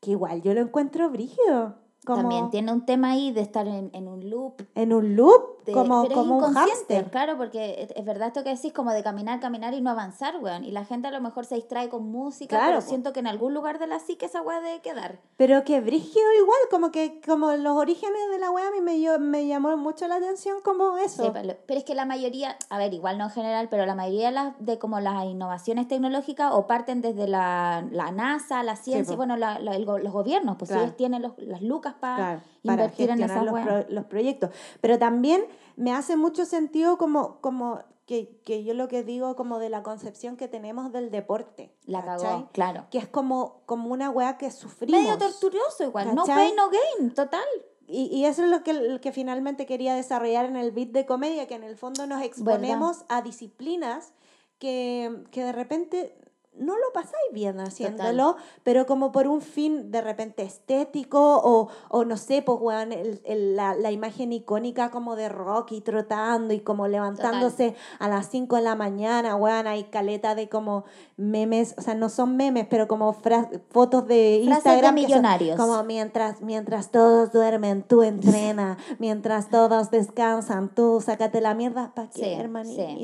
que 0.00 0.12
igual 0.12 0.42
yo 0.42 0.54
lo 0.54 0.60
encuentro 0.60 1.10
brígido. 1.10 1.76
Como 2.04 2.22
También 2.22 2.50
tiene 2.50 2.72
un 2.72 2.84
tema 2.84 3.12
ahí 3.12 3.30
de 3.30 3.42
estar 3.42 3.66
en, 3.68 3.90
en 3.92 4.08
un 4.08 4.28
loop. 4.28 4.60
en 4.74 4.92
un 4.92 5.14
loop, 5.14 5.61
de- 5.64 5.72
como, 5.72 6.02
pero 6.02 6.12
es 6.14 6.18
como 6.18 6.36
un 6.36 6.40
inconsciente, 6.40 6.72
hámster. 6.94 7.10
Claro, 7.10 7.36
porque 7.36 7.82
es- 7.82 7.92
es 7.96 8.04
verdad 8.04 8.28
esto 8.28 8.42
que 8.44 8.50
decís, 8.54 8.72
como 8.72 8.92
de 8.92 9.02
caminar, 9.02 9.40
caminar 9.40 9.74
y 9.74 9.80
no 9.80 9.90
avanzar, 9.90 10.36
weón. 10.40 10.64
Y 10.64 10.70
la 10.70 10.84
gente 10.84 11.08
a 11.08 11.10
lo 11.10 11.20
mejor 11.20 11.44
se 11.44 11.54
distrae 11.56 11.88
con 11.88 12.10
música, 12.10 12.56
Claro, 12.56 12.72
pero 12.72 12.80
po. 12.82 12.88
siento 12.88 13.12
que 13.12 13.20
en 13.20 13.26
algún 13.26 13.54
lugar 13.54 13.78
de 13.78 13.86
la 13.86 13.98
psique 13.98 14.26
esa 14.26 14.42
weá 14.42 14.60
debe 14.60 14.80
quedar. 14.80 15.18
Pero 15.36 15.64
que 15.64 15.80
brígido 15.80 16.24
igual, 16.40 16.58
como 16.70 16.90
que 16.90 17.20
como 17.26 17.52
los 17.52 17.76
orígenes 17.76 18.20
de 18.30 18.38
la 18.38 18.50
wea 18.50 18.68
a 18.68 18.70
mí 18.70 18.80
me, 18.80 19.00
yo- 19.00 19.18
me 19.18 19.46
llamó 19.46 19.76
mucho 19.76 20.08
la 20.08 20.16
atención 20.16 20.58
como 20.64 20.96
eso. 20.98 21.24
Sí, 21.24 21.30
pero, 21.32 21.56
pero 21.66 21.78
es 21.78 21.84
que 21.84 21.94
la 21.94 22.04
mayoría, 22.04 22.56
a 22.70 22.78
ver, 22.78 22.92
igual 22.94 23.18
no 23.18 23.24
en 23.24 23.30
general, 23.30 23.68
pero 23.70 23.86
la 23.86 23.94
mayoría 23.94 24.26
de, 24.26 24.32
las, 24.32 24.54
de 24.58 24.78
como 24.78 25.00
las 25.00 25.24
innovaciones 25.24 25.88
tecnológicas 25.88 26.52
o 26.52 26.66
parten 26.66 27.00
desde 27.02 27.28
la, 27.28 27.84
la 27.90 28.10
NASA, 28.10 28.62
la 28.62 28.76
ciencia, 28.76 29.12
po. 29.14 29.18
bueno, 29.18 29.36
la- 29.36 29.58
la- 29.58 29.76
el 29.76 29.82
los 29.84 30.12
gobiernos, 30.12 30.56
pues 30.58 30.70
Claro. 30.70 30.84
ellos 30.84 30.96
tienen 30.96 31.22
los- 31.22 31.36
las 31.38 31.60
lucas 31.62 31.94
pa- 32.00 32.16
Claro, 32.16 32.40
para 32.64 32.84
invertir 32.84 33.08
gestionar 33.08 33.44
los, 33.44 33.60
pro- 33.60 33.86
los 33.88 34.04
proyectos. 34.06 34.50
Pero 34.80 34.98
también 34.98 35.44
me 35.76 35.92
hace 35.92 36.16
mucho 36.16 36.44
sentido 36.44 36.98
como, 36.98 37.40
como 37.40 37.80
que, 38.06 38.40
que 38.44 38.64
yo 38.64 38.74
lo 38.74 38.88
que 38.88 39.04
digo 39.04 39.36
como 39.36 39.58
de 39.58 39.68
la 39.70 39.82
concepción 39.82 40.36
que 40.36 40.48
tenemos 40.48 40.92
del 40.92 41.10
deporte. 41.10 41.74
La 41.86 42.04
cagó, 42.04 42.48
claro. 42.52 42.86
Que 42.90 42.98
es 42.98 43.08
como, 43.08 43.62
como 43.66 43.90
una 43.90 44.10
wea 44.10 44.36
que 44.38 44.50
sufrimos. 44.50 45.00
Medio 45.00 45.18
torturoso 45.18 45.84
igual, 45.84 46.14
no 46.14 46.24
pain, 46.24 46.54
no 46.56 46.68
gain, 46.70 47.14
total. 47.14 47.44
Y, 47.88 48.04
y 48.06 48.24
eso 48.24 48.44
es 48.44 48.50
lo 48.50 48.62
que, 48.62 48.72
lo 48.72 49.00
que 49.00 49.12
finalmente 49.12 49.66
quería 49.66 49.94
desarrollar 49.94 50.46
en 50.46 50.56
el 50.56 50.70
beat 50.70 50.88
de 50.90 51.04
comedia, 51.04 51.46
que 51.46 51.54
en 51.54 51.64
el 51.64 51.76
fondo 51.76 52.06
nos 52.06 52.22
exponemos 52.22 53.04
a 53.08 53.22
disciplinas 53.22 54.12
que, 54.58 55.24
que 55.30 55.44
de 55.44 55.52
repente 55.52 56.16
no 56.58 56.74
lo 56.76 56.92
pasáis 56.92 57.14
bien 57.32 57.58
haciéndolo, 57.60 58.36
pero 58.62 58.86
como 58.86 59.10
por 59.10 59.26
un 59.26 59.40
fin 59.40 59.90
de 59.90 60.00
repente 60.02 60.42
estético 60.42 61.40
o, 61.42 61.68
o 61.88 62.04
no 62.04 62.16
sé, 62.16 62.42
pues 62.42 62.58
weón, 62.60 62.92
el- 62.92 63.20
el- 63.24 63.56
la, 63.56 63.74
la 63.74 63.90
imagen 63.90 64.32
icónica 64.32 64.90
como 64.90 65.16
de 65.16 65.28
Rocky 65.28 65.80
trotando 65.80 66.52
y 66.54 66.60
como 66.60 66.88
levantándose 66.88 67.74
a 67.98 68.08
las 68.08 68.28
5 68.28 68.56
de 68.56 68.62
la 68.62 68.74
mañana, 68.76 69.34
weón, 69.34 69.66
hay 69.66 69.84
caleta 69.84 70.34
de 70.34 70.48
como 70.48 70.84
memes, 71.16 71.74
o 71.78 71.82
sea, 71.82 71.94
no 71.94 72.08
son 72.08 72.36
memes, 72.36 72.66
pero 72.68 72.86
como 72.86 73.12
fotos 73.14 74.06
de 74.06 74.42
Frases 74.44 74.64
Instagram 74.66 74.94
millonarios. 74.94 75.56
como 75.56 75.82
mientras, 75.84 76.40
mientras 76.42 76.90
todos 76.90 77.32
duermen, 77.32 77.82
tú 77.82 78.02
entrena, 78.02 78.76
mientras 78.98 79.48
todos 79.48 79.90
descansan, 79.90 80.68
tú 80.74 81.00
sácate 81.04 81.40
la 81.40 81.54
mierda, 81.54 81.92
¿para 81.94 82.10
qué, 82.10 82.20
Sí, 82.66 82.76
sí. 82.76 82.96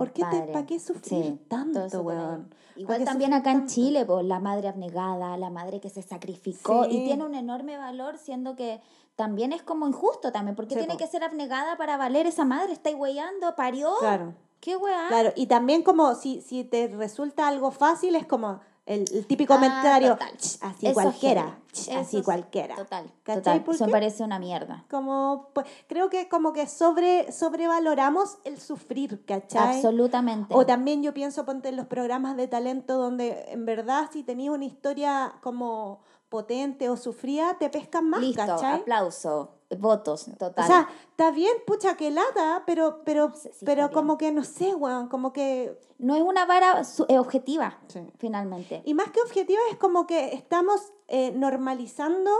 ¿Por 0.00 0.12
qué, 0.12 0.24
te. 0.24 0.52
¿Para 0.52 0.66
qué 0.66 0.80
sufrir 0.80 1.24
Sí, 1.24 1.40
tanto, 1.48 1.80
weón? 2.00 2.48
¿Pa' 2.48 2.80
Igual 2.80 3.04
también 3.04 3.34
acá 3.34 3.52
en? 3.52 3.66
Chile, 3.66 4.06
pues, 4.06 4.24
la 4.24 4.40
madre 4.40 4.68
abnegada, 4.68 5.36
la 5.36 5.50
madre 5.50 5.80
que 5.80 5.90
se 5.90 6.00
sacrificó 6.02 6.84
Sí. 6.84 6.90
y 6.96 7.04
tiene 7.04 7.24
un 7.24 7.34
enorme 7.34 7.76
valor, 7.76 8.16
siendo 8.16 8.56
que 8.56 8.80
también 9.16 9.52
es 9.52 9.62
como 9.62 9.86
injusto 9.86 10.32
también, 10.32 10.56
porque 10.56 10.74
Sí, 10.74 10.78
tiene 10.78 10.94
po. 10.94 10.98
que 10.98 11.06
ser 11.06 11.22
abnegada 11.22 11.76
para 11.76 11.96
valer 11.98 12.26
esa 12.26 12.44
madre, 12.46 12.72
está 12.72 12.90
huellando, 12.90 13.54
parió. 13.54 13.90
Claro, 14.00 14.32
¿Qué 14.60 14.76
weá? 14.76 15.08
claro. 15.08 15.32
Y 15.36 15.46
también 15.46 15.82
como 15.82 16.14
si, 16.14 16.40
si 16.40 16.64
te 16.64 16.88
resulta 16.88 17.46
algo 17.48 17.70
fácil, 17.70 18.14
es 18.14 18.26
como 18.26 18.60
el, 18.92 19.04
el 19.14 19.26
típico 19.26 19.54
Ah, 19.54 19.56
comentario, 19.56 20.12
total. 20.12 20.36
"Ch, 20.36 20.58
así 20.62 20.86
Eso 20.86 20.94
cualquiera, 20.94 21.58
Eso 21.72 21.98
así 21.98 22.16
sí, 22.18 22.22
cualquiera. 22.22 22.74
Total, 22.74 23.10
¿Cachai 23.22 23.58
total. 23.60 23.74
Eso 23.74 23.84
qué? 23.86 23.90
parece 23.92 24.24
una 24.24 24.38
mierda. 24.38 24.84
Como, 24.90 25.50
pues, 25.54 25.66
creo 25.86 26.10
que 26.10 26.28
como 26.28 26.52
que 26.52 26.66
sobre, 26.66 27.30
sobrevaloramos 27.30 28.38
el 28.44 28.58
sufrir, 28.60 29.24
¿cachai? 29.24 29.76
Absolutamente. 29.76 30.54
O 30.54 30.66
también 30.66 31.02
yo 31.02 31.14
pienso, 31.14 31.44
ponte 31.44 31.68
en 31.68 31.76
los 31.76 31.86
programas 31.86 32.36
de 32.36 32.48
talento 32.48 32.96
donde 32.98 33.44
en 33.48 33.64
verdad 33.64 34.08
si 34.12 34.22
tenías 34.24 34.52
una 34.54 34.64
historia 34.64 35.34
como 35.40 36.00
potente 36.30 36.88
o 36.88 36.96
sufría, 36.96 37.56
te 37.58 37.68
pescan 37.68 38.08
más, 38.08 38.20
Listo, 38.20 38.46
¿cachai? 38.46 38.80
aplauso, 38.80 39.50
votos, 39.78 40.26
total. 40.38 40.64
O 40.64 40.66
sea, 40.66 40.88
está 41.10 41.30
bien, 41.32 41.52
pucha, 41.66 41.96
que 41.96 42.10
lata, 42.10 42.62
pero, 42.64 43.02
pero, 43.04 43.34
sé 43.34 43.52
si 43.52 43.64
pero 43.66 43.90
como 43.90 44.16
que, 44.16 44.32
no 44.32 44.44
sé, 44.44 44.74
weón, 44.74 45.08
como 45.08 45.32
que... 45.34 45.78
no 45.98 46.14
es 46.16 46.22
una 46.22 46.46
vara 46.46 46.82
eh, 47.08 47.18
objetiva, 47.18 47.78
Sí. 47.88 48.00
finalmente. 48.18 48.80
Y 48.86 48.94
más 48.94 49.10
que 49.10 49.20
objetivo 49.20 49.60
es 49.70 49.76
como 49.76 50.06
que 50.06 50.32
estamos 50.34 50.92
eh, 51.08 51.32
normalizando 51.32 52.30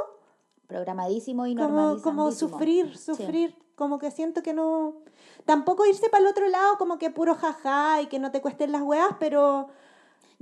Programadísimo 0.68 1.46
y 1.46 1.54
como, 1.56 1.66
normalizadísimo. 1.68 2.02
como 2.04 2.32
sufrir, 2.32 2.96
Sí. 2.96 3.14
sufrir, 3.16 3.56
como 3.74 3.98
que 3.98 4.10
siento 4.12 4.42
que 4.42 4.54
no... 4.54 4.94
Tampoco 5.44 5.84
irse 5.84 6.08
para 6.10 6.22
el 6.22 6.28
otro 6.30 6.46
lado 6.48 6.78
como 6.78 6.98
que 6.98 7.10
puro 7.10 7.34
jaja 7.34 8.00
y 8.02 8.06
que 8.06 8.18
no 8.20 8.30
te 8.30 8.40
cuesten 8.40 8.70
las 8.72 8.82
weas, 8.82 9.16
pero... 9.18 9.68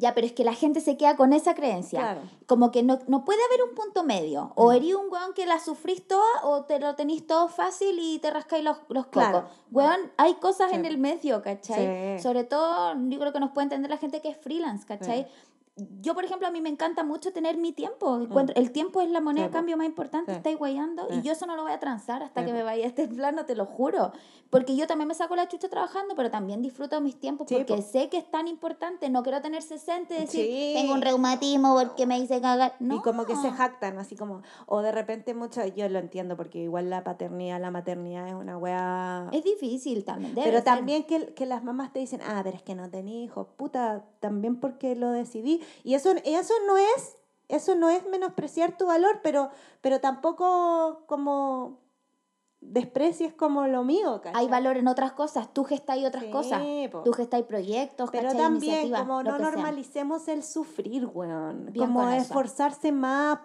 Ya, 0.01 0.15
pero 0.15 0.29
es 0.29 0.33
que 0.33 0.45
la 0.45 0.55
gente 0.55 0.81
se 0.81 0.97
queda 0.97 1.17
con 1.17 1.33
esa 1.33 1.57
creencia. 1.57 1.99
Claro. 1.99 2.21
Como 2.47 2.71
que 2.71 2.85
no, 2.85 3.01
no 3.09 3.25
puede 3.25 3.41
haber 3.47 3.65
un 3.69 3.75
punto 3.75 4.05
medio. 4.05 4.53
O 4.55 4.71
eres 4.71 4.95
un 4.95 5.11
weón 5.13 5.35
que 5.35 5.45
la 5.45 5.59
sufrís 5.59 6.07
toda 6.07 6.25
o 6.45 6.63
te 6.65 6.79
lo 6.79 6.95
tenís 6.95 7.27
todo 7.27 7.49
fácil 7.49 7.99
y 8.01 8.21
te 8.21 8.31
rascáis 8.31 8.63
los, 8.63 8.79
los 8.89 9.07
cocos. 9.07 9.11
Claro. 9.29 9.49
Weón, 9.73 10.13
hay 10.17 10.35
cosas 10.35 10.71
Sí. 10.71 10.77
en 10.77 10.85
el 10.85 10.99
medio, 10.99 11.43
¿cachai? 11.43 12.17
Sí. 12.17 12.23
Sobre 12.23 12.45
todo, 12.45 12.95
yo 13.09 13.19
creo 13.19 13.33
que 13.33 13.41
nos 13.41 13.51
puede 13.51 13.65
entender 13.65 13.91
la 13.91 13.97
gente 13.99 14.21
que 14.21 14.29
es 14.29 14.37
freelance, 14.37 14.87
¿cachai? 14.87 15.27
Yo, 16.01 16.15
por 16.15 16.25
ejemplo, 16.25 16.47
a 16.49 16.51
mí 16.51 16.61
me 16.61 16.69
encanta 16.69 17.05
mucho 17.05 17.33
tener 17.33 17.57
mi 17.57 17.73
tiempo. 17.73 18.17
Encuentro- 18.21 18.55
El 18.57 18.71
tiempo 18.73 19.01
es 19.01 19.11
la 19.11 19.21
moneda 19.21 19.45
de 19.45 19.49
Mm. 19.49 19.53
Sí, 19.53 19.55
cambio 19.55 19.77
más 19.77 19.87
importante, 19.87 20.33
Sí. 20.33 20.37
estáis 20.37 20.59
guayando. 20.59 21.07
Sí. 21.09 21.17
Y 21.19 21.23
yo 21.23 21.33
eso 21.33 21.47
no 21.47 21.57
lo 21.57 21.63
voy 21.63 21.73
a 21.73 21.81
transar 21.81 22.23
hasta 22.23 22.45
que 22.45 22.53
me 22.53 22.63
vaya 22.63 22.85
a 22.85 22.89
este 22.89 23.09
plano, 23.09 23.45
te 23.45 23.55
lo 23.55 23.67
juro. 23.67 24.13
Porque 24.51 24.75
yo 24.77 24.87
también 24.87 25.09
me 25.09 25.15
saco 25.15 25.37
la 25.37 25.47
chucha 25.47 25.69
trabajando, 25.69 26.15
pero 26.17 26.31
también 26.31 26.63
disfruto 26.63 26.99
mis 27.03 27.21
tiempos 27.21 27.47
porque 27.51 27.75
po. 27.77 27.83
sé 27.83 28.09
que 28.09 28.17
es 28.17 28.31
tan 28.31 28.49
importante. 28.49 29.11
No 29.11 29.23
quiero 29.23 29.43
tener 29.43 29.61
60 29.63 30.15
y 30.17 30.21
decir, 30.21 30.75
tengo 30.75 30.95
un 30.95 31.03
reumatismo 31.03 31.75
porque 31.79 32.07
me 32.07 32.19
hice 32.19 32.41
cagar. 32.41 32.75
No. 32.81 32.97
Y 32.97 33.01
como 33.03 33.27
que 33.27 33.37
se 33.37 33.51
jactan, 33.51 33.99
así 33.99 34.17
como, 34.17 34.43
o 34.67 34.81
de 34.81 34.91
repente 34.91 35.35
mucho, 35.35 35.65
yo 35.67 35.89
lo 35.91 35.99
entiendo, 35.99 36.37
porque 36.37 36.61
igual 36.61 36.89
la 36.89 37.05
paternidad, 37.05 37.61
la 37.61 37.71
maternidad 37.71 38.27
es 38.27 38.35
una 38.35 38.57
weá... 38.57 39.29
Es 39.33 39.45
difícil 39.45 40.05
también. 40.05 40.35
debe 40.35 40.47
Pero 40.47 40.59
ser. 40.59 40.65
también 40.65 41.05
que, 41.05 41.35
que 41.35 41.45
las 41.45 41.63
mamás 41.63 41.93
te 41.93 41.99
dicen, 41.99 42.21
ah, 42.27 42.41
pero 42.43 42.57
es 42.57 42.63
que 42.63 42.75
no 42.75 42.89
tenía 42.89 43.23
hijos, 43.23 43.47
puta, 43.57 44.05
también 44.21 44.57
porque 44.61 44.95
lo 44.97 45.11
decidí. 45.11 45.61
Y 45.85 45.95
eso, 45.95 46.13
eso 46.25 46.55
no 46.67 46.77
es, 46.77 47.17
eso 47.49 47.75
no 47.75 47.89
es 47.91 48.05
menospreciar 48.07 48.77
tu 48.77 48.87
valor, 48.87 49.21
pero, 49.23 49.51
pero 49.81 50.01
tampoco 50.01 51.05
como 51.07 51.81
desprecies 52.61 53.33
como 53.33 53.67
lo 53.69 53.85
mío, 53.85 54.21
¿cachai? 54.21 54.43
Hay 54.43 54.49
valor 54.49 54.77
en 54.77 54.89
otras 54.89 55.13
cosas. 55.13 55.53
Tú 55.55 55.63
gestáis 55.65 56.05
otras 56.07 56.25
Sí, 56.25 56.31
cosas. 56.31 56.63
po. 56.91 57.03
Tú 57.05 57.13
gestáis 57.13 57.45
proyectos, 57.45 58.11
Pero 58.11 58.25
¿cachai? 58.25 58.39
también, 58.41 58.91
como 58.93 59.23
no 59.23 59.37
sea. 59.37 59.51
normalicemos 59.51 60.27
el 60.29 60.43
sufrir, 60.43 61.07
weón. 61.07 61.69
Bien 61.73 61.87
como 61.87 62.09
esforzarse 62.11 62.91
más. 62.91 63.39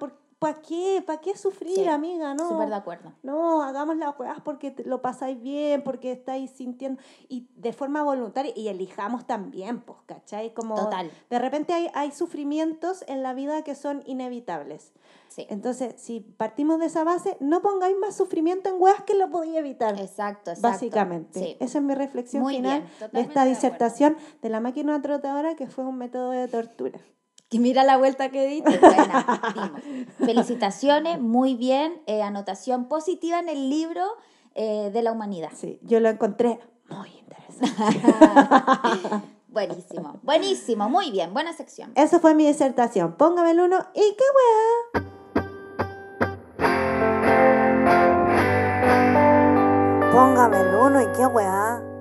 ¿Para 0.43 0.61
qué? 0.61 1.03
¿Para 1.05 1.21
qué 1.21 1.37
sufrir, 1.37 1.75
Sí, 1.75 1.87
amiga? 1.87 2.33
No. 2.33 2.49
Súper 2.49 2.69
de 2.69 2.75
acuerdo. 2.75 3.13
No, 3.23 3.63
hagamos 3.63 3.97
las 3.97 4.17
weas 4.19 4.41
porque 4.41 4.75
lo 4.85 5.01
pasáis 5.01 5.41
bien, 5.41 5.83
porque 5.83 6.11
estáis 6.11 6.51
sintiendo. 6.51 7.01
Y 7.29 7.47
de 7.55 7.73
forma 7.73 8.03
voluntaria. 8.03 8.51
Y 8.55 8.67
elijamos 8.67 9.25
también, 9.25 9.81
pues, 9.81 9.99
¿cachai? 10.05 10.53
Como 10.53 10.75
Total. 10.75 11.09
de 11.29 11.39
repente 11.39 11.73
hay, 11.73 11.89
hay 11.93 12.11
sufrimientos 12.11 13.03
en 13.07 13.23
la 13.23 13.33
vida 13.33 13.63
que 13.63 13.75
son 13.75 14.03
inevitables. 14.05 14.93
Sí. 15.29 15.47
Entonces, 15.49 15.95
si 15.97 16.19
partimos 16.19 16.79
de 16.79 16.85
esa 16.85 17.03
base, 17.03 17.37
no 17.39 17.61
pongáis 17.61 17.97
más 17.97 18.15
sufrimiento 18.15 18.69
en 18.69 18.75
weas 18.79 19.01
que 19.03 19.15
lo 19.15 19.29
podía 19.29 19.59
evitar. 19.59 19.99
Exacto, 19.99 20.51
exacto. 20.51 20.61
Básicamente. 20.61 21.39
Sí. 21.39 21.57
Esa 21.59 21.79
es 21.79 21.83
mi 21.83 21.95
reflexión 21.95 22.43
Muy 22.43 22.57
final 22.57 22.81
bien, 22.81 23.11
de 23.11 23.21
esta 23.21 23.43
de 23.43 23.49
disertación 23.49 24.17
de 24.41 24.49
la 24.49 24.59
máquina 24.59 25.01
trotadora, 25.01 25.55
que 25.55 25.67
fue 25.67 25.85
un 25.85 25.97
método 25.97 26.31
de 26.31 26.47
tortura. 26.47 26.99
Y 27.53 27.59
mira 27.59 27.83
la 27.83 27.97
vuelta 27.97 28.29
que 28.29 28.47
diste. 28.47 28.79
Buena, 28.79 29.41
dimos. 29.53 29.81
Felicitaciones, 30.17 31.21
muy 31.21 31.53
bien. 31.53 32.01
eh, 32.07 32.23
anotación 32.23 32.87
positiva 32.87 33.37
en 33.37 33.47
el 33.47 33.69
libro 33.69 34.01
eh, 34.55 34.89
de 34.91 35.03
la 35.03 35.11
humanidad. 35.11 35.51
Sí, 35.55 35.77
yo 35.83 35.99
lo 35.99 36.09
encontré 36.09 36.59
muy 36.89 37.09
interesante. 37.09 38.01
buenísimo, 39.49 40.19
buenísimo, 40.23 40.89
muy 40.89 41.11
bien, 41.11 41.31
buena 41.31 41.53
sección. 41.53 41.91
Esa 41.93 42.19
fue 42.19 42.33
mi 42.33 42.47
disertación. 42.47 43.17
Póngame 43.17 43.51
el 43.51 43.59
uno 43.59 43.77
y 43.93 44.01
qué 44.01 44.23
weá. 44.35 45.03
Póngame 50.11 50.59
el 50.59 50.75
uno 50.75 51.01
y 51.03 51.07
qué 51.15 51.27
weá. 51.27 51.92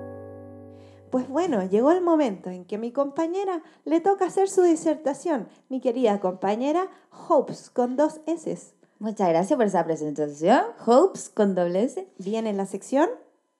Pues 1.13 1.29
bueno, 1.29 1.63
llegó 1.63 1.91
el 1.91 2.01
momento 2.01 2.49
en 2.49 2.65
que 2.65 2.79
mi 2.79 2.91
compañera 2.91 3.61
le 3.85 3.99
toca 4.01 4.25
hacer 4.25 4.49
su 4.49 4.63
disertación. 4.63 5.47
Mi 5.69 5.79
querida 5.79 6.19
compañera 6.19 6.87
Hopes 7.29 7.69
con 7.69 7.95
dos 7.95 8.21
S. 8.25 8.73
Muchas 8.97 9.29
gracias 9.29 9.55
por 9.55 9.67
esa 9.67 9.83
presentación. 9.85 10.63
Hopes 10.87 11.29
con 11.29 11.53
doble 11.53 11.83
S. 11.83 12.07
Viene 12.17 12.49
en 12.49 12.57
la 12.57 12.65
sección 12.65 13.11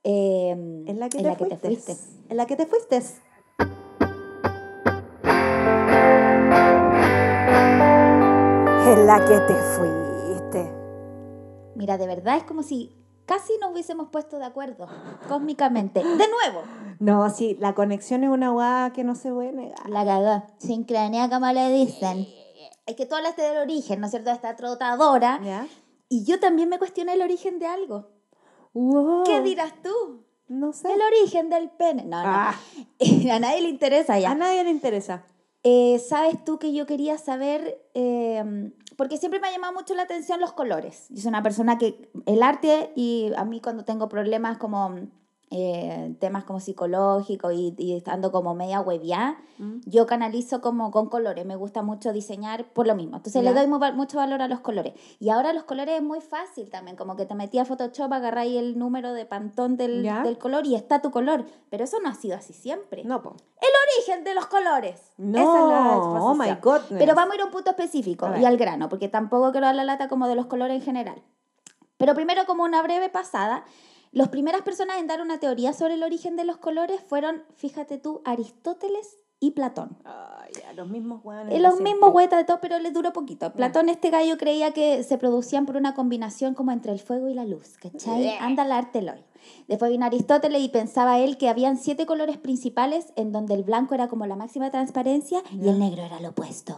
Eh, 0.04 0.50
en 0.50 1.00
la 1.00 1.10
que, 1.10 1.20
en 1.20 1.24
te, 1.26 1.30
la 1.30 1.36
que 1.36 1.46
te 1.46 1.58
fuiste. 1.58 1.94
fuiste. 1.94 1.98
En 2.30 2.38
la 2.38 2.46
que 2.48 2.56
te 2.56 2.66
fuiste. 2.66 3.04
En 8.88 9.06
la 9.08 9.26
que 9.26 9.40
te 9.48 9.54
fuiste. 9.76 10.72
Mira, 11.76 11.98
de 11.98 12.08
verdad 12.08 12.38
es 12.38 12.44
como 12.46 12.64
si 12.64 12.96
casi 13.26 13.54
nos 13.60 13.72
hubiésemos 13.72 14.10
puesto 14.10 14.38
de 14.40 14.46
acuerdo 14.46 14.88
cósmicamente. 15.28 16.00
De 16.04 16.28
nuevo. 16.28 16.64
No, 17.00 17.30
sí, 17.30 17.58
la 17.60 17.74
conexión 17.74 18.24
es 18.24 18.30
una 18.30 18.50
guada 18.52 18.94
que 18.94 19.04
no 19.04 19.16
se 19.16 19.32
puede 19.32 19.52
negar. 19.52 19.90
La 19.90 20.06
cagó. 20.06 20.44
Sincronía, 20.60 21.30
como 21.30 21.52
le 21.52 21.70
dicen. 21.72 22.28
Es 22.86 22.96
que 22.96 23.06
tú 23.06 23.16
hablaste 23.16 23.42
del 23.42 23.58
origen, 23.58 24.00
¿no 24.00 24.06
es 24.08 24.12
cierto? 24.12 24.30
De 24.30 24.36
esta 24.36 24.56
trotadora. 24.56 25.40
¿Ya? 25.44 25.68
Y 26.10 26.26
yo 26.26 26.40
también 26.40 26.70
me 26.70 26.78
cuestioné 26.80 27.14
el 27.14 27.22
origen 27.22 27.60
de 27.60 27.66
algo. 27.68 28.10
Wow. 28.74 29.24
¿Qué 29.26 29.42
dirás 29.42 29.74
tú? 29.82 30.26
No 30.48 30.74
sé. 30.74 30.92
El 30.94 31.02
origen 31.02 31.50
del 31.50 31.70
pene. 31.72 32.04
No, 32.04 32.22
no. 32.22 32.28
Ah, 32.28 32.56
A 33.32 33.40
nadie 33.40 33.62
le 33.62 33.70
interesa 33.70 34.16
a 34.16 34.20
ya. 34.20 34.36
nadie 34.36 34.64
le 34.64 34.70
interesa. 34.70 35.26
Eh, 35.64 35.98
¿Sabes 36.00 36.44
tú 36.44 36.60
que 36.60 36.74
yo 36.74 36.86
quería 36.86 37.18
saber? 37.18 37.82
eh, 37.94 38.72
porque 39.04 39.18
siempre 39.18 39.42
me 39.42 39.50
ha 39.50 39.52
llamado 39.52 39.74
mucho 39.74 39.94
la 39.96 40.04
atención 40.04 40.40
los 40.40 40.54
colores. 40.54 41.08
Yo 41.10 41.22
soy 41.24 41.28
una 41.28 41.44
persona 41.44 41.78
que 41.78 42.10
el 42.26 42.42
arte 42.42 42.94
y 42.96 43.34
a 43.36 43.44
mí 43.44 43.60
cuando 43.60 43.84
tengo 43.84 44.08
problemas 44.08 44.58
como 44.58 44.96
eh, 45.56 46.16
temas 46.20 46.44
como 46.46 46.60
psicológicos 46.60 47.54
y, 47.54 47.76
y 47.78 47.96
estando 47.96 48.32
como 48.32 48.56
media 48.56 48.82
hueviada, 48.82 49.38
Mm. 49.60 49.82
yo 49.86 50.08
canalizo 50.08 50.62
como 50.62 50.90
con 50.90 51.10
colores. 51.10 51.46
Me 51.46 51.56
gusta 51.56 51.84
mucho 51.84 52.12
diseñar 52.12 52.66
por 52.74 52.88
lo 52.88 52.96
mismo. 52.96 53.18
Entonces 53.18 53.44
le 53.44 53.54
doy 53.54 53.68
mu- 53.68 53.78
mucho 53.94 54.18
valor 54.18 54.42
a 54.42 54.48
los 54.48 54.62
colores. 54.62 54.94
Y 55.20 55.30
ahora 55.30 55.54
los 55.54 55.64
colores 55.66 55.98
es 55.98 56.02
muy 56.02 56.22
fácil 56.22 56.72
también. 56.72 56.98
Como 56.98 57.16
que 57.16 57.28
te 57.28 57.36
metí 57.36 57.60
a 57.60 57.66
Photoshop, 57.66 58.12
agarráis 58.12 58.58
el 58.58 58.80
número 58.80 59.14
de 59.14 59.26
pantón 59.28 59.78
del, 59.78 60.02
del 60.24 60.38
color 60.40 60.66
y 60.66 60.74
está 60.74 61.04
tu 61.04 61.12
color. 61.12 61.46
Pero 61.70 61.84
eso 61.84 62.00
no 62.02 62.10
ha 62.10 62.16
sido 62.16 62.36
así 62.36 62.52
siempre. 62.52 63.04
No, 63.04 63.22
po. 63.22 63.36
Origen 64.00 64.24
de 64.24 64.34
los 64.34 64.48
colores. 64.48 65.00
No, 65.18 65.38
Esa 65.38 65.60
es 65.60 65.66
la 65.68 65.98
oh 65.98 66.34
my 66.34 66.50
goodness. 66.62 66.98
Pero 66.98 67.14
vamos 67.14 67.34
a 67.34 67.36
ir 67.36 67.42
a 67.42 67.46
un 67.46 67.52
punto 67.52 67.70
específico 67.70 68.28
y 68.40 68.46
al 68.46 68.58
grano, 68.58 68.90
porque 68.90 69.08
tampoco 69.08 69.52
quiero 69.52 69.68
dar 69.68 69.76
la 69.76 69.84
lata 69.84 70.08
como 70.08 70.28
de 70.28 70.34
los 70.36 70.48
colores 70.48 70.76
en 70.78 70.82
general. 70.82 71.22
Pero 71.98 72.16
primero, 72.16 72.46
como 72.48 72.64
una 72.64 72.82
breve 72.82 73.10
pasada, 73.10 73.64
las 74.14 74.30
primeras 74.30 74.62
personas 74.62 75.00
en 75.00 75.08
dar 75.08 75.22
una 75.22 75.40
teoría 75.40 75.74
sobre 75.74 75.96
el 75.96 76.04
origen 76.04 76.36
de 76.36 76.46
los 76.46 76.58
colores 76.58 77.02
fueron, 77.02 77.44
fíjate 77.56 77.98
tú, 77.98 78.22
Aristóteles 78.26 79.18
y 79.40 79.52
Platón. 79.52 79.98
Ay, 80.06 80.54
los 80.76 80.88
mismos 80.88 81.22
hueones. 81.24 81.56
Eh, 81.56 81.60
los 81.60 81.82
mismos 81.82 82.14
huetas 82.14 82.40
de 82.40 82.46
todo, 82.46 82.60
pero 82.62 82.78
les 82.78 82.94
duró 82.94 83.12
poquito. 83.12 83.52
Platón, 83.54 83.90
este 83.90 84.12
gallo, 84.12 84.38
creía 84.38 84.72
que 84.72 85.04
se 85.04 85.18
producían 85.18 85.66
por 85.66 85.78
una 85.78 85.96
combinación 85.96 86.54
como 86.54 86.72
entre 86.72 86.92
el 86.92 87.00
fuego 87.00 87.28
y 87.28 87.34
la 87.34 87.44
luz, 87.44 87.78
¿cachai? 87.78 88.22
Bleh. 88.22 88.38
Anda 88.40 88.64
la 88.66 88.78
arte 88.78 89.00
hoy. 89.00 89.26
Después 89.68 89.92
vino 89.92 90.06
Aristóteles 90.06 90.62
y 90.62 90.70
pensaba 90.70 91.20
él 91.20 91.38
que 91.38 91.50
habían 91.50 91.78
siete 91.78 92.06
colores 92.06 92.38
principales 92.38 93.12
en 93.16 93.32
donde 93.32 93.56
el 93.56 93.64
blanco 93.64 93.96
era 93.96 94.08
como 94.08 94.28
la 94.28 94.36
máxima 94.36 94.70
transparencia 94.70 95.42
y 95.52 95.68
el 95.68 95.80
negro 95.80 96.04
era 96.04 96.20
lo 96.20 96.30
opuesto. 96.30 96.78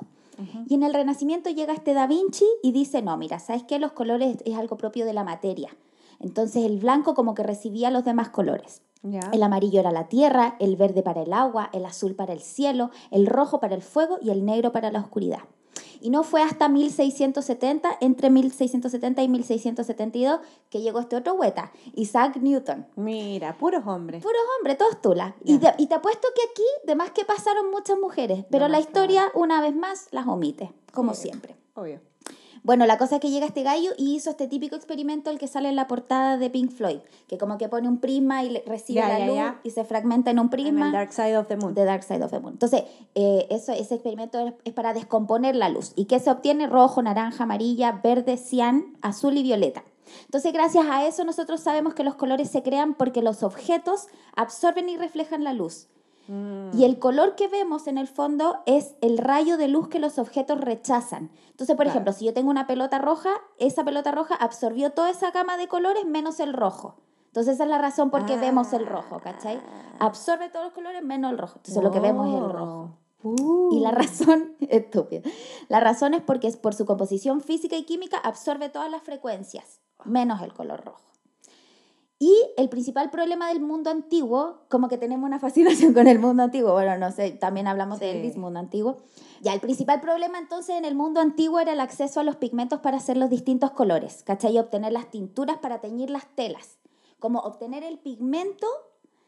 Y 0.68 0.74
en 0.74 0.84
el 0.84 0.94
Renacimiento 0.94 1.50
llega 1.50 1.74
este 1.74 1.94
Da 1.94 2.08
Vinci 2.08 2.46
y 2.64 2.72
dice, 2.72 3.02
no, 3.02 3.16
mira, 3.18 3.40
¿sabes 3.40 3.64
qué? 3.64 3.78
Los 3.78 3.92
colores 3.92 4.38
es 4.46 4.56
algo 4.56 4.78
propio 4.78 5.06
de 5.06 5.14
la 5.14 5.24
materia. 5.24 5.76
Entonces 6.26 6.66
el 6.66 6.80
blanco 6.80 7.14
como 7.14 7.36
que 7.36 7.44
recibía 7.44 7.92
los 7.92 8.04
demás 8.04 8.30
colores. 8.30 8.82
El 9.32 9.44
amarillo 9.44 9.80
era 9.80 9.92
la 9.92 10.10
tierra, 10.10 10.56
el 10.60 10.76
verde 10.76 11.04
para 11.04 11.22
el 11.22 11.32
agua, 11.32 11.70
el 11.72 11.86
azul 11.86 12.16
para 12.16 12.34
el 12.34 12.42
cielo, 12.42 12.90
el 13.12 13.28
rojo 13.28 13.60
para 13.60 13.76
el 13.76 13.84
fuego 13.84 14.18
y 14.22 14.32
el 14.32 14.44
negro 14.44 14.72
para 14.72 14.92
la 14.92 15.00
oscuridad. 15.00 15.40
Y 16.02 16.10
no 16.10 16.24
fue 16.24 16.42
hasta 16.42 16.68
1670, 16.68 17.98
entre 18.02 18.30
1670 18.32 19.22
y 19.24 19.28
1672, 19.28 20.40
que 20.70 20.82
llegó 20.82 21.00
este 21.00 21.16
otro 21.16 21.34
hueta, 21.36 21.72
Isaac 21.94 22.38
Newton. 22.38 22.88
Mira, 22.96 23.56
puros 23.58 23.86
hombres. 23.86 24.24
Puros 24.24 24.42
hombres, 24.58 24.78
todos 24.80 25.00
tulas. 25.02 25.34
Y, 25.44 25.58
te- 25.60 25.74
y 25.78 25.88
te 25.88 25.96
apuesto 25.96 26.28
que 26.36 26.42
aquí, 26.52 26.68
de 26.88 26.96
más 26.96 27.12
que 27.12 27.26
pasaron 27.26 27.70
muchas 27.72 27.98
mujeres, 28.00 28.46
pero 28.50 28.68
la 28.68 28.80
historia, 28.80 29.32
una 29.36 29.62
vez 29.62 29.76
más, 29.76 30.08
las 30.12 30.28
omite, 30.28 30.74
como 30.94 31.14
siempre. 31.14 31.56
Obvio. 31.76 32.00
Bueno, 32.66 32.88
la 32.88 32.98
cosa 32.98 33.18
es 33.18 33.22
que 33.22 33.30
llega 33.30 33.46
este 33.46 33.62
gallo 33.62 33.92
y 33.96 34.16
hizo 34.16 34.32
este 34.32 34.48
típico 34.48 34.76
experimento 34.76 35.30
el 35.30 35.38
que 35.38 35.48
sale 35.48 35.70
en 35.70 35.76
la 35.76 35.86
portada 35.86 36.40
de 36.40 36.50
Pink 36.50 36.72
Floyd, 36.72 36.98
que 37.28 37.38
como 37.38 37.60
que 37.60 37.70
pone 37.70 37.88
un 37.88 38.00
prisma 38.00 38.44
y 38.44 38.58
recibe 38.66 39.02
la 39.02 39.28
luz 39.28 39.60
y 39.62 39.70
se 39.70 39.86
fragmenta 39.86 40.32
en 40.32 40.40
un 40.40 40.50
prisma 40.50 40.92
Dark 40.92 41.14
Side 41.14 41.38
of 41.38 41.48
the 41.48 41.58
Moon. 41.58 41.76
Dark 41.76 42.02
Side 42.02 42.24
of 42.24 42.32
the 42.32 42.40
Moon. 42.40 42.54
Entonces, 42.54 42.86
eh, 43.14 43.46
eso, 43.52 43.72
ese 43.72 43.94
experimento 43.94 44.40
es, 44.40 44.54
es 44.64 44.74
para 44.74 44.96
descomponer 44.96 45.56
la 45.56 45.70
luz. 45.70 45.94
¿Y 45.96 46.06
qué 46.06 46.20
se 46.20 46.32
obtiene? 46.32 46.66
Rojo, 46.66 47.04
naranja, 47.04 47.44
amarilla, 47.44 48.02
verde, 48.04 48.36
cian, 48.36 48.98
azul 49.04 49.38
y 49.38 49.44
violeta. 49.44 49.84
Entonces, 50.24 50.52
gracias 50.52 50.88
a 50.90 51.06
eso 51.06 51.24
nosotros 51.24 51.62
sabemos 51.62 51.94
que 51.94 52.04
los 52.04 52.16
colores 52.16 52.50
se 52.50 52.64
crean 52.64 52.96
porque 52.96 53.22
los 53.22 53.44
objetos 53.44 54.08
absorben 54.36 54.90
y 54.90 54.98
reflejan 54.98 55.44
la 55.44 55.54
luz. 55.54 55.88
Mm. 56.28 56.72
Y 56.78 56.86
el 56.86 57.00
color 57.00 57.36
que 57.36 57.48
vemos 57.48 57.88
en 57.88 57.98
el 57.98 58.08
fondo 58.08 58.58
es 58.66 58.96
el 59.02 59.18
rayo 59.18 59.58
de 59.58 59.68
luz 59.68 59.88
que 59.90 60.00
los 60.00 60.18
objetos 60.18 60.60
rechazan. 60.60 61.30
Entonces, 61.52 61.76
por 61.76 61.86
Claro. 61.86 61.90
ejemplo, 61.92 62.14
si 62.14 62.26
yo 62.26 62.34
tengo 62.34 62.50
una 62.50 62.68
pelota 62.68 63.00
roja, 63.00 63.30
esa 63.60 63.84
pelota 63.84 64.12
roja 64.12 64.36
absorbió 64.36 64.92
toda 64.92 65.10
esa 65.10 65.32
gama 65.32 65.58
de 65.58 65.68
colores 65.68 66.06
menos 66.06 66.40
el 66.40 66.54
rojo. 66.54 66.96
Entonces, 67.28 67.56
esa 67.56 67.64
es 67.66 67.70
la 67.70 67.78
razón 67.78 68.12
por 68.12 68.26
qué 68.26 68.38
vemos 68.38 68.72
el 68.74 68.86
rojo, 68.88 69.20
¿cachai? 69.20 69.62
Absorbe 70.00 70.50
todos 70.50 70.66
los 70.66 70.74
colores 70.74 71.04
menos 71.04 71.32
el 71.32 71.38
rojo. 71.38 71.56
Entonces, 71.58 71.84
lo 71.84 71.92
que 71.92 72.00
vemos 72.00 72.28
es 72.30 72.36
el 72.36 72.50
rojo. 72.50 72.98
Uh. 73.24 73.76
Y 73.76 73.80
la 73.80 73.92
razón, 73.92 74.56
estúpida, 74.70 75.28
la 75.68 75.80
razón 75.80 76.14
es 76.14 76.22
porque 76.22 76.50
por 76.62 76.74
su 76.76 76.86
composición 76.86 77.42
física 77.42 77.76
y 77.76 77.84
química 77.84 78.18
absorbe 78.18 78.70
todas 78.70 78.90
las 78.90 79.02
frecuencias, 79.02 79.82
menos 80.06 80.42
el 80.44 80.54
color 80.54 80.86
rojo. 80.86 81.02
Y 82.26 82.34
el 82.58 82.70
principal 82.70 83.12
problema 83.12 83.50
del 83.50 83.60
mundo 83.62 83.92
antiguo, 83.92 84.62
como 84.68 84.88
que 84.88 84.98
tenemos 84.98 85.28
una 85.28 85.38
fascinación 85.48 85.94
con 85.94 86.08
el 86.08 86.18
mundo 86.18 86.42
antiguo, 86.42 86.72
bueno, 86.72 86.98
no 86.98 87.12
sé, 87.12 87.30
también 87.30 87.68
hablamos 87.68 88.00
de 88.00 88.12
Sí. 88.12 88.18
Elvis, 88.18 88.36
mundo 88.36 88.60
antiguo, 88.60 88.98
Ya, 89.42 89.54
el 89.54 89.60
principal 89.60 90.02
problema 90.02 90.40
entonces 90.40 90.76
en 90.76 90.86
el 90.86 90.96
mundo 90.96 91.20
antiguo 91.20 91.60
era 91.60 91.74
el 91.74 91.80
acceso 91.80 92.20
a 92.20 92.24
los 92.24 92.36
pigmentos 92.38 92.80
para 92.80 92.98
hacer 92.98 93.16
los 93.16 93.30
distintos 93.30 93.70
colores, 93.72 94.24
¿cachai? 94.24 94.56
Y 94.56 94.60
obtener 94.60 94.92
las 94.92 95.12
tinturas 95.12 95.58
para 95.58 95.82
teñir 95.82 96.10
las 96.10 96.26
telas. 96.34 96.80
Como 97.20 97.42
obtener 97.42 97.84
el 97.84 98.00
pigmento 98.00 98.66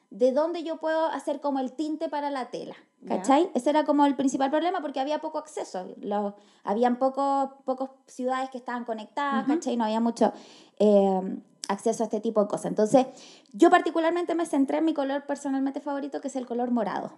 de 0.09 0.31
donde 0.31 0.63
yo 0.63 0.77
puedo 0.77 1.05
hacer 1.05 1.39
como 1.39 1.59
el 1.59 1.73
tinte 1.73 2.09
para 2.09 2.31
la 2.31 2.49
tela. 2.49 2.75
¿cachai? 3.07 3.51
Ese 3.53 3.69
era 3.69 3.83
como 3.85 4.07
el 4.07 4.15
principal 4.15 4.49
problema 4.49 4.81
porque 4.81 4.99
había 4.99 5.19
poco 5.19 5.37
acceso. 5.37 5.85
Los, 6.01 6.33
habían 6.63 6.97
pocos 6.97 7.49
pocos 7.63 7.91
ciudades 8.07 8.49
que 8.49 8.57
estaban 8.57 8.85
conectadas, 8.85 9.45
¿cachai? 9.45 9.77
No 9.77 9.83
había 9.83 9.99
mucho 9.99 10.33
eh, 10.79 11.37
acceso 11.69 12.03
a 12.03 12.05
este 12.05 12.19
tipo 12.19 12.41
de 12.41 12.47
cosas. 12.47 12.67
Entonces, 12.67 13.07
yo 13.53 13.69
particularmente 13.69 14.35
me 14.35 14.45
centré 14.45 14.77
en 14.79 14.85
mi 14.85 14.93
color 14.93 15.25
personalmente 15.25 15.81
favorito, 15.81 16.21
que 16.21 16.27
es 16.27 16.35
el 16.35 16.45
color 16.45 16.71
morado. 16.71 17.13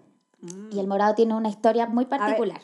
Y 0.71 0.79
el 0.79 0.87
morado 0.87 1.15
tiene 1.15 1.35
una 1.35 1.49
historia 1.49 1.85
muy 1.87 2.05
particular. 2.05 2.61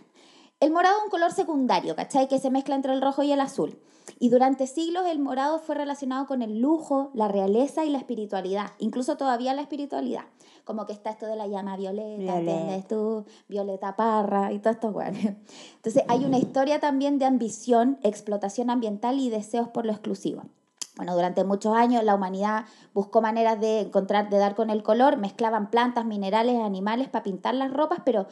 El 0.62 0.72
morado 0.72 0.98
es 0.98 1.04
un 1.04 1.10
color 1.10 1.32
secundario, 1.34 1.96
¿cachai? 1.96 2.28
Que 2.28 2.40
se 2.40 2.50
mezcla 2.50 2.76
entre 2.76 2.94
el 2.94 3.02
rojo 3.02 3.24
y 3.24 3.32
el 3.32 3.42
azul. 3.42 3.78
Y 4.20 4.30
durante 4.30 4.68
siglos 4.68 5.06
el 5.08 5.20
morado 5.20 5.60
fue 5.60 5.76
relacionado 5.76 6.28
con 6.28 6.42
el 6.42 6.60
lujo, 6.60 7.12
la 7.14 7.28
realeza 7.28 7.84
y 7.84 7.90
la 7.90 7.98
espiritualidad. 7.98 8.72
Incluso 8.80 9.18
todavía 9.18 9.54
la 9.54 9.62
espiritualidad. 9.62 10.24
Como 10.64 10.86
que 10.86 10.94
está 10.94 11.10
esto 11.10 11.26
de 11.26 11.36
la 11.36 11.48
llama 11.48 11.76
violeta, 11.76 12.18
Violeta. 12.18 12.40
¿entiendes 12.40 12.88
tú? 12.88 13.26
Violeta 13.48 13.96
Parra 13.96 14.52
y 14.54 14.60
todo 14.60 14.74
esto, 14.74 14.92
bueno. 14.92 15.18
Entonces 15.76 16.04
hay 16.08 16.24
una 16.24 16.38
historia 16.38 16.80
también 16.80 17.20
de 17.20 17.26
ambición, 17.26 18.00
explotación 18.02 18.70
ambiental 18.70 19.20
y 19.20 19.30
deseos 19.30 19.68
por 19.68 19.86
lo 19.86 19.92
exclusivo. 19.92 20.44
Bueno, 20.96 21.14
durante 21.16 21.44
muchos 21.44 21.76
años 21.76 22.04
la 22.04 22.16
humanidad 22.16 22.66
buscó 22.94 23.22
maneras 23.22 23.60
de 23.60 23.82
encontrar, 23.82 24.30
de 24.30 24.38
dar 24.38 24.56
con 24.56 24.70
el 24.70 24.82
color, 24.82 25.18
mezclaban 25.18 25.70
plantas, 25.70 26.06
minerales, 26.06 26.60
animales 26.62 27.10
para 27.10 27.24
pintar 27.24 27.54
las 27.56 27.72
ropas, 27.72 28.00
pero 28.06 28.28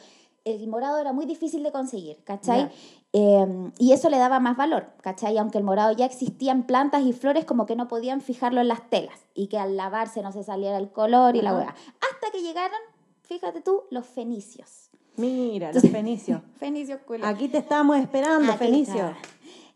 el 0.45 0.67
morado 0.67 0.97
era 0.97 1.13
muy 1.13 1.25
difícil 1.25 1.63
de 1.63 1.71
conseguir, 1.71 2.23
¿cachai? 2.23 2.69
Eh, 3.13 3.71
y 3.79 3.91
eso 3.93 4.09
le 4.09 4.17
daba 4.17 4.39
más 4.39 4.57
valor, 4.57 4.87
¿cachai? 5.01 5.37
Aunque 5.37 5.57
el 5.57 5.63
morado 5.63 5.93
ya 5.93 6.05
existía 6.05 6.51
en 6.51 6.63
plantas 6.63 7.03
y 7.03 7.13
flores, 7.13 7.45
como 7.45 7.65
que 7.65 7.75
no 7.75 7.87
podían 7.87 8.21
fijarlo 8.21 8.59
en 8.61 8.67
las 8.67 8.89
telas 8.89 9.19
y 9.33 9.47
que 9.47 9.57
al 9.57 9.77
lavarse 9.77 10.21
no 10.21 10.31
se 10.31 10.43
saliera 10.43 10.77
el 10.77 10.89
color 10.91 11.35
y 11.35 11.41
la 11.41 11.51
Ajá. 11.51 11.59
hueá. 11.59 11.69
Hasta 11.69 12.31
que 12.31 12.41
llegaron, 12.41 12.79
fíjate 13.23 13.61
tú, 13.61 13.83
los 13.89 14.05
fenicios. 14.05 14.89
Mira, 15.15 15.71
los 15.71 15.83
fenicios. 15.83 16.41
Fenicios 16.59 16.99
culiao. 17.05 17.29
Aquí 17.29 17.47
te 17.47 17.59
estábamos 17.59 17.97
esperando, 17.97 18.51
Aquí 18.51 18.57
Fenicio. 18.65 18.95
está. 19.09 19.17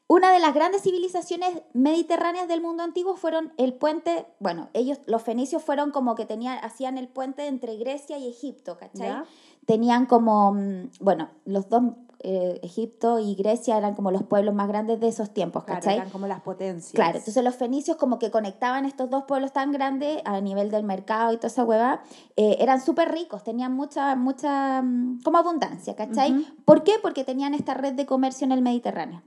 Una 0.09 0.31
de 0.31 0.39
las 0.39 0.53
grandes 0.53 0.83
civilizaciones 0.83 1.63
mediterráneas 1.73 2.47
del 2.47 2.61
mundo 2.61 2.81
antiguo 2.81 3.17
fueron 3.17 3.51
el 3.57 3.73
puente, 3.73 4.25
bueno, 4.39 4.69
ellos, 4.73 4.99
los 5.05 5.21
fenicios 5.21 5.61
fueron 5.61 5.91
como 5.91 6.15
que 6.15 6.25
tenían, 6.25 6.63
hacían 6.63 6.97
el 6.97 7.09
puente 7.09 7.47
entre 7.47 7.75
Grecia 7.75 8.17
y 8.17 8.29
Egipto, 8.29 8.77
¿cachai? 8.77 9.07
Ya. 9.09 9.25
Tenían 9.65 10.05
como, 10.05 10.53
mm, 10.53 10.91
bueno, 11.01 11.29
los 11.43 11.67
dos, 11.67 11.83
eh, 12.19 12.57
Egipto 12.63 13.19
y 13.19 13.35
Grecia 13.35 13.77
eran 13.77 13.95
como 13.95 14.11
los 14.11 14.23
pueblos 14.23 14.55
más 14.55 14.69
grandes 14.69 15.01
de 15.01 15.09
esos 15.09 15.33
tiempos, 15.33 15.65
Claro, 15.65 15.81
¿cachai? 15.81 15.97
eran 15.97 16.09
como 16.09 16.25
las 16.25 16.39
potencias. 16.39 16.93
Claro, 16.93 17.17
entonces 17.17 17.43
los 17.43 17.55
fenicios 17.55 17.97
como 17.97 18.17
que 18.17 18.31
conectaban 18.31 18.85
estos 18.85 19.09
dos 19.09 19.25
pueblos 19.25 19.51
tan 19.51 19.73
grandes 19.73 20.21
a 20.23 20.39
nivel 20.39 20.71
del 20.71 20.83
mercado 20.85 21.33
y 21.33 21.35
toda 21.35 21.49
esa 21.49 21.65
hueva, 21.65 22.01
eh, 22.37 22.55
eran 22.59 22.79
súper 22.79 23.11
ricos, 23.11 23.43
tenían 23.43 23.73
mucha, 23.73 24.15
mucha, 24.15 24.81
mm, 24.81 25.19
como 25.21 25.37
abundancia, 25.37 25.97
¿cachai? 25.97 26.31
Ujú. 26.31 26.45
¿Por 26.63 26.83
qué? 26.83 26.93
Porque 27.01 27.25
tenían 27.25 27.53
esta 27.53 27.73
red 27.73 27.93
de 27.93 28.05
comercio 28.05 28.45
en 28.45 28.53
el 28.53 28.61
Mediterráneo. 28.61 29.21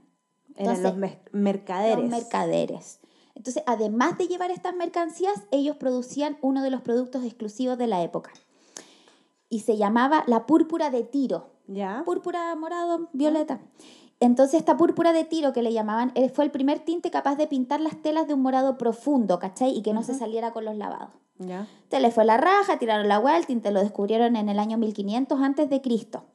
Eran 0.55 0.83
los 0.83 0.95
mer- 0.97 1.21
mercaderes. 1.31 1.99
Los 1.99 2.09
mercaderes. 2.09 2.99
Entonces, 3.35 3.63
además 3.65 4.17
de 4.17 4.27
llevar 4.27 4.51
estas 4.51 4.75
mercancías, 4.75 5.33
ellos 5.51 5.77
producían 5.77 6.37
uno 6.41 6.61
de 6.63 6.69
los 6.69 6.81
productos 6.81 7.23
exclusivos 7.23 7.77
de 7.77 7.87
la 7.87 8.03
época. 8.03 8.31
Y 9.49 9.61
se 9.61 9.77
llamaba 9.77 10.23
la 10.27 10.45
púrpura 10.45 10.89
de 10.89 11.03
Tiro. 11.03 11.49
¿Ya? 11.67 12.03
Púrpura, 12.05 12.53
morado, 12.55 13.09
violeta. 13.13 13.61
Entonces, 14.19 14.59
esta 14.59 14.77
púrpura 14.77 15.13
de 15.13 15.23
Tiro 15.23 15.51
que 15.53 15.61
le 15.63 15.73
llamaban, 15.73 16.11
eh, 16.15 16.29
fue 16.29 16.45
el 16.45 16.51
primer 16.51 16.79
tinte 16.79 17.09
capaz 17.09 17.35
de 17.35 17.47
pintar 17.47 17.81
las 17.81 18.01
telas 18.01 18.27
de 18.27 18.33
un 18.35 18.41
morado 18.41 18.77
profundo, 18.77 19.39
¿cachai? 19.39 19.75
Y 19.75 19.81
que 19.81 19.93
no 19.93 20.03
se 20.03 20.13
saliera 20.13 20.51
con 20.51 20.65
los 20.65 20.75
lavados. 20.75 21.09
¿Ya? 21.39 21.67
Te 21.89 21.99
le 21.99 22.11
fue 22.11 22.23
la 22.23 22.37
raja, 22.37 22.77
tiraron 22.77 23.07
la 23.07 23.17
hueá, 23.19 23.35
el 23.37 23.47
tinte 23.47 23.71
lo 23.71 23.79
descubrieron 23.81 24.35
en 24.35 24.47
el 24.49 24.59
año 24.59 24.77
1500 24.77 25.41
antes 25.41 25.69
de 25.71 25.81
Cristo. 25.81 26.25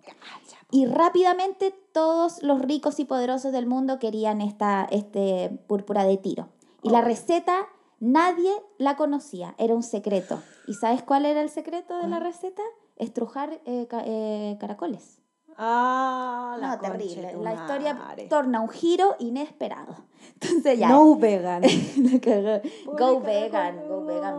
Y 0.72 0.86
rápidamente 0.86 1.72
todos 1.96 2.42
los 2.42 2.60
ricos 2.60 3.00
y 3.00 3.06
poderosos 3.06 3.52
del 3.52 3.64
mundo 3.66 3.98
querían 3.98 4.42
esta 4.42 4.86
este 4.90 5.48
púrpura 5.66 6.04
de 6.04 6.18
tiro. 6.18 6.48
Y 6.82 6.90
la 6.90 7.00
receta 7.00 7.66
nadie 8.00 8.50
la 8.76 8.96
conocía, 8.96 9.54
era 9.56 9.74
un 9.74 9.82
secreto. 9.82 10.42
¿Y 10.66 10.74
sabes 10.74 11.02
cuál 11.02 11.24
era 11.24 11.40
el 11.40 11.48
secreto 11.48 11.96
de 11.96 12.06
la 12.08 12.18
receta? 12.20 12.62
Estrujar 12.96 13.62
eh, 13.64 13.86
ca- 13.88 14.02
eh, 14.04 14.58
caracoles. 14.60 15.22
Ah, 15.56 16.58
la 16.60 16.76
no, 16.76 16.80
terrible. 16.82 17.32
La 17.42 17.54
historia 17.54 17.92
torna 18.28 18.60
un 18.60 18.68
giro 18.68 19.16
inesperado. 19.18 19.96
Entonces 20.42 20.78
ya. 20.78 20.88
No 20.90 21.16
vegan. 21.16 21.62
Go 22.84 23.20
vegan, 23.20 23.88
go 23.88 24.04
vegan. 24.04 24.34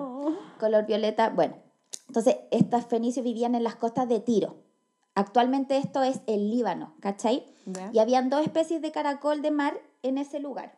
Color 0.60 0.86
violeta. 0.86 1.30
Bueno, 1.32 1.56
entonces 2.08 2.38
estos 2.52 2.86
fenicios 2.86 3.24
vivían 3.26 3.56
en 3.56 3.64
las 3.64 3.76
costas 3.78 4.08
de 4.08 4.20
Tiro. 4.20 4.58
Actualmente 5.18 5.78
esto 5.78 6.04
es 6.04 6.22
el 6.28 6.52
Líbano, 6.52 6.94
¿cachai? 7.00 7.44
Ya. 7.66 7.90
Y 7.92 7.98
habían 7.98 8.30
dos 8.30 8.42
especies 8.42 8.84
de 8.84 8.92
caracol 8.92 9.42
de 9.42 9.50
mar 9.50 9.82
en 10.04 10.20
ese 10.20 10.40
lugar. 10.40 10.78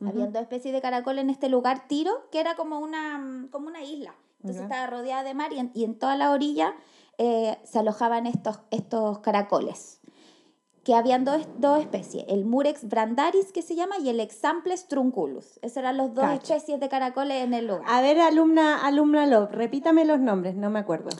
Habían 0.00 0.32
dos 0.32 0.40
especies 0.40 0.72
de 0.72 0.80
caracol 0.80 1.18
en 1.18 1.28
este 1.28 1.50
lugar, 1.50 1.86
Tiro, 1.86 2.26
que 2.32 2.40
era 2.40 2.56
como 2.56 2.78
una, 2.78 3.18
mm, 3.18 3.48
como 3.48 3.66
una 3.66 3.82
isla. 3.82 4.14
Entonces 4.40 4.62
estaba 4.62 4.86
rodeada 4.86 5.24
de 5.24 5.34
mar 5.34 5.52
y 5.52 5.58
en, 5.58 5.72
y 5.74 5.84
en 5.84 5.98
toda 5.98 6.16
la 6.16 6.30
orilla 6.30 6.74
eh, 7.18 7.58
se 7.64 7.78
alojaban 7.78 8.26
estos, 8.26 8.60
estos 8.70 9.18
caracoles. 9.18 10.00
Que 10.82 10.94
habían 10.94 11.26
dos, 11.26 11.46
dos 11.58 11.78
especies, 11.80 12.24
el 12.28 12.46
Murex 12.46 12.88
brandaris, 12.88 13.52
que 13.52 13.60
se 13.60 13.74
llama, 13.74 13.98
y 13.98 14.08
el 14.08 14.20
Examples 14.20 14.88
trunculus. 14.88 15.58
Esas 15.60 15.78
eran 15.78 15.98
las 15.98 16.14
dos 16.14 16.30
especies 16.30 16.80
de 16.80 16.88
caracoles 16.88 17.44
en 17.44 17.52
el 17.52 17.66
lugar. 17.66 17.84
A 17.86 18.00
ver, 18.00 18.20
alumna, 18.20 18.86
alumna 18.86 19.26
Love, 19.26 19.50
repítame 19.50 20.06
los 20.06 20.18
nombres, 20.18 20.54
no 20.54 20.70
me 20.70 20.78
acuerdo. 20.78 21.10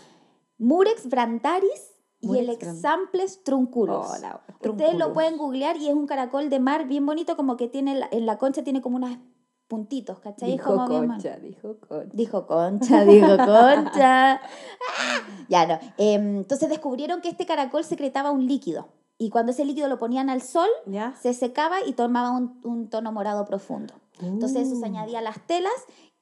Murex 0.57 1.07
brandaris 1.11 1.96
y 2.35 2.39
el 2.39 2.49
Examples 2.51 3.43
trunculus. 3.45 3.97
Oh, 4.09 4.19
la- 4.21 4.41
Ustedes 4.69 4.95
lo 4.97 5.12
pueden 5.12 5.37
googlear 5.39 5.77
y 5.77 5.89
es 5.89 5.95
un 5.95 6.07
caracol 6.07 6.51
de 6.51 6.59
mar 6.61 6.87
bien 6.87 7.07
bonito, 7.07 7.37
como 7.37 7.57
que 7.57 7.69
tiene 7.69 7.95
la- 7.97 8.09
en 8.11 8.27
la 8.27 8.39
concha 8.39 8.62
tiene 8.65 8.81
como 8.83 8.97
unos 8.97 9.17
puntitos, 9.69 10.19
¿cachai? 10.21 10.53
Dijo 10.53 10.75
como 10.77 10.87
concha, 10.87 11.37
dijo 11.39 11.77
concha. 11.81 12.11
Dijo 12.15 12.47
concha, 12.47 13.05
dijo 13.05 13.37
concha. 13.37 14.35
Ah, 14.35 14.41
Ya 15.49 15.67
no. 15.67 15.79
Em, 15.99 16.39
entonces 16.39 16.69
descubrieron 16.69 17.21
que 17.21 17.29
este 17.29 17.47
caracol 17.47 17.85
secretaba 17.85 18.31
un 18.31 18.47
líquido. 18.47 18.89
Y 19.19 19.31
cuando 19.31 19.53
ese 19.53 19.65
líquido 19.65 19.89
lo 19.89 19.99
ponían 19.99 20.29
al 20.31 20.43
sol, 20.43 20.69
¿Ya? 20.87 21.15
se 21.21 21.33
secaba 21.35 21.79
y 21.87 21.95
tomaba 21.95 22.31
un, 22.33 22.61
un 22.65 22.91
tono 22.91 23.12
morado 23.12 23.45
profundo. 23.47 23.95
Entonces 24.21 24.67
eso 24.69 24.77
se 24.77 24.83
Uh. 24.83 24.87
añadía 24.87 25.19
a 25.19 25.23
las 25.23 25.41
telas 25.47 25.73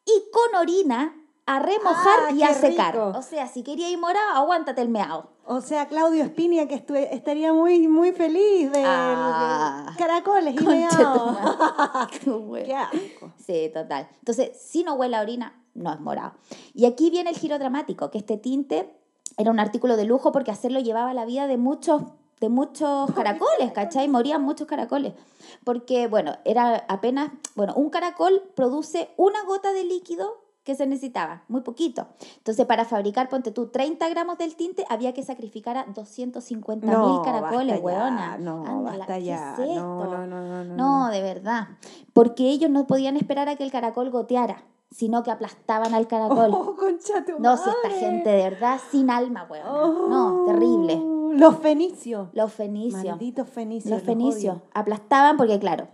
y 0.07 0.13
con 0.33 0.61
orina 0.61 1.15
a 1.47 1.59
remojar 1.59 2.19
Ah, 2.29 2.33
y 2.33 2.43
a 2.43 2.55
secar. 2.55 2.95
rico. 2.95 3.13
O 3.19 3.23
sea, 3.23 3.47
si 3.49 3.63
quería 3.63 3.91
ir 3.91 3.99
morado, 3.99 4.33
aguántate 4.35 4.81
el 4.81 4.89
meado. 4.89 5.29
O 5.47 5.61
sea, 5.61 5.89
Claudio 5.89 6.25
Espinia, 6.25 6.67
que 6.67 6.83
estaría 7.13 7.53
muy, 7.53 7.87
muy 7.87 8.13
feliz 8.13 8.73
de, 8.73 8.83
Ah. 8.87 9.87
de 9.93 9.99
caracoles 9.99 10.55
y 10.59 10.65
madre. 10.65 10.89
Qué 12.65 12.75
asco. 12.75 13.33
Sí, 13.45 13.71
total. 13.73 14.09
Entonces, 14.21 14.59
si 14.59 14.85
no 14.85 14.95
huele 14.95 15.17
a 15.17 15.21
orina, 15.21 15.61
no 15.75 15.93
es 15.93 16.01
morado. 16.01 16.33
Y 16.73 16.87
aquí 16.87 17.11
viene 17.11 17.31
el 17.31 17.37
giro 17.37 17.59
dramático, 17.59 18.11
que 18.11 18.19
este 18.19 18.37
tinte 18.39 18.95
era 19.37 19.51
un 19.51 19.61
artículo 19.61 19.97
de 19.97 20.05
lujo 20.05 20.33
porque 20.33 20.51
hacerlo 20.51 20.81
llevaba 20.81 21.13
la 21.15 21.25
vida 21.25 21.47
de 21.47 21.57
muchos 21.57 22.03
de 22.41 22.49
muchos 22.49 23.11
caracoles, 23.15 23.73
¿cachai? 23.73 24.09
Morían 24.09 24.43
muchos 24.43 24.67
caracoles. 24.67 25.15
Porque, 25.63 26.09
bueno, 26.09 26.37
era 26.45 26.85
apenas, 26.89 27.31
bueno, 27.55 27.75
un 27.75 27.91
caracol 27.91 28.43
produce 28.55 29.11
una 29.17 29.43
gota 29.45 29.73
de 29.73 29.85
líquido 29.85 30.43
que 30.65 30.75
se 30.75 30.87
necesitaba, 30.87 31.43
muy 31.49 31.61
poquito. 31.61 32.09
Entonces, 32.39 32.65
para 32.67 32.85
fabricar, 32.85 33.29
ponte 33.29 33.51
tú, 33.51 33.67
30 33.69 34.09
gramos 34.09 34.39
del 34.39 34.57
tinte, 34.57 34.85
había 34.89 35.13
que 35.13 35.23
sacrificar 35.23 35.77
a 35.77 35.85
250 35.85 36.87
mil 36.87 36.97
No, 36.97 37.23
caracoles, 37.23 37.81
weona. 37.83 38.39
No, 38.39 38.65
Ándala, 38.65 38.99
basta 38.99 39.15
¿qué 39.19 39.25
ya. 39.25 39.53
es 39.55 39.77
no, 39.77 40.05
no, 40.05 40.27
no, 40.27 40.43
no, 40.43 40.65
no. 40.65 40.75
No, 40.77 41.11
de 41.11 41.21
verdad. 41.23 41.69
Porque 42.13 42.49
ellos 42.51 42.71
no 42.71 42.87
podían 42.87 43.17
esperar 43.17 43.49
a 43.49 43.57
que 43.57 43.63
el 43.65 43.71
caracol 43.71 44.11
goteara, 44.11 44.65
sino 44.91 45.23
que 45.23 45.31
aplastaban 45.31 45.93
al 45.95 46.07
caracol. 46.07 46.51
Oh, 46.53 46.75
concha 46.77 47.25
tu 47.25 47.39
no, 47.39 47.57
si 47.57 47.69
esta 47.69 47.91
gente 47.91 48.31
de 48.31 48.43
verdad 48.51 48.81
sin 48.91 49.11
alma, 49.11 49.47
weón. 49.51 50.11
no, 50.11 50.43
Oh, 50.43 50.47
terrible. 50.47 51.01
Los 51.39 51.59
fenicios. 51.59 52.29
Los 52.33 52.53
fenicios. 52.53 53.05
Malditos 53.05 53.49
fenicios. 53.49 53.91
Los 53.93 54.03
fenicios 54.03 54.59
aplastaban 54.73 55.37
porque, 55.37 55.59
claro, 55.59 55.89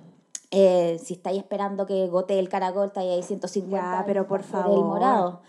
eh, 0.50 0.98
si 1.02 1.14
estáis 1.14 1.38
esperando 1.38 1.86
que 1.86 2.08
gotee 2.08 2.38
el 2.38 2.48
caracol, 2.48 2.86
estáis 2.88 3.10
ahí 3.10 3.22
150 3.22 3.76
Ya, 3.98 4.04
pero 4.06 4.26
por 4.26 4.42
favor. 4.42 4.76
el 4.78 4.84
morado. 4.84 5.40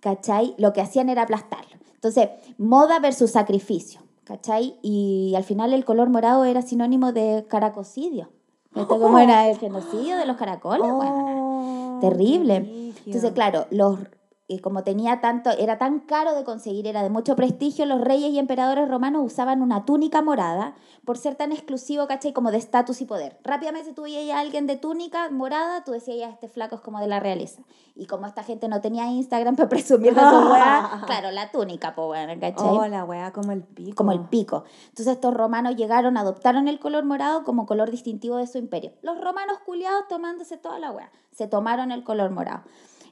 ¿Cachai? 0.00 0.54
Lo 0.58 0.72
que 0.72 0.80
hacían 0.82 1.08
era 1.08 1.22
aplastarlo. 1.22 1.76
Entonces, 1.94 2.28
moda 2.58 2.98
versus 3.00 3.30
sacrificio. 3.30 4.00
¿Cachai? 4.24 4.78
Y 4.82 5.34
al 5.36 5.44
final 5.44 5.72
el 5.72 5.84
color 5.84 6.08
morado 6.08 6.44
era 6.44 6.62
sinónimo 6.62 7.12
de 7.12 7.46
caracocidio. 7.48 8.30
¿Esto 8.74 8.98
cómo 8.98 9.18
era 9.20 9.48
el 9.50 9.58
genocidio 9.58 10.16
de 10.16 10.26
los 10.26 10.36
caracoles? 10.36 10.90
Bueno, 10.90 11.96
Oh, 11.96 11.98
terrible. 12.00 12.54
qué 12.54 12.60
brígido. 12.60 13.02
Entonces, 13.06 13.32
claro, 13.32 13.66
los, 13.70 13.98
eh, 14.46 14.60
como 14.60 14.84
tenía 14.84 15.22
tanto, 15.22 15.48
era 15.50 15.78
tan 15.78 16.00
caro 16.00 16.34
de 16.34 16.44
conseguir, 16.44 16.86
era 16.86 17.02
de 17.02 17.08
mucho 17.08 17.34
prestigio, 17.34 17.86
los 17.86 18.02
reyes 18.02 18.30
y 18.30 18.38
emperadores 18.38 18.88
romanos 18.90 19.22
usaban 19.24 19.62
una 19.62 19.86
túnica 19.86 20.20
morada 20.20 20.74
por 21.06 21.16
ser 21.16 21.34
tan 21.34 21.50
exclusivo, 21.50 22.06
¿cachai? 22.06 22.34
Como 22.34 22.50
de 22.50 22.58
estatus 22.58 23.00
y 23.00 23.06
poder. 23.06 23.38
Rápidamente 23.42 23.94
tú 23.94 24.02
veías 24.02 24.36
a 24.36 24.40
alguien 24.40 24.66
de 24.66 24.76
túnica 24.76 25.30
morada, 25.30 25.82
tú 25.82 25.92
decías, 25.92 26.18
ya, 26.18 26.28
este 26.28 26.48
flaco 26.48 26.74
es 26.74 26.82
como 26.82 27.00
de 27.00 27.06
la 27.06 27.20
realeza. 27.20 27.62
Y 27.94 28.04
como 28.04 28.26
esta 28.26 28.42
gente 28.42 28.68
no 28.68 28.82
tenía 28.82 29.06
Instagram 29.06 29.56
para 29.56 29.70
presumir 29.70 30.14
de 30.14 30.20
su 30.20 30.26
weá, 30.52 31.02
claro, 31.06 31.30
la 31.30 31.50
túnica, 31.50 31.94
pues 31.94 32.06
bueno, 32.06 32.34
¿cachai? 32.38 32.68
Oh, 32.68 32.86
la 32.86 33.04
weá, 33.04 33.32
como 33.32 33.52
el 33.52 33.62
pico. 33.62 33.96
como 33.96 34.12
el 34.12 34.20
pico. 34.28 34.64
Entonces 34.88 35.14
estos 35.14 35.32
romanos 35.32 35.74
llegaron, 35.76 36.18
adoptaron 36.18 36.68
el 36.68 36.78
color 36.78 37.06
morado 37.06 37.44
como 37.44 37.64
color 37.64 37.90
distintivo 37.90 38.36
de 38.36 38.46
su 38.46 38.58
imperio. 38.58 38.92
Los 39.00 39.18
romanos 39.22 39.56
culiados 39.64 40.06
tomándose 40.06 40.58
toda 40.58 40.78
la 40.78 40.90
weá, 40.90 41.10
se 41.32 41.46
tomaron 41.46 41.92
el 41.92 42.04
color 42.04 42.30
morado. 42.30 42.64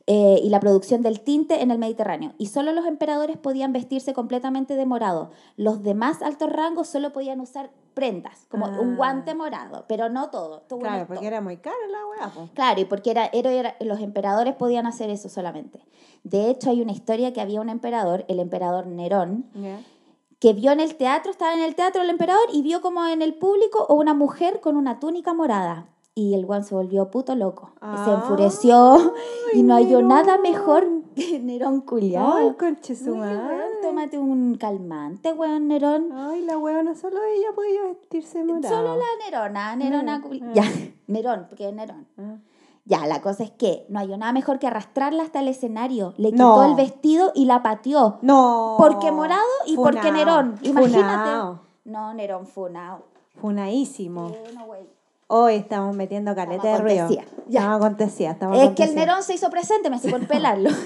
Eh, 0.08 0.40
y 0.42 0.48
la 0.48 0.58
producción 0.58 1.00
del 1.02 1.20
tinte 1.20 1.62
en 1.62 1.70
el 1.70 1.78
Mediterráneo. 1.78 2.32
Y 2.36 2.46
solo 2.46 2.72
los 2.72 2.86
emperadores 2.86 3.36
podían 3.38 3.72
vestirse 3.72 4.12
completamente 4.12 4.74
de 4.74 4.84
morado. 4.84 5.30
Los 5.56 5.84
demás 5.84 6.22
altos 6.22 6.50
rangos 6.50 6.88
solo 6.88 7.12
podían 7.12 7.38
usar 7.40 7.70
prendas, 7.94 8.46
como 8.50 8.66
un 8.66 8.94
Ah. 8.94 8.96
guante 8.96 9.34
morado, 9.36 9.84
pero 9.86 10.08
no 10.08 10.28
todo. 10.30 10.62
todo 10.62 10.80
Claro, 10.80 11.06
porque 11.06 11.20
todo. 11.20 11.26
era 11.28 11.40
muy 11.40 11.58
cara 11.58 11.76
la 12.18 12.30
po. 12.30 12.48
Claro, 12.54 12.80
y 12.80 12.84
porque 12.84 13.12
era, 13.12 13.26
era- 13.32 13.52
era- 13.52 13.76
los 13.80 14.00
emperadores 14.00 14.54
podían 14.56 14.86
hacer 14.86 15.08
eso 15.08 15.28
solamente. 15.28 15.84
De 16.24 16.50
hecho, 16.50 16.70
hay 16.70 16.80
una 16.82 16.92
historia 16.92 17.32
que 17.32 17.40
había 17.40 17.60
un 17.60 17.68
emperador, 17.68 18.24
el 18.28 18.40
emperador 18.40 18.86
Nerón, 18.88 19.44
que 20.40 20.52
vio 20.52 20.72
en 20.72 20.80
el 20.80 20.96
teatro, 20.96 21.30
estaba 21.30 21.54
en 21.54 21.60
el 21.60 21.74
teatro 21.76 22.02
el 22.02 22.10
emperador 22.10 22.46
y 22.52 22.62
vio 22.62 22.80
como 22.80 23.06
en 23.06 23.22
el 23.22 23.34
público 23.34 23.86
una 23.94 24.14
mujer 24.14 24.60
con 24.60 24.76
una 24.76 24.98
túnica 24.98 25.32
morada. 25.34 25.86
Y 26.14 26.34
el 26.34 26.44
guan 26.44 26.62
se 26.62 26.74
volvió 26.74 27.10
puto 27.10 27.34
loco. 27.34 27.70
Se 27.80 27.86
Ay, 27.86 28.10
enfureció 28.12 29.14
y 29.54 29.62
no 29.62 29.74
halló 29.74 30.02
nada 30.02 30.36
mejor 30.36 30.86
que 31.16 31.38
Nerón 31.38 31.80
culiao. 31.80 32.34
Ay, 32.36 32.52
conche 32.58 32.94
su 32.94 33.12
weón, 33.14 33.50
tómate 33.80 34.18
un 34.18 34.56
calmante, 34.56 35.32
weón, 35.32 35.68
Nerón. 35.68 36.12
Ay, 36.12 36.42
la 36.42 36.58
weona, 36.58 36.94
solo 36.94 37.16
ella 37.24 37.48
podía 37.54 37.82
vestirse 37.84 38.44
morado. 38.44 38.68
Solo 38.76 38.96
la 38.96 39.04
Nerona, 39.24 39.74
Nerona, 39.76 40.18
Mm, 40.18 40.22
culi- 40.22 40.42
mm. 40.42 40.52
ya, 40.52 40.62
Nerón, 41.06 41.46
porque 41.48 41.68
es 41.68 41.74
Nerón. 41.74 42.06
Ah. 42.18 42.36
Ya, 42.84 43.06
la 43.06 43.22
cosa 43.22 43.44
es 43.44 43.50
que 43.52 43.86
no 43.88 43.98
halló 44.00 44.16
nada 44.18 44.32
mejor 44.32 44.58
que 44.58 44.66
arrastrarla 44.66 45.22
hasta 45.22 45.40
el 45.40 45.48
escenario. 45.48 46.12
Le 46.18 46.32
No. 46.32 46.52
quitó 46.56 46.64
el 46.64 46.74
vestido 46.74 47.32
y 47.34 47.46
la 47.46 47.62
pateó. 47.62 48.18
No. 48.20 48.74
Porque 48.76 49.10
morado 49.12 49.40
y 49.66 49.76
porque 49.76 50.12
Nerón. 50.12 50.56
Imagínate. 50.62 51.30
funao, 51.30 51.60
No, 51.84 52.12
Nerón 52.12 52.46
funao. 52.46 53.04
Funaísimo. 53.40 54.28
Bueno, 54.28 54.66
güey. 54.66 54.82
Hoy 55.28 55.54
estamos 55.54 55.96
metiendo 55.96 56.34
caleta 56.34 56.68
de 56.68 56.78
ruido. 56.78 57.08
ya. 57.48 57.74
Acontecía, 57.74 58.32
estamos 58.32 58.58
Es 58.58 58.70
que 58.70 58.84
el. 58.84 58.94
Nerón 58.94 59.22
se 59.22 59.34
hizo 59.34 59.48
presente, 59.50 59.88
me 59.88 59.96
hace 59.96 60.10
por 60.10 60.26
pelarlo. 60.26 60.70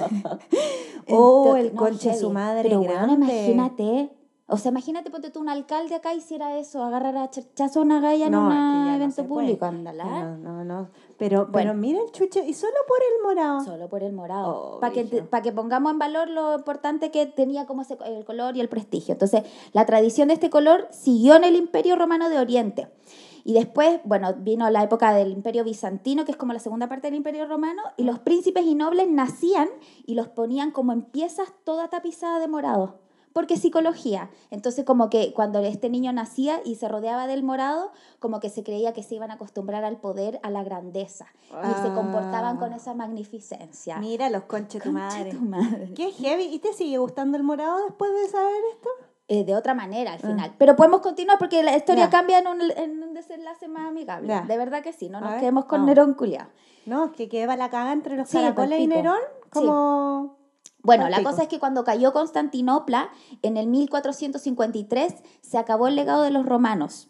Oh, 1.09 1.44
Entonces, 1.57 1.64
el 1.70 1.77
conche 1.77 2.09
heavy. 2.11 2.20
su 2.20 2.31
madre 2.31 2.62
Pero 2.64 2.79
bueno, 2.79 2.94
grande. 2.94 3.14
imagínate. 3.27 4.11
O 4.49 4.57
sea, 4.59 4.70
imagínate, 4.72 5.09
ponte 5.11 5.31
tú 5.31 5.40
un 5.40 5.49
alcalde 5.49 5.94
acá 5.96 6.14
hiciera 6.14 6.57
eso, 6.59 6.83
agarrar 6.85 7.16
a 7.16 7.31
chachazo 7.31 7.81
a 7.81 7.83
una 7.83 8.01
galla 8.01 8.27
en 8.27 8.33
No, 8.33 8.42
un 8.49 8.85
no 8.87 8.94
evento 8.94 9.25
puede. 9.25 9.46
público, 9.46 9.64
ándala. 9.66 10.05
No, 10.05 10.37
no, 10.38 10.64
no. 10.64 10.88
Pero, 11.18 11.46
Bueno. 11.46 11.53
pero 11.53 11.75
mira 11.75 12.01
el 12.01 12.11
chuche, 12.12 12.44
y 12.46 12.55
solo 12.55 12.75
por 12.88 12.99
el 12.99 13.22
morado. 13.25 13.61
Solo 13.64 13.88
por 13.88 14.03
el 14.05 14.12
morado. 14.12 14.75
Oh, 14.77 14.81
para 14.81 14.92
que, 14.92 15.05
pa' 15.05 15.42
que 15.42 15.51
pongamos 15.53 15.90
en 15.92 15.99
valor 16.01 16.29
lo 16.29 16.55
importante 16.57 17.11
que 17.12 17.27
tenía 17.27 17.66
como 17.66 17.83
ese- 17.83 17.99
el 18.05 18.25
color 18.25 18.57
y 18.57 18.61
el 18.61 18.68
prestigio. 18.68 19.12
Entonces, 19.14 19.42
la 19.72 19.85
tradición 19.87 20.29
de 20.29 20.35
este 20.35 20.51
color 20.51 20.87
siguió 20.90 21.35
en 21.37 21.42
el 21.44 21.55
Imperio 21.57 21.96
Romano 21.96 22.29
de 22.29 22.38
Oriente. 22.38 22.88
Y 23.49 23.53
después, 23.53 24.01
bueno, 24.03 24.35
vino 24.39 24.69
la 24.71 24.83
época 24.83 25.15
del 25.15 25.31
Imperio 25.31 25.63
Bizantino, 25.63 26.25
que 26.25 26.33
es 26.33 26.37
como 26.37 26.53
la 26.53 26.59
segunda 26.59 26.89
parte 26.89 27.07
del 27.07 27.15
Imperio 27.15 27.47
Romano, 27.47 27.81
y 27.97 28.03
los 28.03 28.19
príncipes 28.19 28.65
y 28.67 28.75
nobles 28.75 29.09
nacían 29.09 29.69
y 30.05 30.15
los 30.17 30.27
ponían 30.27 30.73
como 30.73 30.93
en 30.93 31.03
piezas 31.03 31.53
toda 31.63 31.87
tapizada 31.89 32.41
de 32.41 32.49
morado. 32.49 32.99
Porque 33.33 33.57
psicología. 33.57 34.31
Entonces, 34.51 34.85
como 34.85 35.11
que 35.11 35.33
cuando 35.33 35.61
este 35.61 35.91
niño 35.91 36.13
nacía 36.13 36.61
y 36.65 36.75
se 36.75 36.89
rodeaba 36.89 37.29
del 37.29 37.45
morado, 37.45 37.93
como 38.19 38.41
que 38.41 38.49
se 38.51 38.65
creía 38.65 38.93
que 38.95 39.05
se 39.05 39.15
iban 39.15 39.31
a 39.31 39.35
acostumbrar 39.35 39.85
al 39.85 39.99
poder, 40.01 40.41
a 40.43 40.51
la 40.51 40.65
grandeza. 40.65 41.27
Y 41.51 41.83
se 41.87 41.95
comportaban 41.95 42.57
con 42.57 42.73
Ah. 42.73 42.77
esa 42.77 42.95
magnificencia. 42.95 43.99
Mira 43.99 44.29
los 44.31 44.45
conche 44.45 44.81
tu 44.81 44.91
madre. 44.91 45.31
tu 45.31 45.41
madre. 45.41 45.93
Qué 45.95 46.11
heavy. 46.13 46.45
¿Y 46.53 46.59
te 46.59 46.73
sigue 46.73 46.99
gustando 46.99 47.37
el 47.37 47.45
morado 47.45 47.79
después 47.85 48.11
de 48.13 48.29
saber 48.29 48.57
esto? 48.75 48.89
Eh, 49.29 49.45
de 49.45 49.57
otra 49.57 49.75
manera 49.75 50.13
al 50.13 50.21
final. 50.21 50.55
Pero 50.57 50.77
podemos 50.77 51.01
continuar 51.01 51.37
porque 51.37 51.61
la 51.65 51.77
historia 51.77 52.05
Ah. 52.05 52.07
Ya. 52.07 52.11
cambia 52.11 52.39
en 52.39 52.47
un, 52.47 52.61
en 52.63 53.03
desenlace 53.16 53.68
más 53.68 53.88
amigable. 53.88 54.29
Ya. 54.29 54.42
De 54.42 54.57
verdad 54.57 54.83
que 54.83 54.92
sí, 54.92 55.09
no 55.09 55.18
A 55.18 55.20
nos 55.22 55.31
ver, 55.33 55.40
quedemos 55.40 55.64
con. 55.64 55.87
Nerón 55.87 56.14
culiao. 56.14 56.48
No, 56.85 57.12
que 57.12 57.29
queda 57.29 57.57
la 57.57 57.70
caga 57.70 57.92
entre 57.92 58.16
los 58.16 58.29
Sí, 58.29 58.37
caracoles 58.37 58.81
y. 58.81 58.87
Nerón. 58.87 59.18
Como. 59.50 60.37
Bueno, 60.83 61.09
la 61.09 61.22
cosa 61.24 61.42
es 61.42 61.48
que 61.48 61.59
cuando 61.59 61.83
cayó 61.83 62.12
Constantinopla, 62.12 63.11
en 63.42 63.57
el 63.57 63.66
1453, 63.66 65.14
se 65.40 65.59
acabó 65.59 65.88
el 65.88 65.96
legado 65.96 66.22
de 66.22 66.31
los 66.31 66.46
romanos. 66.46 67.09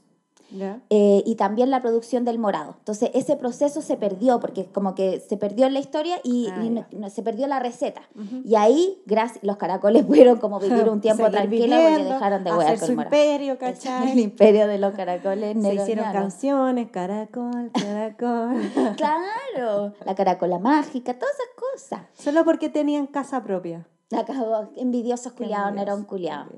Ya. 0.50 0.80
eh, 0.90 1.22
y 1.26 1.35
también 1.35 1.70
la 1.70 1.82
producción 1.82 2.24
del 2.24 2.38
morado. 2.38 2.76
Entonces, 2.78 3.11
ese 3.14 3.37
proceso 3.37 3.82
se 3.82 3.96
perdió, 3.96 4.38
porque 4.40 4.66
como 4.66 4.94
que 4.94 5.20
se 5.20 5.37
perdió 5.37 5.66
en 5.66 5.74
la 5.74 5.80
historia 5.80 6.18
y, 6.22 6.48
Ah, 6.52 6.61
y 6.64 6.70
no- 6.70 6.87
ya. 6.90 6.98
no- 6.98 7.11
se 7.11 7.22
perdió 7.22 7.46
la 7.48 7.59
receta. 7.59 8.02
Y 8.44 8.54
ahí, 8.54 9.02
gracias, 9.06 9.42
los 9.42 9.56
caracoles 9.56 10.04
pudieron 10.06 10.38
como 10.38 10.61
vivir 10.61 10.88
un 10.88 11.00
tiempo 11.00 11.28
tranquilo 11.30 11.64
porque 11.76 11.87
viviendo, 11.88 12.14
dejaron 12.14 12.44
de 12.44 12.52
huear 12.52 12.78
su 12.78 12.80
con 12.82 12.90
el 12.90 12.96
morado. 12.96 13.16
imperio, 13.16 13.52
El 13.52 13.59
¿cachai? 13.59 14.18
imperio 14.20 14.66
de 14.68 14.78
los 14.78 14.94
caracoles 14.94 15.56
Se 15.61 15.74
hicieron 15.74 16.12
canciones, 16.12 16.90
caracol, 16.90 17.70
caracol. 17.72 18.70
Claro, 18.96 19.92
la 20.04 20.14
caracola 20.14 20.59
mágica, 20.59 21.14
todas 21.14 21.35
esas 21.35 21.48
cosas. 21.56 22.00
Solo 22.14 22.44
porque 22.44 22.68
tenían 22.68 23.06
casa 23.06 23.42
propia. 23.42 23.87
Acabó, 24.14 24.70
envidiosos 24.76 25.32
culiados, 25.32 25.74
Nerón 25.74 26.04
culiado. 26.04 26.50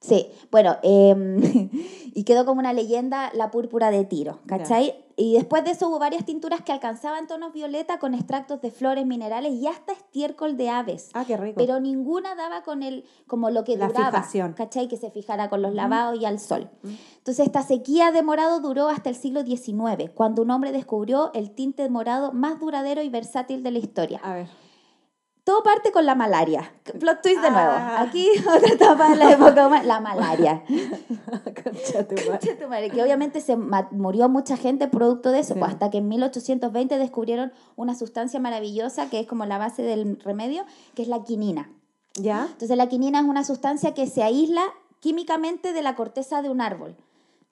Sí, 0.00 0.28
bueno, 0.50 0.76
em, 0.82 1.40
y 2.14 2.24
quedó 2.24 2.44
como 2.44 2.58
una 2.58 2.72
leyenda 2.72 3.30
la 3.32 3.52
púrpura 3.52 3.92
de 3.92 4.04
Tiro, 4.04 4.40
¿cachai? 4.46 5.04
Y 5.14 5.34
después 5.34 5.64
de 5.64 5.70
eso 5.70 5.88
hubo 5.88 5.98
varias 5.98 6.26
tinturas 6.26 6.60
que 6.62 6.72
alcanzaban 6.72 7.26
tonos 7.26 7.52
violeta 7.52 7.98
con 7.98 8.12
extractos 8.12 8.60
de 8.60 8.70
flores, 8.70 9.06
minerales 9.06 9.52
y 9.52 9.66
hasta 9.66 9.92
estiércol 9.92 10.56
de 10.56 10.68
aves. 10.68 11.10
Ah, 11.14 11.24
qué 11.24 11.36
rico. 11.36 11.54
Pero 11.56 11.80
ninguna 11.80 12.34
daba 12.34 12.62
con 12.62 12.82
el, 12.82 13.04
como 13.26 13.50
lo 13.50 13.64
que 13.64 13.76
La 13.76 13.86
duraba, 13.86 14.10
fijación. 14.10 14.52
¿cachai? 14.52 14.88
Que 14.88 14.96
se 14.96 15.10
fijara 15.10 15.48
con 15.48 15.62
los 15.62 15.74
lavados 15.74 16.20
y 16.20 16.24
al 16.26 16.38
sol. 16.40 16.68
Entonces 16.82 17.46
esta 17.46 17.62
sequía 17.62 18.10
de 18.10 18.22
morado 18.22 18.60
duró 18.60 18.88
hasta 18.88 19.08
el 19.08 19.16
siglo 19.16 19.42
XIX, 19.42 20.10
cuando 20.12 20.42
un 20.42 20.50
hombre 20.50 20.72
descubrió 20.72 21.32
el 21.34 21.52
tinte 21.52 21.88
morado 21.88 22.32
más 22.32 22.60
duradero 22.60 23.00
y 23.02 23.08
versátil 23.08 23.62
de 23.62 23.70
la 23.70 23.78
historia. 23.78 24.20
A 24.22 24.34
ver. 24.34 24.65
Todo 25.46 25.62
parte 25.62 25.92
con 25.92 26.04
la 26.06 26.16
malaria. 26.16 26.72
Plot 26.98 27.22
twist 27.22 27.40
de 27.40 27.50
nuevo. 27.52 27.70
Ah. 27.72 28.00
Aquí 28.00 28.28
otra 28.40 28.68
etapa 28.74 29.10
de 29.10 29.14
la 29.14 29.30
época, 29.30 29.68
huma- 29.68 29.84
la 29.84 30.00
malaria. 30.00 30.64
Concha 31.62 32.02
tu 32.08 32.16
madre. 32.16 32.26
Concha 32.30 32.58
tu 32.58 32.68
madre, 32.68 32.90
que 32.90 33.00
obviamente 33.00 33.40
se 33.40 33.56
murió 33.56 34.28
mucha 34.28 34.56
gente 34.56 34.88
producto 34.88 35.30
de 35.30 35.38
eso, 35.38 35.54
Sí. 35.54 35.60
pues 35.60 35.70
hasta 35.72 35.88
que 35.90 35.98
en 35.98 36.08
1820 36.08 36.98
descubrieron 36.98 37.52
una 37.76 37.94
sustancia 37.94 38.40
maravillosa 38.40 39.08
que 39.08 39.20
es 39.20 39.26
como 39.28 39.46
la 39.46 39.58
base 39.58 39.82
del 39.82 40.18
remedio, 40.18 40.64
que 40.96 41.02
es 41.02 41.08
la 41.08 41.22
quinina. 41.22 41.70
¿Ya? 42.16 42.48
Entonces 42.50 42.76
la 42.76 42.88
quinina 42.88 43.20
es 43.20 43.26
una 43.26 43.44
sustancia 43.44 43.94
que 43.94 44.08
se 44.08 44.24
aísla 44.24 44.62
químicamente 44.98 45.72
de 45.72 45.82
la 45.82 45.94
corteza 45.94 46.42
de 46.42 46.50
un 46.50 46.60
árbol. 46.60 46.96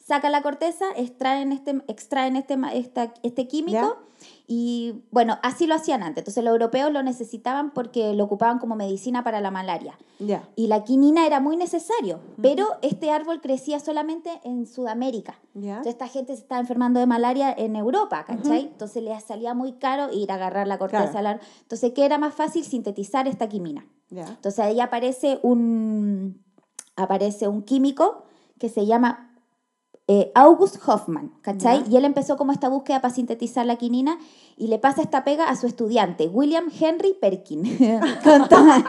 Saca 0.06 0.28
la 0.28 0.42
corteza, 0.42 0.84
extraen 0.96 1.50
este, 1.50 1.82
extraen 1.88 2.36
este, 2.36 2.58
esta- 2.74 3.14
este 3.22 3.48
químico 3.48 3.78
¿Ya? 4.20 4.26
y 4.46 5.02
bueno, 5.10 5.38
así 5.42 5.66
lo 5.66 5.74
hacían 5.74 6.02
antes. 6.02 6.20
Entonces 6.20 6.44
los 6.44 6.52
europeos 6.52 6.92
lo 6.92 7.02
necesitaban 7.02 7.70
porque 7.72 8.12
lo 8.12 8.24
ocupaban 8.24 8.58
como 8.58 8.76
medicina 8.76 9.24
para 9.24 9.40
la 9.40 9.50
malaria. 9.50 9.96
Ya. 10.18 10.46
Y 10.56 10.66
la 10.66 10.84
quinina 10.84 11.26
era 11.26 11.40
muy 11.40 11.56
necesario, 11.56 12.20
pero 12.42 12.66
este 12.82 13.10
árbol 13.10 13.40
crecía 13.40 13.80
solamente 13.80 14.30
en 14.44 14.66
Sudamérica. 14.66 15.38
¿Ya? 15.54 15.76
Entonces 15.78 15.94
esta 15.94 16.08
gente 16.08 16.34
se 16.36 16.42
estaba 16.42 16.60
enfermando 16.60 17.00
de 17.00 17.06
malaria 17.06 17.54
en 17.56 17.74
Europa, 17.74 18.26
¿cachai? 18.26 18.60
Entonces 18.60 19.02
les 19.02 19.24
salía 19.24 19.54
muy 19.54 19.72
caro 19.72 20.12
ir 20.12 20.30
a 20.30 20.34
agarrar 20.34 20.66
la 20.68 20.76
corteza 20.76 21.04
Claro. 21.12 21.18
al 21.18 21.26
árbol. 21.26 21.46
Entonces, 21.62 21.92
¿qué 21.94 22.04
era 22.04 22.18
más 22.18 22.34
fácil? 22.34 22.62
Sintetizar 22.62 23.26
esta 23.26 23.48
quinina. 23.48 23.86
Ya. 24.10 24.26
Entonces 24.28 24.58
ahí 24.60 24.80
aparece 24.80 25.40
un, 25.42 26.44
aparece 26.94 27.48
un 27.48 27.62
químico 27.62 28.24
que 28.58 28.68
se 28.68 28.84
llama 28.84 29.30
eh, 30.06 30.30
August 30.34 30.76
Hoffman, 30.86 31.32
¿cachai? 31.40 31.82
Y 31.90 31.96
él 31.96 32.04
empezó 32.04 32.36
como 32.36 32.52
esta 32.52 32.68
búsqueda 32.68 33.00
para 33.00 33.14
sintetizar 33.14 33.64
la 33.64 33.76
quinina 33.76 34.18
y 34.56 34.68
le 34.68 34.78
pasa 34.78 35.02
esta 35.02 35.24
pega 35.24 35.48
a 35.48 35.56
su 35.56 35.66
estudiante, 35.66 36.28
William 36.28 36.70
Henry 36.80 37.14
Perkin. 37.20 37.62
Con 38.24 38.48
toda- 38.48 38.84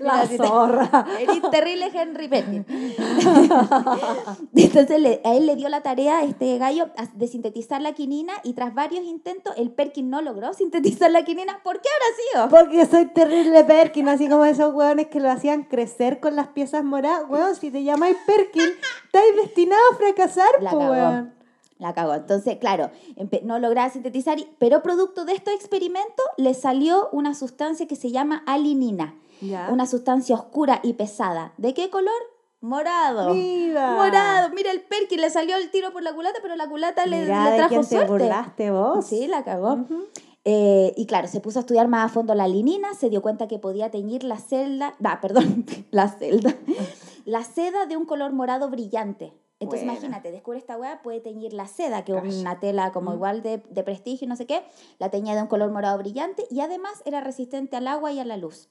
La 0.00 0.26
zorra. 0.26 1.06
Eres 1.18 1.40
terrible 1.50 1.90
Henry 1.92 2.28
Perkin. 2.28 2.64
Entonces 4.54 5.00
le- 5.00 5.20
a 5.24 5.34
él 5.34 5.46
le 5.46 5.56
dio 5.56 5.68
la 5.68 5.82
tarea 5.82 6.18
a 6.18 6.24
este 6.24 6.56
gallo 6.58 6.90
de 7.14 7.26
sintetizar 7.26 7.80
la 7.82 7.92
quinina 7.92 8.32
y 8.42 8.52
tras 8.54 8.74
varios 8.74 9.04
intentos 9.04 9.54
el 9.56 9.70
Perkin 9.70 10.10
no 10.10 10.22
logró 10.22 10.52
sintetizar 10.54 11.10
la 11.10 11.24
quinina. 11.24 11.60
¿Por 11.62 11.80
qué 11.80 11.88
habrá 11.88 12.48
sido? 12.48 12.60
Porque 12.60 12.86
soy 12.86 13.06
terrible 13.06 13.64
Perkin, 13.64 14.08
así 14.08 14.28
como 14.28 14.44
esos 14.44 14.74
hueones 14.74 15.08
que 15.08 15.20
lo 15.20 15.30
hacían 15.30 15.64
crecer 15.64 16.20
con 16.20 16.36
las 16.36 16.48
piezas 16.48 16.84
moradas. 16.84 17.24
Hueón, 17.28 17.54
si 17.56 17.70
te 17.70 17.82
llamáis 17.82 18.16
Perkin, 18.26 18.62
estáis 19.06 19.36
destinado 19.42 19.82
a 19.92 19.96
fracasar, 19.96 20.46
La 20.60 20.70
po. 20.70 20.78
La 21.78 21.92
cagó. 21.92 22.14
Entonces, 22.14 22.56
claro, 22.58 22.90
no 23.42 23.58
lograba 23.58 23.90
sintetizar, 23.90 24.38
pero 24.58 24.82
producto 24.82 25.24
de 25.24 25.32
estos 25.32 25.54
experimentos 25.54 26.24
le 26.36 26.54
salió 26.54 27.08
una 27.10 27.34
sustancia 27.34 27.86
que 27.86 27.96
se 27.96 28.10
llama 28.10 28.42
alinina. 28.46 29.14
Ya. 29.40 29.68
Una 29.70 29.86
sustancia 29.86 30.34
oscura 30.34 30.80
y 30.82 30.92
pesada. 30.94 31.52
¿De 31.56 31.74
qué 31.74 31.90
color? 31.90 32.12
Morado. 32.60 33.34
¡Viva! 33.34 33.94
Morado. 33.96 34.50
Mira 34.54 34.70
el 34.70 34.80
Perkin, 34.80 35.20
le 35.20 35.28
salió 35.28 35.56
el 35.56 35.70
tiro 35.70 35.92
por 35.92 36.02
la 36.02 36.14
culata, 36.14 36.38
pero 36.40 36.56
la 36.56 36.68
culata 36.68 37.04
le, 37.04 37.22
Mirá 37.22 37.50
le 37.50 37.56
trajo 37.56 37.68
quién 37.68 37.80
te 37.82 37.88
suerte. 37.88 38.12
burlaste 38.12 38.70
vos. 38.70 39.04
Sí, 39.04 39.26
la 39.26 39.44
cagó. 39.44 39.84
Eh, 40.46 40.94
y 40.96 41.06
claro, 41.06 41.26
se 41.28 41.40
puso 41.40 41.58
a 41.58 41.60
estudiar 41.60 41.88
más 41.88 42.06
a 42.06 42.08
fondo 42.12 42.34
la 42.34 42.48
linina, 42.48 42.94
se 42.94 43.10
dio 43.10 43.22
cuenta 43.22 43.48
que 43.48 43.58
podía 43.58 43.90
teñir 43.90 44.24
la 44.24 44.38
celda, 44.38 44.94
va, 45.04 45.20
perdón, 45.20 45.64
la 45.90 46.08
celda, 46.08 46.54
la 47.24 47.42
seda 47.44 47.86
de 47.86 47.96
un 47.96 48.04
color 48.04 48.32
morado 48.32 48.70
brillante. 48.70 49.32
Entonces 49.60 49.86
Buena. 49.86 49.92
imagínate, 49.98 50.30
descubre 50.32 50.58
esta 50.58 50.76
weá, 50.76 51.00
puede 51.02 51.20
teñir 51.20 51.52
la 51.52 51.66
seda, 51.68 52.04
que 52.04 52.12
es 52.16 52.34
una 52.40 52.58
tela 52.60 52.92
como 52.92 53.10
Mm. 53.10 53.14
igual 53.14 53.42
de, 53.42 53.58
de 53.70 53.82
prestigio 53.84 54.26
no 54.28 54.36
sé 54.36 54.46
qué, 54.46 54.62
la 54.98 55.10
teñía 55.10 55.34
de 55.36 55.42
un 55.42 55.48
color 55.48 55.70
morado 55.70 55.96
brillante 55.98 56.44
y 56.50 56.60
además 56.60 57.02
era 57.04 57.20
resistente 57.20 57.76
al 57.76 57.86
agua 57.88 58.12
y 58.12 58.18
a 58.20 58.24
la 58.24 58.36
luz. 58.36 58.68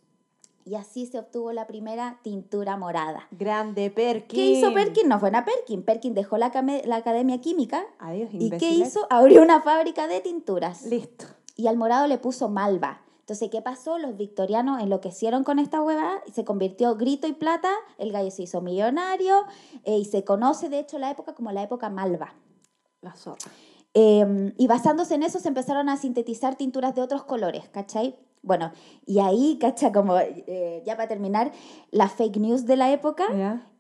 Y 0.65 0.75
así 0.75 1.05
se 1.07 1.19
obtuvo 1.19 1.51
la 1.51 1.67
primera 1.67 2.19
tintura 2.21 2.77
morada. 2.77 3.27
Grande 3.31 3.89
Perkin. 3.91 4.37
¿Qué 4.39 4.45
hizo 4.45 4.73
Perkin? 4.73 5.09
No 5.09 5.19
fue 5.19 5.27
una 5.29 5.43
Perkin. 5.43 5.83
Perkin 5.83 6.13
dejó 6.13 6.37
la, 6.37 6.51
la 6.85 6.95
academia 6.95 7.41
química 7.41 7.83
Adiós, 7.99 8.29
y 8.31 8.49
¿qué 8.51 8.69
hizo? 8.69 9.05
Abrió 9.09 9.41
una 9.41 9.61
fábrica 9.61 10.07
de 10.07 10.21
tinturas 10.21 10.85
Listo. 10.85 11.25
y 11.57 11.67
al 11.67 11.75
morado 11.75 12.07
le 12.07 12.17
puso 12.17 12.47
malva. 12.47 13.01
Entonces, 13.23 13.49
¿qué 13.49 13.61
pasó? 13.61 13.97
Los 13.97 14.17
victorianos 14.17 14.81
enloquecieron 14.81 15.45
con 15.45 15.57
esta 15.57 15.81
hueva 15.81 16.21
y 16.27 16.31
se 16.33 16.43
convirtió 16.43 16.95
grito 16.97 17.25
y 17.25 17.31
plata. 17.31 17.71
El 17.97 18.11
gallo 18.11 18.29
se 18.31 18.43
hizo 18.43 18.59
millonario 18.59 19.45
eh, 19.85 19.97
y 19.97 20.03
se 20.03 20.25
conoce, 20.25 20.67
de 20.67 20.79
hecho, 20.79 20.99
la 20.99 21.09
época 21.09 21.33
como 21.33 21.51
la 21.53 21.63
época 21.63 21.89
malva. 21.89 22.33
La 23.01 23.15
zorra. 23.15 23.49
Eh, 23.93 24.53
y 24.57 24.67
basándose 24.67 25.15
en 25.15 25.23
eso 25.23 25.39
se 25.39 25.47
empezaron 25.47 25.87
a 25.87 25.97
sintetizar 25.97 26.55
tinturas 26.55 26.95
de 26.95 27.01
otros 27.01 27.23
colores, 27.23 27.69
¿cachai? 27.69 28.17
Bueno, 28.41 28.73
y 29.05 29.19
ahí, 29.19 29.57
¿cachai? 29.61 29.91
Como 29.91 30.19
eh, 30.19 30.83
ya 30.85 30.95
para 30.97 31.07
terminar, 31.07 31.51
la 31.91 32.09
fake 32.09 32.37
news 32.37 32.65
de 32.65 32.75
la 32.75 32.91
época, 32.91 33.25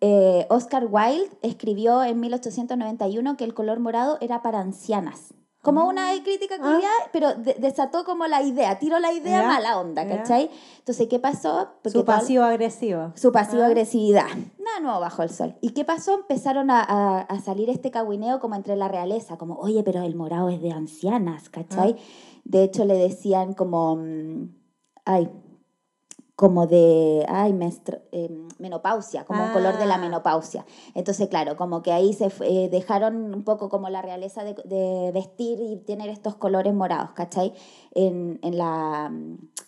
eh, 0.01 0.45
Oscar 0.49 0.87
Wilde 0.89 1.29
escribió 1.41 2.03
en 2.03 2.19
1891 2.19 3.37
que 3.37 3.43
el 3.43 3.53
color 3.53 3.79
morado 3.79 4.17
era 4.21 4.41
para 4.41 4.61
ancianas. 4.61 5.33
Como 5.63 5.87
una 5.87 6.11
crítica 6.23 6.55
Ah. 6.55 6.61
culiada, 6.61 6.93
pero 7.11 7.33
de- 7.35 7.55
desató 7.55 8.03
como 8.03 8.27
la 8.27 8.43
idea, 8.43 8.77
tiró 8.79 8.99
la 8.99 9.13
idea 9.13 9.41
Ya, 9.41 9.47
mala 9.47 9.79
onda. 9.79 10.05
¿cachai? 10.05 10.51
Entonces, 10.79 11.07
¿qué 11.07 11.19
pasó? 11.19 11.69
Porque 11.81 11.89
Su 11.97 12.03
todo- 12.03 12.15
pasivo 12.17 12.43
agresivo. 12.43 13.13
su 13.15 13.31
pasiva 13.31 13.63
Ah. 13.63 13.67
agresividad. 13.67 14.27
Nada 14.59 14.79
nuevo 14.81 14.99
bajo 14.99 15.23
el 15.23 15.29
sol. 15.29 15.55
¿Y 15.61 15.69
qué 15.69 15.85
pasó? 15.85 16.15
Empezaron 16.15 16.69
a, 16.69 16.81
a- 16.81 17.21
a 17.21 17.39
salir 17.39 17.69
este 17.69 17.89
cagüineo 17.91 18.39
como 18.41 18.55
entre 18.55 18.75
la 18.75 18.89
realeza, 18.89 19.37
como, 19.37 19.55
oye, 19.55 19.83
pero 19.83 20.03
el 20.03 20.15
morado 20.15 20.49
es 20.49 20.61
de 20.61 20.71
ancianas, 20.71 21.49
¿cachai? 21.49 21.95
De 22.43 22.61
hecho, 22.63 22.83
le 22.83 22.95
decían 22.95 23.53
como, 23.53 23.95
mm, 23.95 24.49
ay, 25.05 25.29
como 26.35 26.65
de, 26.65 27.25
ay, 27.29 27.55
eh, 28.11 28.29
menopausia, 28.57 29.23
como 29.23 29.43
un 29.43 29.51
color 29.51 29.77
de 29.77 29.85
la 29.85 29.95
Ah. 29.95 29.99
menopausia. 29.99 30.65
Entonces, 30.95 31.27
claro, 31.27 31.55
como 31.57 31.83
que 31.83 31.91
ahí 31.93 32.13
se 32.13 32.31
eh, 32.41 32.69
dejaron 32.71 33.35
un 33.35 33.43
poco 33.43 33.69
como 33.69 33.89
la 33.89 34.01
realeza 34.01 34.43
de, 34.43 34.55
de 34.65 35.11
vestir 35.13 35.59
y 35.61 35.77
tener 35.77 36.09
estos 36.09 36.35
colores 36.35 36.73
morados, 36.73 37.11
¿cachai? 37.11 37.53
En, 37.91 38.39
en 38.41 38.57
la, 38.57 39.11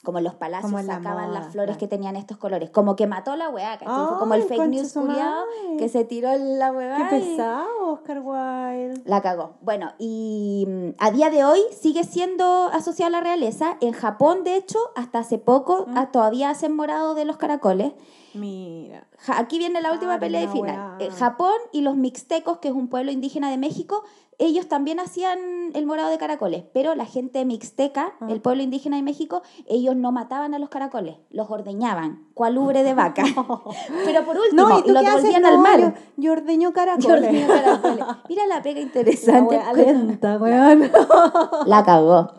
como 0.03 0.18
en 0.18 0.24
los 0.24 0.34
palacios 0.34 0.72
la 0.72 0.95
sacaban 0.95 1.30
moda, 1.30 1.39
las 1.39 1.51
flores 1.51 1.76
claro. 1.78 1.80
que 1.80 1.88
tenían 1.88 2.16
estos 2.16 2.38
colores. 2.38 2.72
Como 2.72 2.95
que 2.95 3.05
mató 3.05 3.36
la 3.36 3.49
weá, 3.49 3.78
¿cachai? 3.78 4.07
Fue 4.07 4.18
como 4.18 4.34
el 4.34 4.41
fake 4.43 4.68
news 4.68 4.93
culiado 4.93 5.43
que 5.78 5.88
se 5.88 6.03
tiró 6.03 6.36
la 6.36 6.72
weá. 6.72 6.97
Qué 7.09 7.20
pesado, 7.20 7.68
Oscar 7.93 8.22
Wilde. 8.24 9.03
la 9.05 9.22
cagó. 9.22 9.53
Bueno, 9.61 9.91
y 9.99 10.66
mm, 10.68 10.89
a 10.97 11.11
día 11.11 11.30
de 11.30 11.45
hoy 11.45 11.59
sigue 11.80 12.03
siendo 12.03 12.70
asociada 12.74 13.09
a 13.09 13.11
la 13.11 13.22
realeza. 13.22 13.78
En 13.82 13.93
Japón, 13.93 14.43
de 14.43 14.55
hecho, 14.55 14.80
hasta 14.95 15.20
hace 15.20 15.38
poco 15.38 15.86
Mm. 15.88 15.97
ah, 15.97 16.11
todavía 16.11 16.55
hacen 16.56 16.76
morado 16.76 17.16
de 17.16 17.26
los 17.26 17.38
caracoles. 17.38 17.93
Mira. 18.34 19.08
Ja- 19.20 19.39
aquí 19.39 19.58
viene 19.60 19.82
la 19.82 19.93
última 19.93 20.16
Ah, 20.16 20.20
pelea 20.20 20.43
y 20.43 20.47
final. 20.47 21.01
Eh, 21.01 21.10
Japón 21.12 21.53
y 21.72 21.82
los 21.82 21.95
mixtecos, 21.95 22.58
que 22.58 22.68
es 22.68 22.74
un 22.74 22.89
pueblo 22.89 23.12
indígena 23.12 23.49
de 23.49 23.58
México, 23.58 24.03
ellos 24.38 24.68
también 24.68 24.99
hacían 24.99 25.39
el 25.74 25.86
morado 25.86 26.10
de 26.10 26.18
caracoles, 26.18 26.66
pero 26.74 26.93
la 26.95 27.06
gente 27.06 27.45
mixteca, 27.45 28.14
Ah. 28.20 28.28
el 28.30 28.41
pueblo 28.41 28.62
indígena 28.62 28.97
de 28.97 29.03
México, 29.03 29.41
ellos 29.68 29.95
no 29.95 30.12
mataban 30.12 30.53
a 30.53 30.60
los 30.60 30.68
caracoles, 30.68 31.16
los 31.30 31.49
ordeñaban, 31.49 32.28
cual 32.34 32.58
ubre 32.58 32.84
de 32.84 32.93
vaca. 32.93 33.24
pero 34.06 34.26
por 34.26 34.38
último, 34.38 34.68
No, 34.68 34.80
¿y 34.80 34.84
tú 34.84 34.91
los 34.91 35.01
No, 35.03 35.47
al 35.47 35.60
mar. 35.60 35.80
Yo, 35.80 35.93
yo 36.18 36.32
ordeño 36.34 36.70
Yo 36.70 36.74
caracoles. 36.74 37.10
ordeño 37.30 37.47
caracoles. 37.47 38.06
Mira 38.28 38.45
la 38.47 38.62
pega 38.62 38.80
La 38.82 38.86
interesante. 38.86 39.56
wea 39.56 39.72
weón. 40.41 40.91
La 41.66 41.84
cagó. 41.86 42.32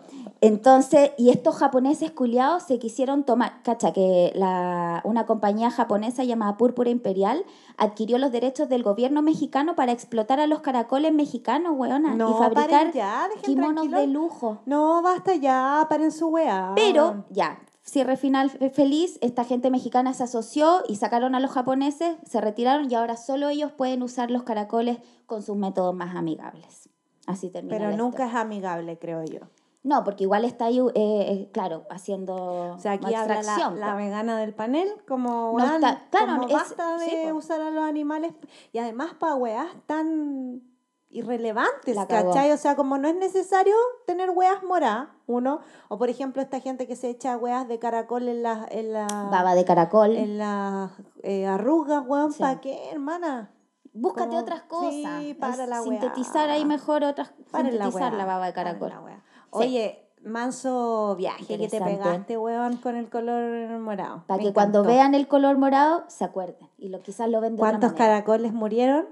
Entonces, 0.46 1.10
y 1.18 1.30
estos 1.30 1.56
japoneses 1.56 2.12
culiados 2.12 2.62
se 2.62 2.78
quisieron 2.78 3.24
tomar, 3.24 3.62
cacha, 3.62 3.92
que 3.92 4.30
la, 4.34 5.00
una 5.04 5.26
compañía 5.26 5.70
japonesa 5.70 6.22
llamada 6.22 6.56
Púrpura 6.56 6.88
Imperial 6.90 7.44
adquirió 7.76 8.18
los 8.18 8.30
derechos 8.30 8.68
del 8.68 8.82
gobierno 8.84 9.22
mexicano 9.22 9.74
para 9.74 9.92
explotar 9.92 10.38
a 10.38 10.46
los 10.46 10.60
caracoles 10.60 11.12
mexicanos, 11.12 11.72
weona, 11.76 12.14
y 12.14 12.16
No, 12.16 12.38
fabricar 12.38 12.70
paren 12.70 12.92
ya, 12.92 13.28
kimonos 13.42 13.74
tranquilo. 13.88 13.98
de 14.00 14.06
lujo. 14.06 14.58
No, 14.66 15.02
basta 15.02 15.34
ya, 15.34 15.84
paren 15.88 16.12
su 16.12 16.28
weá. 16.28 16.72
Pero, 16.76 17.24
ya, 17.30 17.58
cierre 17.82 18.16
final 18.16 18.50
fe- 18.50 18.70
feliz, 18.70 19.18
esta 19.22 19.42
gente 19.44 19.70
mexicana 19.70 20.14
se 20.14 20.22
asoció 20.24 20.82
y 20.88 20.96
sacaron 20.96 21.34
a 21.34 21.40
los 21.40 21.50
japoneses, 21.50 22.16
se 22.24 22.40
retiraron 22.40 22.88
y 22.90 22.94
ahora 22.94 23.16
solo 23.16 23.48
ellos 23.48 23.72
pueden 23.72 24.02
usar 24.02 24.30
los 24.30 24.44
caracoles 24.44 24.98
con 25.26 25.42
sus 25.42 25.56
métodos 25.56 25.94
más 25.94 26.14
amigables. 26.14 26.88
Así 27.26 27.50
termina 27.50 27.76
Pero 27.76 27.96
nunca 27.96 28.28
es 28.28 28.34
amigable, 28.36 28.96
creo 28.98 29.24
yo. 29.24 29.40
No, 29.86 30.02
porque 30.02 30.24
igual 30.24 30.44
está 30.44 30.64
ahí, 30.64 30.80
eh, 30.80 30.92
eh, 30.96 31.50
claro, 31.52 31.84
haciendo 31.90 32.34
O 32.74 32.78
sea, 32.80 32.92
aquí 32.92 33.14
habla 33.14 33.40
la, 33.42 33.70
la 33.70 33.94
vegana 33.94 34.36
del 34.36 34.52
panel, 34.52 34.88
como, 35.06 35.54
No 35.56 35.64
está- 35.64 36.02
claro, 36.10 36.34
como 36.34 36.48
es- 36.48 36.52
basta 36.54 36.98
de 36.98 37.06
sí, 37.08 37.32
usar 37.32 37.60
a 37.60 37.70
los 37.70 37.84
animales. 37.84 38.32
Y 38.72 38.78
además 38.78 39.14
para 39.14 39.36
weás 39.36 39.68
tan 39.86 40.60
irrelevantes, 41.08 41.94
La. 41.94 42.06
¿cachai? 42.08 42.50
O 42.52 42.56
sea, 42.56 42.74
como 42.74 42.98
no 42.98 43.06
es 43.08 43.14
necesario 43.14 43.74
tener 44.06 44.30
weas 44.30 44.62
moradas, 44.64 45.08
uno. 45.26 45.60
O 45.88 45.98
por 45.98 46.08
ejemplo, 46.10 46.42
esta 46.42 46.58
gente 46.60 46.88
que 46.88 46.96
se 46.96 47.08
echa 47.08 47.36
weas 47.36 47.68
de 47.68 47.78
caracol 47.78 48.28
en 48.28 48.42
las 48.42 48.66
en 48.72 48.92
la, 48.92 49.06
Baba 49.30 49.54
de 49.54 49.64
caracol. 49.64 50.16
en 50.16 50.38
las 50.38 50.90
eh, 51.22 51.46
arrugas, 51.46 52.02
weón, 52.06 52.32
Sí. 52.32 52.40
¿para 52.42 52.60
qué, 52.60 52.90
hermana? 52.90 53.52
Búscate 53.92 54.28
como- 54.30 54.40
otras 54.40 54.62
cosas. 54.62 54.90
sí, 55.22 55.34
para 55.34 55.66
la 55.66 55.80
sintetizar 55.82 56.50
ahí 56.50 56.64
mejor 56.64 57.04
otras. 57.04 57.32
Paren 57.52 57.78
la 57.78 57.84
sintetizar 57.84 58.12
weá, 58.12 58.18
la, 58.18 58.24
baba 58.26 58.46
de 58.46 58.52
caracol. 58.52 58.88
la 58.90 59.00
weá. 59.00 59.15
Oye, 59.58 60.06
manso 60.22 61.14
viaje 61.16 61.58
que 61.58 61.68
te 61.68 61.80
pegaste, 61.80 62.36
weón, 62.36 62.76
con 62.78 62.96
el 62.96 63.08
color 63.08 63.78
morado. 63.78 64.24
Para 64.26 64.42
que 64.42 64.52
cuando 64.52 64.82
vean 64.82 65.14
el 65.14 65.28
color 65.28 65.56
morado 65.56 66.04
se 66.08 66.24
acuerden. 66.24 66.68
Y 66.78 66.88
lo, 66.88 67.00
quizás 67.00 67.28
lo 67.30 67.40
ven 67.40 67.56
de 67.56 67.60
¿Cuántos 67.60 67.92
caracoles 67.92 68.52
murieron? 68.52 69.06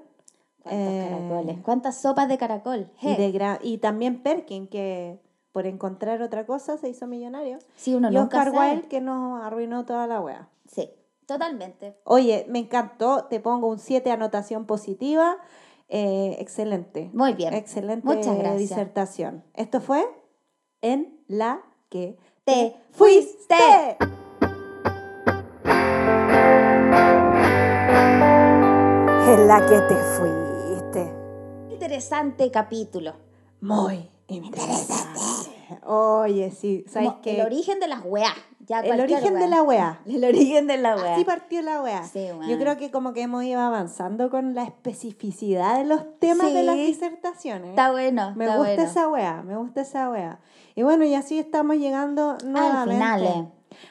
¿Cuántos 0.63 0.83
Eh, 0.83 1.09
caracoles? 1.09 1.59
¿Cuántas 1.63 2.01
sopas 2.01 2.29
de 2.29 2.39
caracol? 2.39 2.91
Y, 3.01 3.15
de 3.15 3.79
también 3.81 4.23
Perkin, 4.23 4.67
que 4.67 5.21
por 5.53 5.67
encontrar 5.67 6.21
otra 6.21 6.47
cosa 6.47 6.77
se 6.79 6.89
hizo 6.89 7.07
millonario. 7.07 7.59
Sí, 7.77 7.95
uno 7.95 8.11
y 8.11 8.15
nunca 8.15 8.39
Oscar 8.39 8.53
sabe. 8.53 8.71
Wilde, 8.73 8.89
que 8.89 9.01
nos 9.01 9.43
arruinó 9.43 9.85
toda 9.85 10.07
la 10.07 10.21
wea. 10.21 10.49
Sí, 10.67 10.91
totalmente. 11.27 11.97
Oye, 12.05 12.47
me 12.49 12.59
encantó, 12.59 13.27
te 13.27 13.39
pongo 13.41 13.69
un 13.69 13.79
7 13.79 14.11
anotación 14.11 14.65
positiva. 14.65 15.37
Eh, 15.89 16.37
excelente. 16.41 17.11
Muy 17.13 17.35
bien. 17.35 17.55
Excelente 17.55 18.05
Muchas 18.07 18.37
gracias. 18.37 18.59
disertación. 18.59 19.45
Esto 19.55 19.81
fue 19.81 20.05
en 20.85 21.19
la 21.29 21.63
que 21.89 22.19
Te 22.45 22.77
fuiste. 22.93 23.57
En 29.27 29.47
la 29.49 29.65
que 29.67 29.81
te 29.89 29.97
fuiste. 29.97 31.11
Interesante 31.71 32.51
capítulo. 32.51 33.15
Muy 33.63 34.11
interesante. 34.29 35.81
Oye, 35.87 36.51
sí, 36.51 36.85
¿sabes 36.87 37.09
Como 37.09 37.23
qué? 37.23 37.41
El 37.41 37.47
origen 37.47 37.81
de 37.81 37.89
las 37.89 38.05
weas. 38.05 38.35
Ya 38.67 38.81
El 38.85 39.01
origen 39.01 39.35
de 39.35 39.49
la 39.49 39.63
wea. 39.63 40.01
El 40.07 40.25
origen 40.25 40.67
de 40.67 40.77
la 40.77 40.97
wea. 40.97 41.15
Así 41.15 41.25
partió 41.25 41.63
la 41.63 41.83
wea. 41.83 42.05
Sí, 42.05 42.27
Yo 42.49 42.59
creo 42.59 42.77
que 42.77 42.91
como 42.91 43.13
que 43.13 43.23
hemos 43.23 43.45
ido 43.45 43.61
avanzando 43.61 44.31
con 44.31 44.55
la 44.55 44.65
especificidad 44.65 45.79
de 45.79 45.85
los 45.85 46.19
temas 46.19 46.53
de 46.53 46.63
las 46.63 46.77
disertaciones. 46.77 47.71
Está 47.71 47.91
bueno. 47.93 48.33
me 48.37 48.45
está 48.45 48.57
gusta 48.57 48.75
bueno. 48.75 48.91
esa 48.91 49.09
wea, 49.09 49.43
me 49.43 49.57
gusta 49.57 49.81
esa 49.83 50.11
wea. 50.11 50.39
Y 50.75 50.83
bueno, 50.83 51.05
y 51.05 51.15
así 51.15 51.39
estamos 51.39 51.77
llegando 51.77 52.37
nuevamente. 52.45 53.03
Al 53.05 53.19
final. 53.21 53.25
eh. 53.25 53.49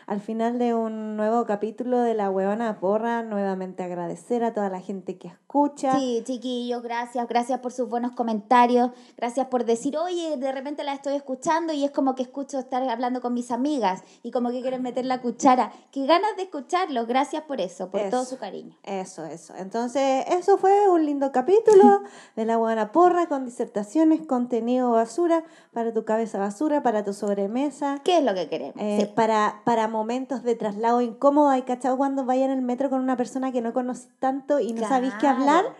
Al 0.07 0.21
final 0.21 0.59
de 0.59 0.73
un 0.73 1.15
nuevo 1.17 1.45
capítulo 1.45 1.99
de 2.01 2.13
La 2.13 2.29
Huevona 2.29 2.79
Porra, 2.79 3.23
nuevamente 3.23 3.84
agradecer 3.84 4.43
a 4.43 4.53
toda 4.53 4.69
la 4.69 4.79
gente 4.81 5.17
que 5.17 5.27
escucha. 5.27 5.97
Sí, 5.97 6.21
chiquillos, 6.25 6.81
gracias, 6.81 7.27
gracias 7.27 7.59
por 7.59 7.71
sus 7.71 7.89
buenos 7.89 8.11
comentarios, 8.13 8.91
gracias 9.17 9.47
por 9.47 9.65
decir, 9.65 9.97
oye, 9.97 10.38
de 10.38 10.51
repente 10.51 10.84
la 10.84 10.93
estoy 10.93 11.15
escuchando 11.15 11.73
y 11.73 11.84
es 11.84 11.91
como 11.91 12.15
que 12.15 12.23
escucho 12.23 12.59
estar 12.59 12.88
hablando 12.89 13.21
con 13.21 13.34
mis 13.34 13.51
amigas 13.51 14.03
y 14.23 14.31
como 14.31 14.51
que 14.51 14.61
quieren 14.61 14.81
meter 14.81 15.05
la 15.05 15.21
cuchara. 15.21 15.71
Qué 15.91 16.05
ganas 16.05 16.36
de 16.38 16.43
escucharlo, 16.43 17.05
gracias 17.05 17.43
por 17.43 17.61
eso, 17.61 17.89
por 17.89 18.01
todo 18.09 18.25
su 18.25 18.38
cariño. 18.38 18.75
Eso, 18.84 19.25
eso. 19.25 19.53
Entonces, 19.57 20.25
eso 20.27 20.57
fue 20.57 20.89
un 20.89 21.05
lindo 21.05 21.31
capítulo 21.31 22.01
de 22.36 22.45
La 22.45 22.57
Huevona 22.57 22.91
Porra 22.91 23.27
con 23.27 23.45
disertaciones, 23.45 24.21
contenido 24.25 24.91
basura 24.91 25.43
para 25.71 25.93
tu 25.93 26.05
cabeza 26.05 26.39
basura, 26.39 26.84
para 26.84 27.03
tu 27.03 27.13
sobremesa. 27.13 27.99
¿Qué 28.03 28.17
es 28.19 28.23
lo 28.23 28.34
que 28.34 28.47
queremos? 28.49 28.75
Eh, 28.79 28.97
Sí. 29.01 29.11
para, 29.15 29.61
para 29.65 29.72
momentos 29.88 30.43
de 30.43 30.55
traslado 30.55 31.01
incómodo, 31.01 31.49
¿hay 31.49 31.63
cachado 31.63 31.97
cuando 31.97 32.26
vaya 32.26 32.45
en 32.45 32.51
el 32.51 32.61
metro 32.61 32.89
con 32.89 32.99
una 33.01 33.17
persona 33.17 33.51
que 33.51 33.61
no 33.61 33.74
conoces 33.74 34.09
tanto 34.19 34.59
y 34.59 34.74
no 34.74 34.88
sabéis 34.88 35.13
qué 35.19 35.28
hablar? 35.28 35.61
Claro. 35.63 35.76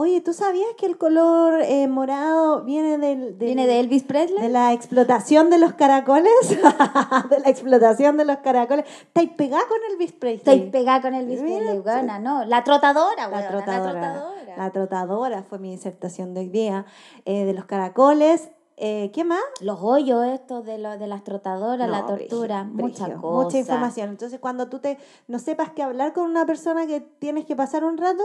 Oye, 0.00 0.20
¿tú 0.20 0.32
sabías 0.32 0.68
que 0.76 0.86
el 0.86 0.96
color 0.96 1.60
eh, 1.60 1.88
morado 1.88 2.62
viene 2.62 2.98
del, 2.98 3.36
del- 3.36 3.46
¿Viene 3.48 3.66
de 3.66 3.80
Elvis 3.80 4.04
Presley? 4.04 4.40
de 4.40 4.48
la 4.48 4.72
explotación 4.72 5.50
de 5.50 5.58
los 5.58 5.72
caracoles? 5.72 6.32
de 7.30 7.40
la 7.40 7.48
explotación 7.48 8.16
de 8.16 8.24
los 8.24 8.36
caracoles. 8.38 8.84
¿Estáis 9.08 9.30
pegada 9.30 9.64
con 9.68 9.78
Elvis 9.90 10.12
Presley? 10.12 10.54
Estoy 10.56 10.70
pegada 10.70 11.02
con 11.02 11.14
Elvis 11.14 11.40
Presley, 11.40 11.78
buena, 11.80 12.20
¿no? 12.20 12.44
La 12.44 12.62
trotadora, 12.62 13.26
La 13.28 13.48
trotadora. 13.48 13.92
La 13.92 14.12
trotadora. 14.12 14.56
La 14.56 14.70
trotadora 14.70 15.42
fue 15.42 15.58
mi 15.58 15.72
disertación 15.72 16.32
de 16.32 16.40
hoy 16.42 16.48
día. 16.48 16.86
eh, 17.24 17.44
de 17.44 17.52
los 17.52 17.64
caracoles. 17.64 18.50
Eh, 18.80 19.10
¿Qué 19.12 19.24
más? 19.24 19.40
Los 19.60 19.78
hoyos 19.82 20.24
estos 20.26 20.64
de, 20.64 20.78
lo, 20.78 20.96
de 20.98 21.08
las 21.08 21.24
trotadoras, 21.24 21.90
la 21.90 22.06
tortura, 22.06 22.62
brígido, 22.62 22.82
mucha 22.88 23.04
brígido, 23.06 23.20
cosa. 23.22 23.44
Mucha 23.44 23.58
información. 23.58 24.10
Entonces, 24.10 24.38
cuando 24.38 24.68
tú 24.68 24.78
te 24.78 24.98
no 25.26 25.38
sepas 25.40 25.70
qué 25.70 25.82
hablar 25.82 26.12
con 26.12 26.30
una 26.30 26.46
persona 26.46 26.86
que 26.86 27.00
tienes 27.00 27.44
que 27.44 27.56
pasar 27.56 27.82
un 27.84 27.98
rato, 27.98 28.22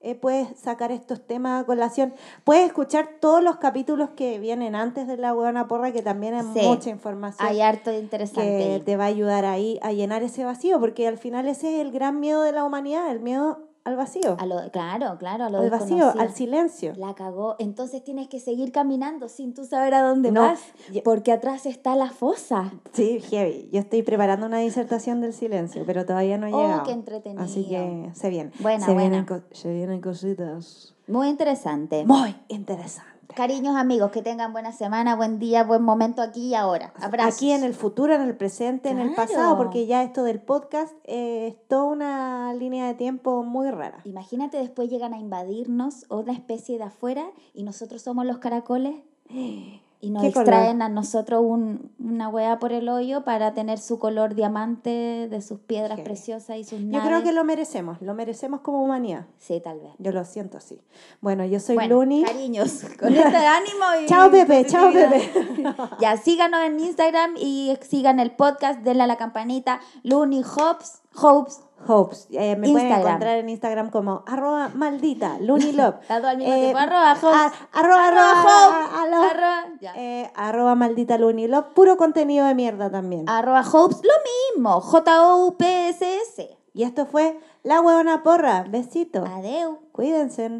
eh, 0.00 0.14
puedes 0.14 0.56
sacar 0.56 0.92
estos 0.92 1.26
temas 1.26 1.60
a 1.62 1.66
colación. 1.66 2.14
Puedes 2.44 2.66
escuchar 2.66 3.08
todos 3.20 3.42
los 3.42 3.56
capítulos 3.56 4.10
que 4.10 4.38
vienen 4.38 4.76
antes 4.76 5.08
de 5.08 5.16
la 5.16 5.34
huevona 5.34 5.66
porra, 5.66 5.90
que 5.90 6.02
también 6.02 6.34
es 6.34 6.46
Sí. 6.54 6.60
mucha 6.64 6.90
información. 6.90 7.48
Hay 7.48 7.60
harto 7.60 7.90
de 7.90 7.98
interesante. 7.98 8.40
que 8.78 8.82
te 8.84 8.96
va 8.96 9.04
a 9.04 9.08
ayudar 9.08 9.44
ahí 9.44 9.80
a 9.82 9.90
llenar 9.90 10.22
ese 10.22 10.44
vacío, 10.44 10.78
porque 10.78 11.08
al 11.08 11.18
final 11.18 11.48
ese 11.48 11.74
es 11.74 11.80
el 11.84 11.90
gran 11.90 12.20
miedo 12.20 12.42
de 12.42 12.52
la 12.52 12.62
humanidad, 12.64 13.10
el 13.10 13.18
miedo 13.18 13.67
al 13.88 13.96
vacío, 13.96 14.36
A 14.38 14.46
lo, 14.46 14.70
claro, 14.70 15.16
claro, 15.18 15.44
a 15.46 15.50
lo 15.50 15.58
al 15.58 15.70
vacío, 15.70 16.12
al 16.18 16.32
silencio. 16.32 16.92
La 16.96 17.14
cagó. 17.14 17.56
Entonces 17.58 18.02
tienes 18.04 18.28
que 18.28 18.38
seguir 18.40 18.70
caminando 18.72 19.28
sin 19.28 19.54
tú 19.54 19.64
saber 19.64 19.94
a 19.94 20.02
dónde 20.02 20.30
No, 20.30 20.42
vas. 20.42 20.60
Porque 21.04 21.32
atrás 21.32 21.66
está 21.66 21.96
la 21.96 22.10
fosa. 22.10 22.72
Sí, 22.92 23.20
heavy. 23.20 23.68
Yo 23.72 23.80
estoy 23.80 24.02
preparando 24.02 24.46
una 24.46 24.58
disertación 24.58 25.20
del 25.20 25.32
silencio, 25.32 25.82
pero 25.86 26.06
todavía 26.06 26.38
no 26.38 26.46
he 26.46 26.52
Oh, 26.54 26.62
llegado. 26.62 26.82
qué 26.84 26.92
entretenido. 26.92 27.42
Así 27.42 27.66
que 27.68 28.10
se 28.14 28.30
viene. 28.30 28.52
Buena, 28.60 28.84
se 28.86 28.92
buena. 28.92 29.08
Vienen 29.24 29.44
se 29.52 29.72
vienen 29.72 30.00
cositas. 30.00 30.94
Muy 31.06 31.28
interesante. 31.28 32.04
Muy 32.04 32.34
interesante. 32.48 33.07
Cariños 33.34 33.76
amigos, 33.76 34.10
que 34.10 34.22
tengan 34.22 34.52
buena 34.52 34.72
semana, 34.72 35.14
buen 35.14 35.38
día, 35.38 35.62
buen 35.62 35.82
momento 35.82 36.22
aquí 36.22 36.48
y 36.48 36.54
ahora. 36.54 36.92
Abrazos. 37.00 37.36
Aquí 37.36 37.52
en 37.52 37.62
el 37.62 37.74
futuro, 37.74 38.14
en 38.14 38.22
el 38.22 38.36
presente, 38.36 38.88
en 38.88 38.98
el 38.98 39.14
pasado, 39.14 39.56
porque 39.56 39.86
ya 39.86 40.02
esto 40.02 40.24
del 40.24 40.40
podcast 40.40 40.92
eh, 41.04 41.48
es 41.48 41.68
toda 41.68 41.84
una 41.84 42.54
línea 42.54 42.86
de 42.86 42.94
tiempo 42.94 43.44
muy 43.44 43.70
rara. 43.70 44.00
Imagínate 44.04 44.56
después 44.56 44.90
llegan 44.90 45.14
a 45.14 45.18
invadirnos 45.18 46.06
otra 46.08 46.32
especie 46.32 46.78
de 46.78 46.84
afuera 46.84 47.30
y 47.54 47.62
nosotros 47.62 48.02
somos 48.02 48.26
los 48.26 48.38
caracoles 48.38 48.96
y 50.00 50.10
nos 50.10 50.22
extraen 50.24 50.80
a 50.82 50.88
nosotros 50.88 51.42
un- 51.44 51.90
una 51.98 52.28
hueá 52.28 52.58
por 52.60 52.72
el 52.72 52.88
hoyo 52.88 53.24
para 53.24 53.52
tener 53.54 53.78
su 53.78 53.98
color 53.98 54.34
diamante 54.36 55.28
de 55.28 55.42
sus 55.42 55.58
piedras 55.60 56.00
preciosas 56.00 56.56
y 56.56 56.64
sus 56.64 56.78
Yo 56.80 56.86
naves. 56.86 57.06
creo 57.08 57.22
que 57.22 57.32
lo 57.32 57.42
merecemos, 57.44 58.00
lo 58.00 58.14
merecemos 58.14 58.60
como 58.60 58.82
humanidad. 58.84 59.26
Sí, 59.38 59.60
tal 59.60 59.80
vez. 59.80 59.92
Yo 59.98 60.12
lo 60.12 60.24
siento 60.24 60.56
así. 60.58 60.80
Bueno, 61.20 61.44
yo 61.44 61.58
soy 61.60 61.74
Bueno, 61.74 61.96
Luni. 61.96 62.22
cariños, 62.24 62.82
con 63.00 63.12
este 63.14 63.36
ánimo 63.36 63.84
y 64.02 64.06
Chao, 64.06 64.30
Pepe, 64.30 64.64
chao, 64.66 64.92
positividad. 64.92 65.90
ya, 66.00 66.16
síganos 66.16 66.60
en 66.60 66.78
Instagram 66.78 67.32
y 67.36 67.76
sigan 67.82 68.20
el 68.20 68.30
podcast, 68.32 68.80
denle 68.82 69.02
a 69.02 69.06
la 69.08 69.16
campanita, 69.16 69.80
Looney 70.04 70.42
Hops, 70.42 71.02
Hopes, 71.20 71.60
Hopes. 71.86 72.26
Eh, 72.32 72.56
me 72.56 72.70
pueden 72.70 72.92
encontrar 72.92 73.38
en 73.38 73.48
Instagram 73.48 73.90
como 73.90 74.22
arroba 74.26 74.70
maldita, 74.74 75.38
Looney 75.40 75.72
Love. 75.72 75.96
Las 76.08 76.20
dos 76.22 76.30
al 76.30 76.36
mismo 76.38 76.52
Eh, 76.52 76.60
tiempo, 76.60 76.78
arroba 76.78 77.12
Hopes, 77.12 77.24
a- 77.24 77.52
arroba, 77.78 78.08
arroba, 78.08 78.30
Hopes, 78.32 78.98
arroba, 79.00 79.30
arroba, 79.30 79.64
ya. 79.80 79.92
eh, 79.96 80.30
arroba 80.34 80.74
maldita 80.74 81.18
Looney 81.18 81.46
Love. 81.48 81.66
Puro 81.74 81.96
contenido 81.96 82.46
de 82.46 82.54
mierda 82.54 82.90
también. 82.90 83.28
arroba 83.28 83.62
Hopes, 83.72 83.98
lo 84.02 84.12
mismo, 84.56 84.80
J-O-U-P-S-S. 84.80 86.56
Y 86.74 86.82
esto 86.84 87.06
fue 87.06 87.40
La 87.62 87.80
Huevona 87.80 88.22
Porra. 88.22 88.64
Besito. 88.68 89.24
Adeu. 89.24 89.78
Cuídense. 89.92 90.58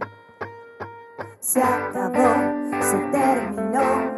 Se 1.40 1.62
acabó, 1.62 2.82
se 2.82 2.96
terminó. 3.12 4.08